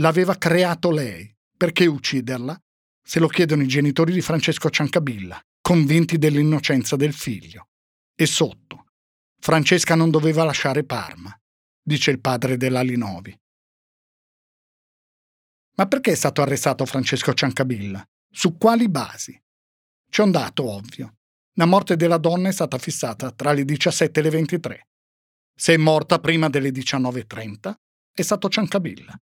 l'aveva 0.00 0.34
creato 0.34 0.90
lei, 0.90 1.32
perché 1.56 1.86
ucciderla? 1.86 2.60
Se 3.04 3.20
lo 3.20 3.28
chiedono 3.28 3.62
i 3.62 3.68
genitori 3.68 4.12
di 4.12 4.20
Francesco 4.20 4.68
Ciancabilla, 4.68 5.40
convinti 5.60 6.18
dell'innocenza 6.18 6.96
del 6.96 7.12
figlio. 7.12 7.68
E 8.16 8.26
sotto, 8.26 8.81
Francesca 9.44 9.96
non 9.96 10.12
doveva 10.12 10.44
lasciare 10.44 10.84
Parma, 10.84 11.36
dice 11.82 12.12
il 12.12 12.20
padre 12.20 12.56
della 12.56 12.80
Linovi. 12.80 13.36
Ma 15.74 15.86
perché 15.88 16.12
è 16.12 16.14
stato 16.14 16.42
arrestato 16.42 16.86
Francesco 16.86 17.34
Ciancabilla? 17.34 18.08
Su 18.30 18.56
quali 18.56 18.88
basi? 18.88 19.36
C'è 20.08 20.22
un 20.22 20.30
dato 20.30 20.70
ovvio. 20.70 21.16
La 21.54 21.66
morte 21.66 21.96
della 21.96 22.18
donna 22.18 22.50
è 22.50 22.52
stata 22.52 22.78
fissata 22.78 23.32
tra 23.32 23.50
le 23.50 23.64
17 23.64 24.20
e 24.20 24.22
le 24.22 24.30
23. 24.30 24.88
Se 25.56 25.74
è 25.74 25.76
morta 25.76 26.20
prima 26.20 26.48
delle 26.48 26.70
19.30, 26.70 27.74
è 28.12 28.22
stato 28.22 28.48
Ciancabilla. 28.48 29.20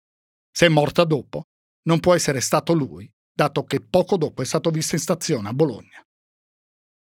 Se 0.50 0.64
è 0.64 0.70
morta 0.70 1.04
dopo, 1.04 1.48
non 1.82 2.00
può 2.00 2.14
essere 2.14 2.40
stato 2.40 2.72
lui, 2.72 3.06
dato 3.30 3.64
che 3.64 3.82
poco 3.82 4.16
dopo 4.16 4.40
è 4.40 4.46
stato 4.46 4.70
visto 4.70 4.94
in 4.94 5.02
stazione 5.02 5.50
a 5.50 5.52
Bologna. 5.52 6.05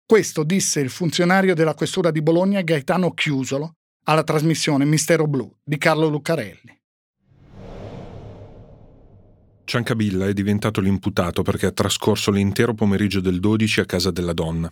Questo 0.08 0.43
disse 0.43 0.82
il 0.82 0.91
funzionario 0.91 1.56
della 1.56 1.74
questura 1.74 2.12
di 2.12 2.22
Bologna 2.22 2.62
Gaetano 2.62 3.12
Chiusolo 3.16 3.74
alla 4.03 4.24
trasmissione 4.24 4.86
Mistero 4.86 5.26
Blu 5.26 5.51
di 5.64 5.80
Carlo 5.80 6.10
Lucarelli. 6.10 6.80
Ciancabilla 9.64 10.28
è 10.28 10.34
diventato 10.34 10.80
l'imputato 10.80 11.41
perché 11.41 11.66
ha 11.66 11.72
trascorso 11.72 12.30
l'intero 12.30 12.76
pomeriggio 12.76 13.20
del 13.20 13.39
12 13.39 13.80
a 13.80 13.86
casa 13.86 14.12
della 14.12 14.34
donna. 14.34 14.70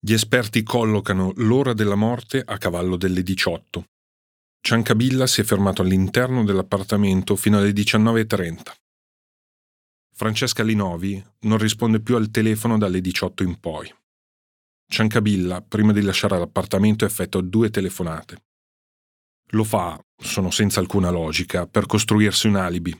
Gli 0.00 0.12
esperti 0.12 0.64
collocano 0.64 1.32
l'ora 1.36 1.72
della 1.72 1.94
morte 1.94 2.42
a 2.44 2.58
cavallo 2.58 2.96
delle 2.96 3.22
18. 3.22 3.84
Ciancabilla 4.60 5.28
si 5.28 5.40
è 5.40 5.44
fermato 5.44 5.82
all'interno 5.82 6.42
dell'appartamento 6.42 7.36
fino 7.36 7.58
alle 7.58 7.70
19.30. 7.70 8.72
Francesca 10.16 10.64
Linovi 10.64 11.24
non 11.42 11.58
risponde 11.58 12.00
più 12.00 12.16
al 12.16 12.32
telefono 12.32 12.76
dalle 12.76 13.00
18 13.00 13.44
in 13.44 13.60
poi. 13.60 13.94
Ciancabilla, 14.90 15.60
prima 15.60 15.92
di 15.92 16.00
lasciare 16.00 16.38
l'appartamento, 16.38 17.04
effettua 17.04 17.42
due 17.42 17.68
telefonate. 17.68 18.44
Lo 19.52 19.62
fa, 19.62 20.02
sono 20.16 20.50
senza 20.50 20.80
alcuna 20.80 21.10
logica, 21.10 21.66
per 21.66 21.84
costruirsi 21.84 22.46
un 22.46 22.56
alibi. 22.56 22.98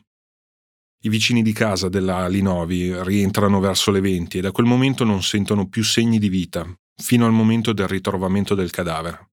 I 1.02 1.08
vicini 1.08 1.42
di 1.42 1.52
casa 1.52 1.88
della 1.88 2.28
Linovi 2.28 3.02
rientrano 3.04 3.58
verso 3.58 3.90
le 3.90 4.00
20 4.00 4.38
e 4.38 4.40
da 4.42 4.52
quel 4.52 4.66
momento 4.66 5.04
non 5.04 5.22
sentono 5.22 5.68
più 5.68 5.82
segni 5.82 6.18
di 6.18 6.28
vita, 6.28 6.66
fino 6.94 7.24
al 7.24 7.32
momento 7.32 7.72
del 7.72 7.88
ritrovamento 7.88 8.54
del 8.54 8.70
cadavere. 8.70 9.30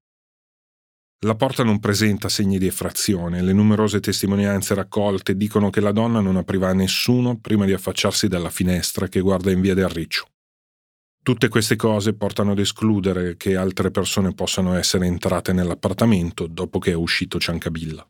La 1.25 1.35
porta 1.35 1.63
non 1.63 1.79
presenta 1.79 2.29
segni 2.29 2.57
di 2.57 2.67
effrazione, 2.67 3.41
le 3.41 3.51
numerose 3.51 3.99
testimonianze 3.99 4.75
raccolte 4.75 5.35
dicono 5.35 5.69
che 5.69 5.81
la 5.81 5.91
donna 5.91 6.21
non 6.21 6.37
apriva 6.37 6.69
a 6.69 6.73
nessuno 6.73 7.37
prima 7.37 7.65
di 7.65 7.73
affacciarsi 7.73 8.27
dalla 8.27 8.49
finestra 8.49 9.07
che 9.07 9.19
guarda 9.19 9.51
in 9.51 9.59
via 9.59 9.73
del 9.73 9.89
Riccio. 9.89 10.27
Tutte 11.25 11.47
queste 11.47 11.75
cose 11.75 12.13
portano 12.13 12.51
ad 12.51 12.59
escludere 12.59 13.35
che 13.35 13.55
altre 13.55 13.89
persone 13.89 14.35
possano 14.35 14.75
essere 14.75 15.07
entrate 15.07 15.53
nell'appartamento 15.53 16.45
dopo 16.45 16.77
che 16.77 16.91
è 16.91 16.93
uscito 16.93 17.39
Ciancabilla. 17.39 18.07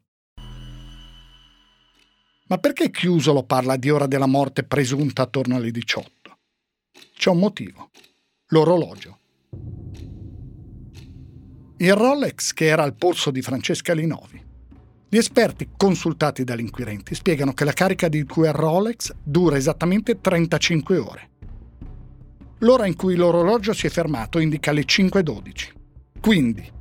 Ma 2.48 2.58
perché 2.58 2.92
Chiusolo 2.92 3.44
parla 3.44 3.78
di 3.78 3.90
ora 3.90 4.06
della 4.06 4.26
morte 4.26 4.66
presunta 4.66 5.22
attorno 5.22 5.56
alle 5.56 5.72
18? 5.72 6.38
C'è 7.16 7.30
un 7.30 7.40
motivo. 7.40 7.90
L'orologio. 8.48 9.20
Il 11.78 11.96
Rolex 11.96 12.52
che 12.52 12.66
era 12.66 12.84
al 12.84 12.96
polso 12.96 13.32
di 13.32 13.42
Francesca 13.42 13.94
Linovi. 13.94 14.44
Gli 15.08 15.18
esperti 15.18 15.70
consultati 15.78 16.44
dagli 16.44 16.60
inquirenti 16.60 17.16
spiegano 17.16 17.54
che 17.54 17.64
la 17.64 17.72
carica 17.72 18.10
di 18.10 18.26
quel 18.26 18.52
Rolex 18.52 19.14
dura 19.24 19.56
esattamente 19.56 20.20
35 20.20 20.98
ore. 20.98 21.30
L'ora 22.60 22.86
in 22.86 22.96
cui 22.96 23.16
l'orologio 23.16 23.74
si 23.74 23.88
è 23.88 23.90
fermato 23.90 24.40
indica 24.40 24.72
le 24.72 24.86
5.12. 24.86 25.72
Quindi 26.22 26.72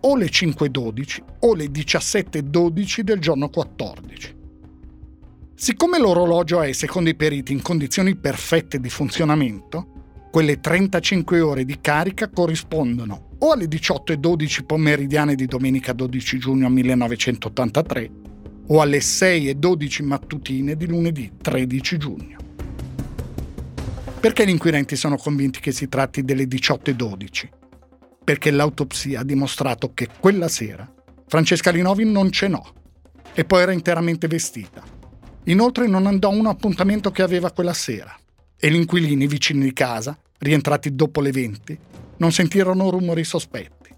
o 0.00 0.16
le 0.16 0.26
5.12 0.26 1.22
o 1.40 1.54
le 1.54 1.66
17.12 1.66 3.00
del 3.00 3.18
giorno 3.18 3.48
14. 3.48 4.36
Siccome 5.54 5.98
l'orologio 5.98 6.62
è, 6.62 6.72
secondo 6.72 7.10
i 7.10 7.14
periti, 7.14 7.52
in 7.52 7.60
condizioni 7.60 8.16
perfette 8.16 8.80
di 8.80 8.88
funzionamento, 8.88 10.00
quelle 10.30 10.58
35 10.58 11.40
ore 11.40 11.64
di 11.64 11.78
carica 11.80 12.28
corrispondono 12.28 13.30
o 13.38 13.52
alle 13.52 13.66
18.12 13.66 14.64
pomeridiane 14.64 15.34
di 15.34 15.46
domenica 15.46 15.92
12 15.92 16.38
giugno 16.38 16.68
1983 16.68 18.10
o 18.68 18.80
alle 18.80 18.98
6.12 18.98 20.04
mattutine 20.04 20.76
di 20.76 20.86
lunedì 20.86 21.32
13 21.40 21.98
giugno. 21.98 22.38
Perché 24.20 24.44
gli 24.44 24.50
inquirenti 24.50 24.96
sono 24.96 25.16
convinti 25.16 25.60
che 25.60 25.72
si 25.72 25.88
tratti 25.88 26.22
delle 26.22 26.44
18.12? 26.44 27.48
Perché 28.22 28.50
l'autopsia 28.50 29.20
ha 29.20 29.24
dimostrato 29.24 29.94
che 29.94 30.08
quella 30.20 30.46
sera 30.46 30.92
Francesca 31.26 31.70
Linovi 31.70 32.04
non 32.04 32.30
cenò 32.30 32.62
e 33.32 33.44
poi 33.46 33.62
era 33.62 33.72
interamente 33.72 34.28
vestita. 34.28 34.82
Inoltre 35.44 35.86
non 35.86 36.06
andò 36.06 36.28
a 36.28 36.34
un 36.34 36.44
appuntamento 36.44 37.10
che 37.10 37.22
aveva 37.22 37.50
quella 37.50 37.72
sera 37.72 38.14
e 38.58 38.70
gli 38.70 38.74
inquilini 38.74 39.26
vicini 39.26 39.64
di 39.64 39.72
casa, 39.72 40.18
rientrati 40.36 40.94
dopo 40.94 41.22
le 41.22 41.30
20, 41.30 41.78
non 42.18 42.30
sentirono 42.30 42.90
rumori 42.90 43.24
sospetti. 43.24 43.88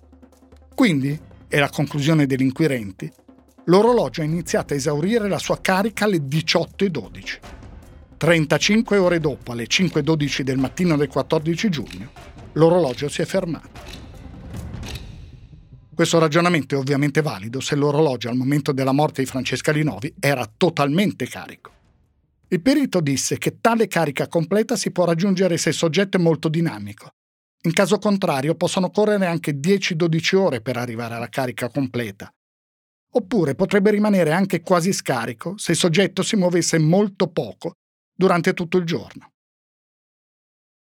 Quindi, 0.72 1.18
è 1.48 1.58
la 1.58 1.68
conclusione 1.68 2.26
degli 2.26 2.42
inquirenti, 2.42 3.10
l'orologio 3.64 4.20
ha 4.20 4.24
iniziato 4.24 4.72
a 4.72 4.76
esaurire 4.76 5.28
la 5.28 5.38
sua 5.38 5.60
carica 5.60 6.04
alle 6.04 6.18
18.12. 6.18 7.61
35 8.22 8.98
ore 8.98 9.18
dopo, 9.18 9.50
alle 9.50 9.64
5.12 9.64 10.42
del 10.42 10.56
mattino 10.56 10.96
del 10.96 11.08
14 11.08 11.68
giugno, 11.68 12.12
l'orologio 12.52 13.08
si 13.08 13.20
è 13.20 13.24
fermato. 13.24 13.80
Questo 15.92 16.20
ragionamento 16.20 16.76
è 16.76 16.78
ovviamente 16.78 17.20
valido 17.20 17.58
se 17.58 17.74
l'orologio 17.74 18.28
al 18.28 18.36
momento 18.36 18.70
della 18.70 18.92
morte 18.92 19.22
di 19.22 19.28
Francesca 19.28 19.72
Linovi 19.72 20.14
era 20.20 20.48
totalmente 20.56 21.26
carico. 21.26 21.72
Il 22.46 22.62
perito 22.62 23.00
disse 23.00 23.38
che 23.38 23.58
tale 23.60 23.88
carica 23.88 24.28
completa 24.28 24.76
si 24.76 24.92
può 24.92 25.04
raggiungere 25.04 25.56
se 25.56 25.70
il 25.70 25.74
soggetto 25.74 26.16
è 26.16 26.20
molto 26.20 26.48
dinamico, 26.48 27.08
In 27.62 27.72
caso 27.72 27.98
contrario 27.98 28.54
possono 28.54 28.90
correre 28.90 29.26
anche 29.26 29.58
10-12 29.58 30.36
ore 30.36 30.60
per 30.60 30.76
arrivare 30.76 31.16
alla 31.16 31.28
carica 31.28 31.68
completa. 31.70 32.32
Oppure 33.14 33.56
potrebbe 33.56 33.90
rimanere 33.90 34.30
anche 34.30 34.60
quasi 34.60 34.92
scarico 34.92 35.54
se 35.56 35.72
il 35.72 35.78
soggetto 35.78 36.22
si 36.22 36.36
muovesse 36.36 36.78
molto 36.78 37.26
poco 37.26 37.78
durante 38.22 38.54
tutto 38.54 38.76
il 38.76 38.84
giorno. 38.84 39.32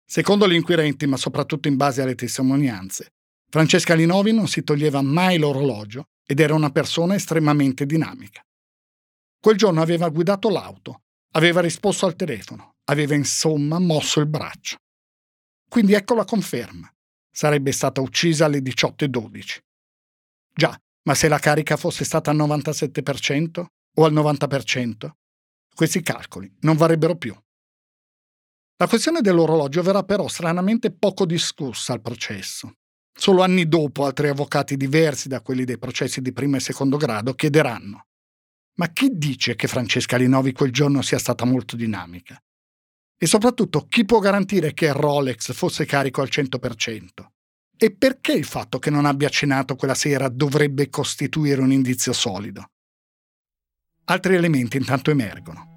Secondo 0.05 0.47
gli 0.47 0.53
inquirenti, 0.53 1.07
ma 1.07 1.17
soprattutto 1.17 1.69
in 1.69 1.77
base 1.77 2.03
alle 2.03 2.15
testimonianze, 2.15 3.15
Francesca 3.49 3.95
Linovi 3.95 4.35
non 4.35 4.47
si 4.47 4.63
toglieva 4.63 5.01
mai 5.01 5.39
l'orologio 5.39 6.09
ed 6.27 6.39
era 6.39 6.53
una 6.53 6.69
persona 6.69 7.15
estremamente 7.15 7.87
dinamica. 7.87 8.43
Quel 9.41 9.57
giorno 9.57 9.81
aveva 9.81 10.11
guidato 10.11 10.51
l'auto, 10.51 11.01
aveva 11.33 11.63
risposto 11.63 12.05
al 12.05 12.15
telefono, 12.15 12.75
aveva 12.85 13.15
insomma 13.15 13.79
mosso 13.79 14.21
il 14.21 14.27
braccio. 14.27 14.77
Quindi 15.67 15.95
ecco 15.95 16.15
la 16.15 16.27
conferma. 16.27 16.93
Sarebbe 17.33 17.73
stata 17.73 18.03
uccisa 18.03 18.45
alle 18.45 18.59
18.12. 18.59 19.59
Già, 20.53 20.79
ma 21.05 21.15
se 21.15 21.29
la 21.29 21.39
carica 21.39 21.79
fosse 21.79 22.05
stata 22.05 22.31
al 22.31 22.37
97% 22.37 23.65
o 23.95 24.05
al 24.05 24.13
90%, 24.13 25.11
questi 25.75 26.03
calcoli 26.03 26.53
non 26.61 26.77
varrebbero 26.77 27.17
più. 27.17 27.35
La 28.77 28.89
questione 28.89 29.21
dell'orologio 29.21 29.83
verrà 29.83 30.03
però 30.05 30.27
stranamente 30.29 30.91
poco 30.91 31.27
discussa 31.27 31.93
al 31.93 32.01
processo. 32.01 32.77
Solo 33.13 33.43
anni 33.43 33.69
dopo 33.69 34.05
altri 34.05 34.29
avvocati 34.29 34.77
diversi 34.77 35.29
da 35.29 35.43
quelli 35.43 35.65
dei 35.65 35.79
processi 35.79 36.21
di 36.21 36.33
primo 36.33 36.57
e 36.57 36.61
secondo 36.61 36.97
grado 36.97 37.35
chiederanno 37.35 38.07
ma 38.81 38.89
chi 38.89 39.11
dice 39.13 39.57
che 39.57 39.69
Francesca 39.69 40.17
Linovi 40.17 40.53
quel 40.53 40.73
giorno 40.73 41.03
sia 41.03 41.19
stata 41.19 41.45
molto 41.45 41.77
dinamica? 41.77 42.43
E 43.19 43.27
soprattutto 43.27 43.87
chi 43.87 44.07
può 44.07 44.21
garantire 44.21 44.73
che 44.73 44.91
Rolex 44.93 45.53
fosse 45.53 45.85
carico 45.85 46.23
al 46.23 46.31
100%? 46.31 47.09
E 47.77 47.95
perché 47.95 48.33
il 48.33 48.47
fatto 48.47 48.79
che 48.79 48.89
non 48.89 49.05
abbia 49.05 49.29
cenato 49.29 49.77
quella 49.77 49.95
sera 49.95 50.31
dovrebbe 50.31 50.89
costituire 50.89 51.61
un 51.61 51.73
indizio 51.73 52.15
solido? 52.15 52.71
Altri 54.11 54.35
elementi 54.35 54.77
intanto 54.77 55.13
emergono. 55.13 55.69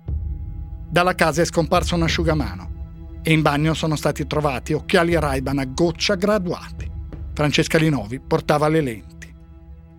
Dalla 0.90 1.14
casa 1.14 1.44
è 1.44 1.46
scomparso 1.46 1.94
un 1.94 2.02
asciugamano 2.02 3.20
e 3.22 3.32
in 3.32 3.44
bagno 3.44 3.76
sono 3.76 3.96
stati 3.96 4.26
trovati 4.26 4.74
occhiali 4.74 5.14
Ray-Ban 5.20 5.60
a 5.60 5.66
goccia 5.66 6.16
graduati. 6.16 6.90
Francesca 7.32 7.78
Linovi 7.78 8.20
portava 8.20 8.68
le 8.70 8.82
lenti. 8.82 9.32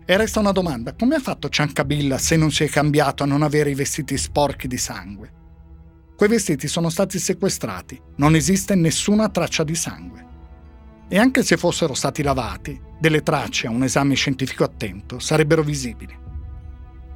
E 0.05 0.17
resta 0.17 0.41
una 0.41 0.51
domanda, 0.51 0.95
come 0.95 1.15
ha 1.15 1.21
fatto 1.21 1.49
Ciancabilla 1.49 2.19
se 2.19 2.37
non 2.37 2.51
si 2.51 2.65
è 2.65 2.69
cambiato 2.69 3.23
a 3.23 3.27
non 3.27 3.43
avere 3.43 3.71
i 3.71 3.75
vestiti 3.75 4.19
sporchi 4.19 4.67
di 4.67 4.79
sangue? 4.79 5.33
Quei 6.17 6.29
vestiti 6.29 6.67
sono 6.67 6.89
stati 6.89 7.21
sequestrati, 7.21 8.01
non 8.17 8.35
esiste 8.35 8.75
nessuna 8.75 9.29
traccia 9.29 9.63
di 9.63 9.77
sangue. 9.77 10.27
E 11.07 11.19
anche 11.19 11.45
se 11.45 11.57
fossero 11.57 11.95
stati 11.95 12.25
lavati, 12.25 12.81
delle 12.99 13.23
tracce 13.23 13.69
a 13.69 13.71
un 13.71 13.85
esame 13.85 14.15
scientifico 14.15 14.65
attento 14.65 15.21
sarebbero 15.21 15.63
visibili. 15.63 16.23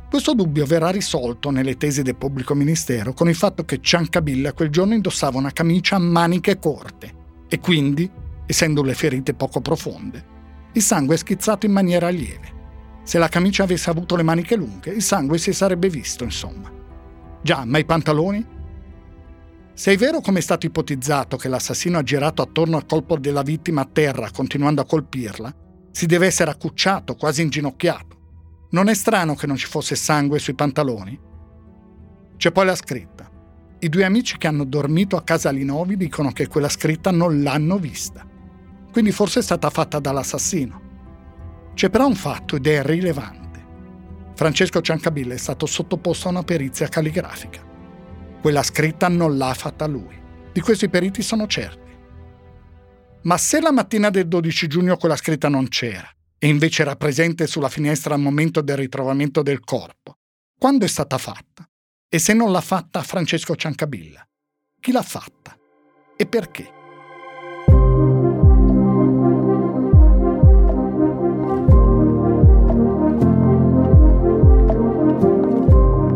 Questo 0.08 0.32
dubbio 0.32 0.64
verrà 0.64 0.88
risolto 0.88 1.50
nelle 1.50 1.76
tesi 1.76 2.00
del 2.00 2.16
pubblico 2.16 2.54
ministero 2.54 3.12
con 3.12 3.28
il 3.28 3.34
fatto 3.34 3.66
che 3.66 3.78
Ciancabilla 3.82 4.54
quel 4.54 4.70
giorno 4.70 4.94
indossava 4.94 5.36
una 5.36 5.52
camicia 5.52 5.96
a 5.96 6.00
maniche 6.00 6.58
corte 6.58 7.14
e 7.46 7.60
quindi, 7.60 8.10
essendo 8.46 8.82
le 8.82 8.94
ferite 8.94 9.34
poco 9.34 9.60
profonde, 9.60 10.24
il 10.72 10.80
sangue 10.80 11.14
è 11.14 11.18
schizzato 11.18 11.66
in 11.66 11.72
maniera 11.72 12.08
lieve. 12.08 12.56
Se 13.02 13.18
la 13.18 13.28
camicia 13.28 13.64
avesse 13.64 13.90
avuto 13.90 14.16
le 14.16 14.22
maniche 14.22 14.56
lunghe, 14.56 14.92
il 14.92 15.02
sangue 15.02 15.36
si 15.36 15.52
sarebbe 15.52 15.90
visto, 15.90 16.24
insomma. 16.24 16.72
Già, 17.42 17.66
ma 17.66 17.76
i 17.76 17.84
pantaloni? 17.84 18.46
Se 19.74 19.92
è 19.92 19.96
vero 19.98 20.22
come 20.22 20.38
è 20.38 20.42
stato 20.42 20.64
ipotizzato 20.64 21.36
che 21.36 21.48
l'assassino 21.48 21.98
ha 21.98 22.02
girato 22.02 22.40
attorno 22.40 22.78
al 22.78 22.86
colpo 22.86 23.18
della 23.18 23.42
vittima 23.42 23.82
a 23.82 23.88
terra 23.90 24.30
continuando 24.30 24.80
a 24.80 24.86
colpirla, 24.86 25.54
si 25.90 26.06
deve 26.06 26.26
essere 26.26 26.50
accucciato, 26.50 27.14
quasi 27.14 27.42
inginocchiato. 27.42 28.17
Non 28.70 28.88
è 28.88 28.94
strano 28.94 29.34
che 29.34 29.46
non 29.46 29.56
ci 29.56 29.66
fosse 29.66 29.94
sangue 29.94 30.38
sui 30.38 30.54
pantaloni? 30.54 31.18
C'è 32.36 32.52
poi 32.52 32.66
la 32.66 32.74
scritta. 32.74 33.30
I 33.78 33.88
due 33.88 34.04
amici 34.04 34.36
che 34.36 34.46
hanno 34.46 34.64
dormito 34.64 35.16
a 35.16 35.22
casa 35.22 35.50
Linovi 35.50 35.96
dicono 35.96 36.32
che 36.32 36.48
quella 36.48 36.68
scritta 36.68 37.10
non 37.10 37.42
l'hanno 37.42 37.78
vista. 37.78 38.26
Quindi 38.92 39.10
forse 39.10 39.40
è 39.40 39.42
stata 39.42 39.70
fatta 39.70 39.98
dall'assassino. 40.00 40.82
C'è 41.72 41.88
però 41.88 42.06
un 42.06 42.14
fatto 42.14 42.56
ed 42.56 42.66
è 42.66 42.82
rilevante. 42.82 43.46
Francesco 44.34 44.82
Ciancabilla 44.82 45.32
è 45.32 45.38
stato 45.38 45.64
sottoposto 45.64 46.28
a 46.28 46.32
una 46.32 46.42
perizia 46.42 46.88
calligrafica. 46.88 47.64
Quella 48.42 48.62
scritta 48.62 49.08
non 49.08 49.38
l'ha 49.38 49.54
fatta 49.54 49.86
lui. 49.86 50.20
Di 50.52 50.60
questo 50.60 50.84
i 50.84 50.90
periti 50.90 51.22
sono 51.22 51.46
certi. 51.46 51.90
Ma 53.22 53.38
se 53.38 53.60
la 53.60 53.72
mattina 53.72 54.10
del 54.10 54.28
12 54.28 54.66
giugno 54.66 54.96
quella 54.96 55.16
scritta 55.16 55.48
non 55.48 55.68
c'era, 55.68 56.08
e 56.38 56.46
invece 56.46 56.82
era 56.82 56.96
presente 56.96 57.46
sulla 57.46 57.68
finestra 57.68 58.14
al 58.14 58.20
momento 58.20 58.60
del 58.60 58.76
ritrovamento 58.76 59.42
del 59.42 59.60
corpo. 59.60 60.18
Quando 60.58 60.84
è 60.84 60.88
stata 60.88 61.18
fatta? 61.18 61.68
E 62.08 62.18
se 62.18 62.32
non 62.32 62.52
l'ha 62.52 62.60
fatta 62.60 63.02
Francesco 63.02 63.56
Ciancabilla? 63.56 64.26
Chi 64.80 64.92
l'ha 64.92 65.02
fatta? 65.02 65.56
E 66.16 66.26
perché? 66.26 66.76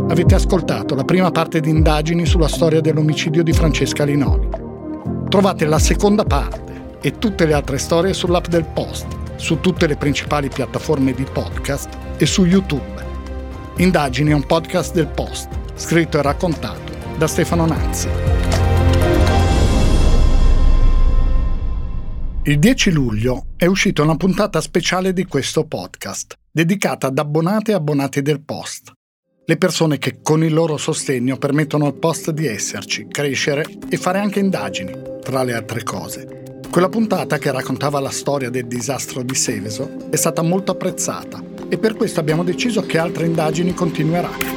Avete 0.09 0.35
ascoltato 0.35 0.95
la 0.95 1.05
prima 1.05 1.31
parte 1.31 1.61
di 1.61 1.71
indagini 1.71 2.27
sulla 2.27 2.49
storia 2.49 2.81
dell'omicidio 2.81 3.43
di 3.43 3.53
Francesca 3.53 4.05
Linoli. 4.05 4.49
Trovate 5.29 5.65
la 5.65 5.79
seconda 5.79 6.25
parte 6.25 6.99
e 7.01 7.19
tutte 7.19 7.47
le 7.47 7.55
altre 7.55 7.79
storie 7.79 8.13
sull'app 8.13 8.47
del 8.47 8.65
Post 8.65 9.22
su 9.43 9.59
tutte 9.59 9.89
le 9.89 9.97
principali 9.97 10.49
piattaforme 10.49 11.13
di 11.13 11.25
podcast 11.25 11.99
e 12.17 12.27
su 12.27 12.45
YouTube. 12.45 13.05
Indagini 13.79 14.31
è 14.31 14.35
un 14.35 14.47
podcast 14.47 14.95
del 14.95 15.09
Post, 15.09 15.49
scritto 15.75 16.17
e 16.17 16.23
raccontato 16.23 16.93
da 17.19 17.27
Stefano 17.27 17.67
Nazzi. 17.67 18.09
Il 22.45 22.59
10 22.61 22.91
luglio 22.93 23.47
è 23.57 23.67
uscita 23.67 24.03
una 24.03 24.17
puntata 24.17 24.61
speciale 24.61 25.13
di 25.13 25.25
questo 25.25 25.67
podcast, 25.67 26.39
dedicata 26.49 27.09
ad 27.09 27.19
abbonate 27.19 27.73
e 27.73 27.75
abbonati 27.75 28.23
del 28.23 28.43
Post, 28.43 28.93
le 29.45 29.57
persone 29.57 29.99
che 29.99 30.21
con 30.23 30.45
il 30.45 30.53
loro 30.53 30.77
sostegno 30.77 31.37
permettono 31.37 31.87
al 31.87 31.95
Post 31.95 32.31
di 32.31 32.47
esserci, 32.47 33.09
crescere 33.09 33.65
e 33.89 33.97
fare 33.97 34.21
anche 34.21 34.39
indagini, 34.39 34.93
tra 35.21 35.43
le 35.43 35.55
altre 35.55 35.83
cose. 35.83 36.42
Quella 36.73 36.89
puntata 36.89 37.37
che 37.37 37.53
raccontava 37.53 38.01
la 38.01 38.09
storia 38.09 38.49
del 38.49 38.67
disastro 38.67 39.23
di 39.23 39.35
Seveso 39.35 40.09
è 40.09 40.17
stata 40.17 40.41
molto 40.41 40.73
apprezzata 40.73 41.39
e 41.69 41.77
per 41.77 41.93
questo 41.93 42.19
abbiamo 42.19 42.43
deciso 42.43 42.87
che 42.87 42.97
altre 42.97 43.27
indagini 43.27 43.75
continueranno. 43.75 44.55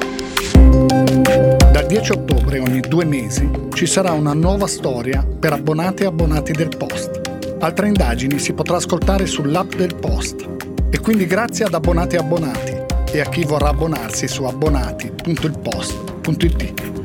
Dal 1.74 1.86
10 1.86 2.12
ottobre 2.14 2.60
ogni 2.60 2.80
due 2.80 3.04
mesi 3.04 3.52
ci 3.74 3.86
sarà 3.86 4.14
una 4.14 4.32
nuova 4.32 4.66
storia 4.66 5.26
per 5.26 5.52
abbonati 5.52 6.04
e 6.04 6.06
abbonati 6.06 6.54
del 6.54 6.70
Post. 6.78 7.20
Altre 7.60 7.88
indagini 7.88 8.40
si 8.40 8.54
potrà 8.54 8.78
ascoltare 8.78 9.26
sull'app 9.26 9.74
del 9.74 9.96
Post 9.96 10.48
e 10.92 11.00
quindi 11.02 11.26
grazie 11.26 11.66
ad 11.66 11.74
abbonati 11.74 12.16
e 12.16 12.20
abbonati 12.20 12.78
e 13.12 13.20
a 13.20 13.28
chi 13.28 13.44
vorrà 13.44 13.68
abbonarsi 13.68 14.30
su 14.30 14.46
abbonati.ilpost.it. 14.46 17.05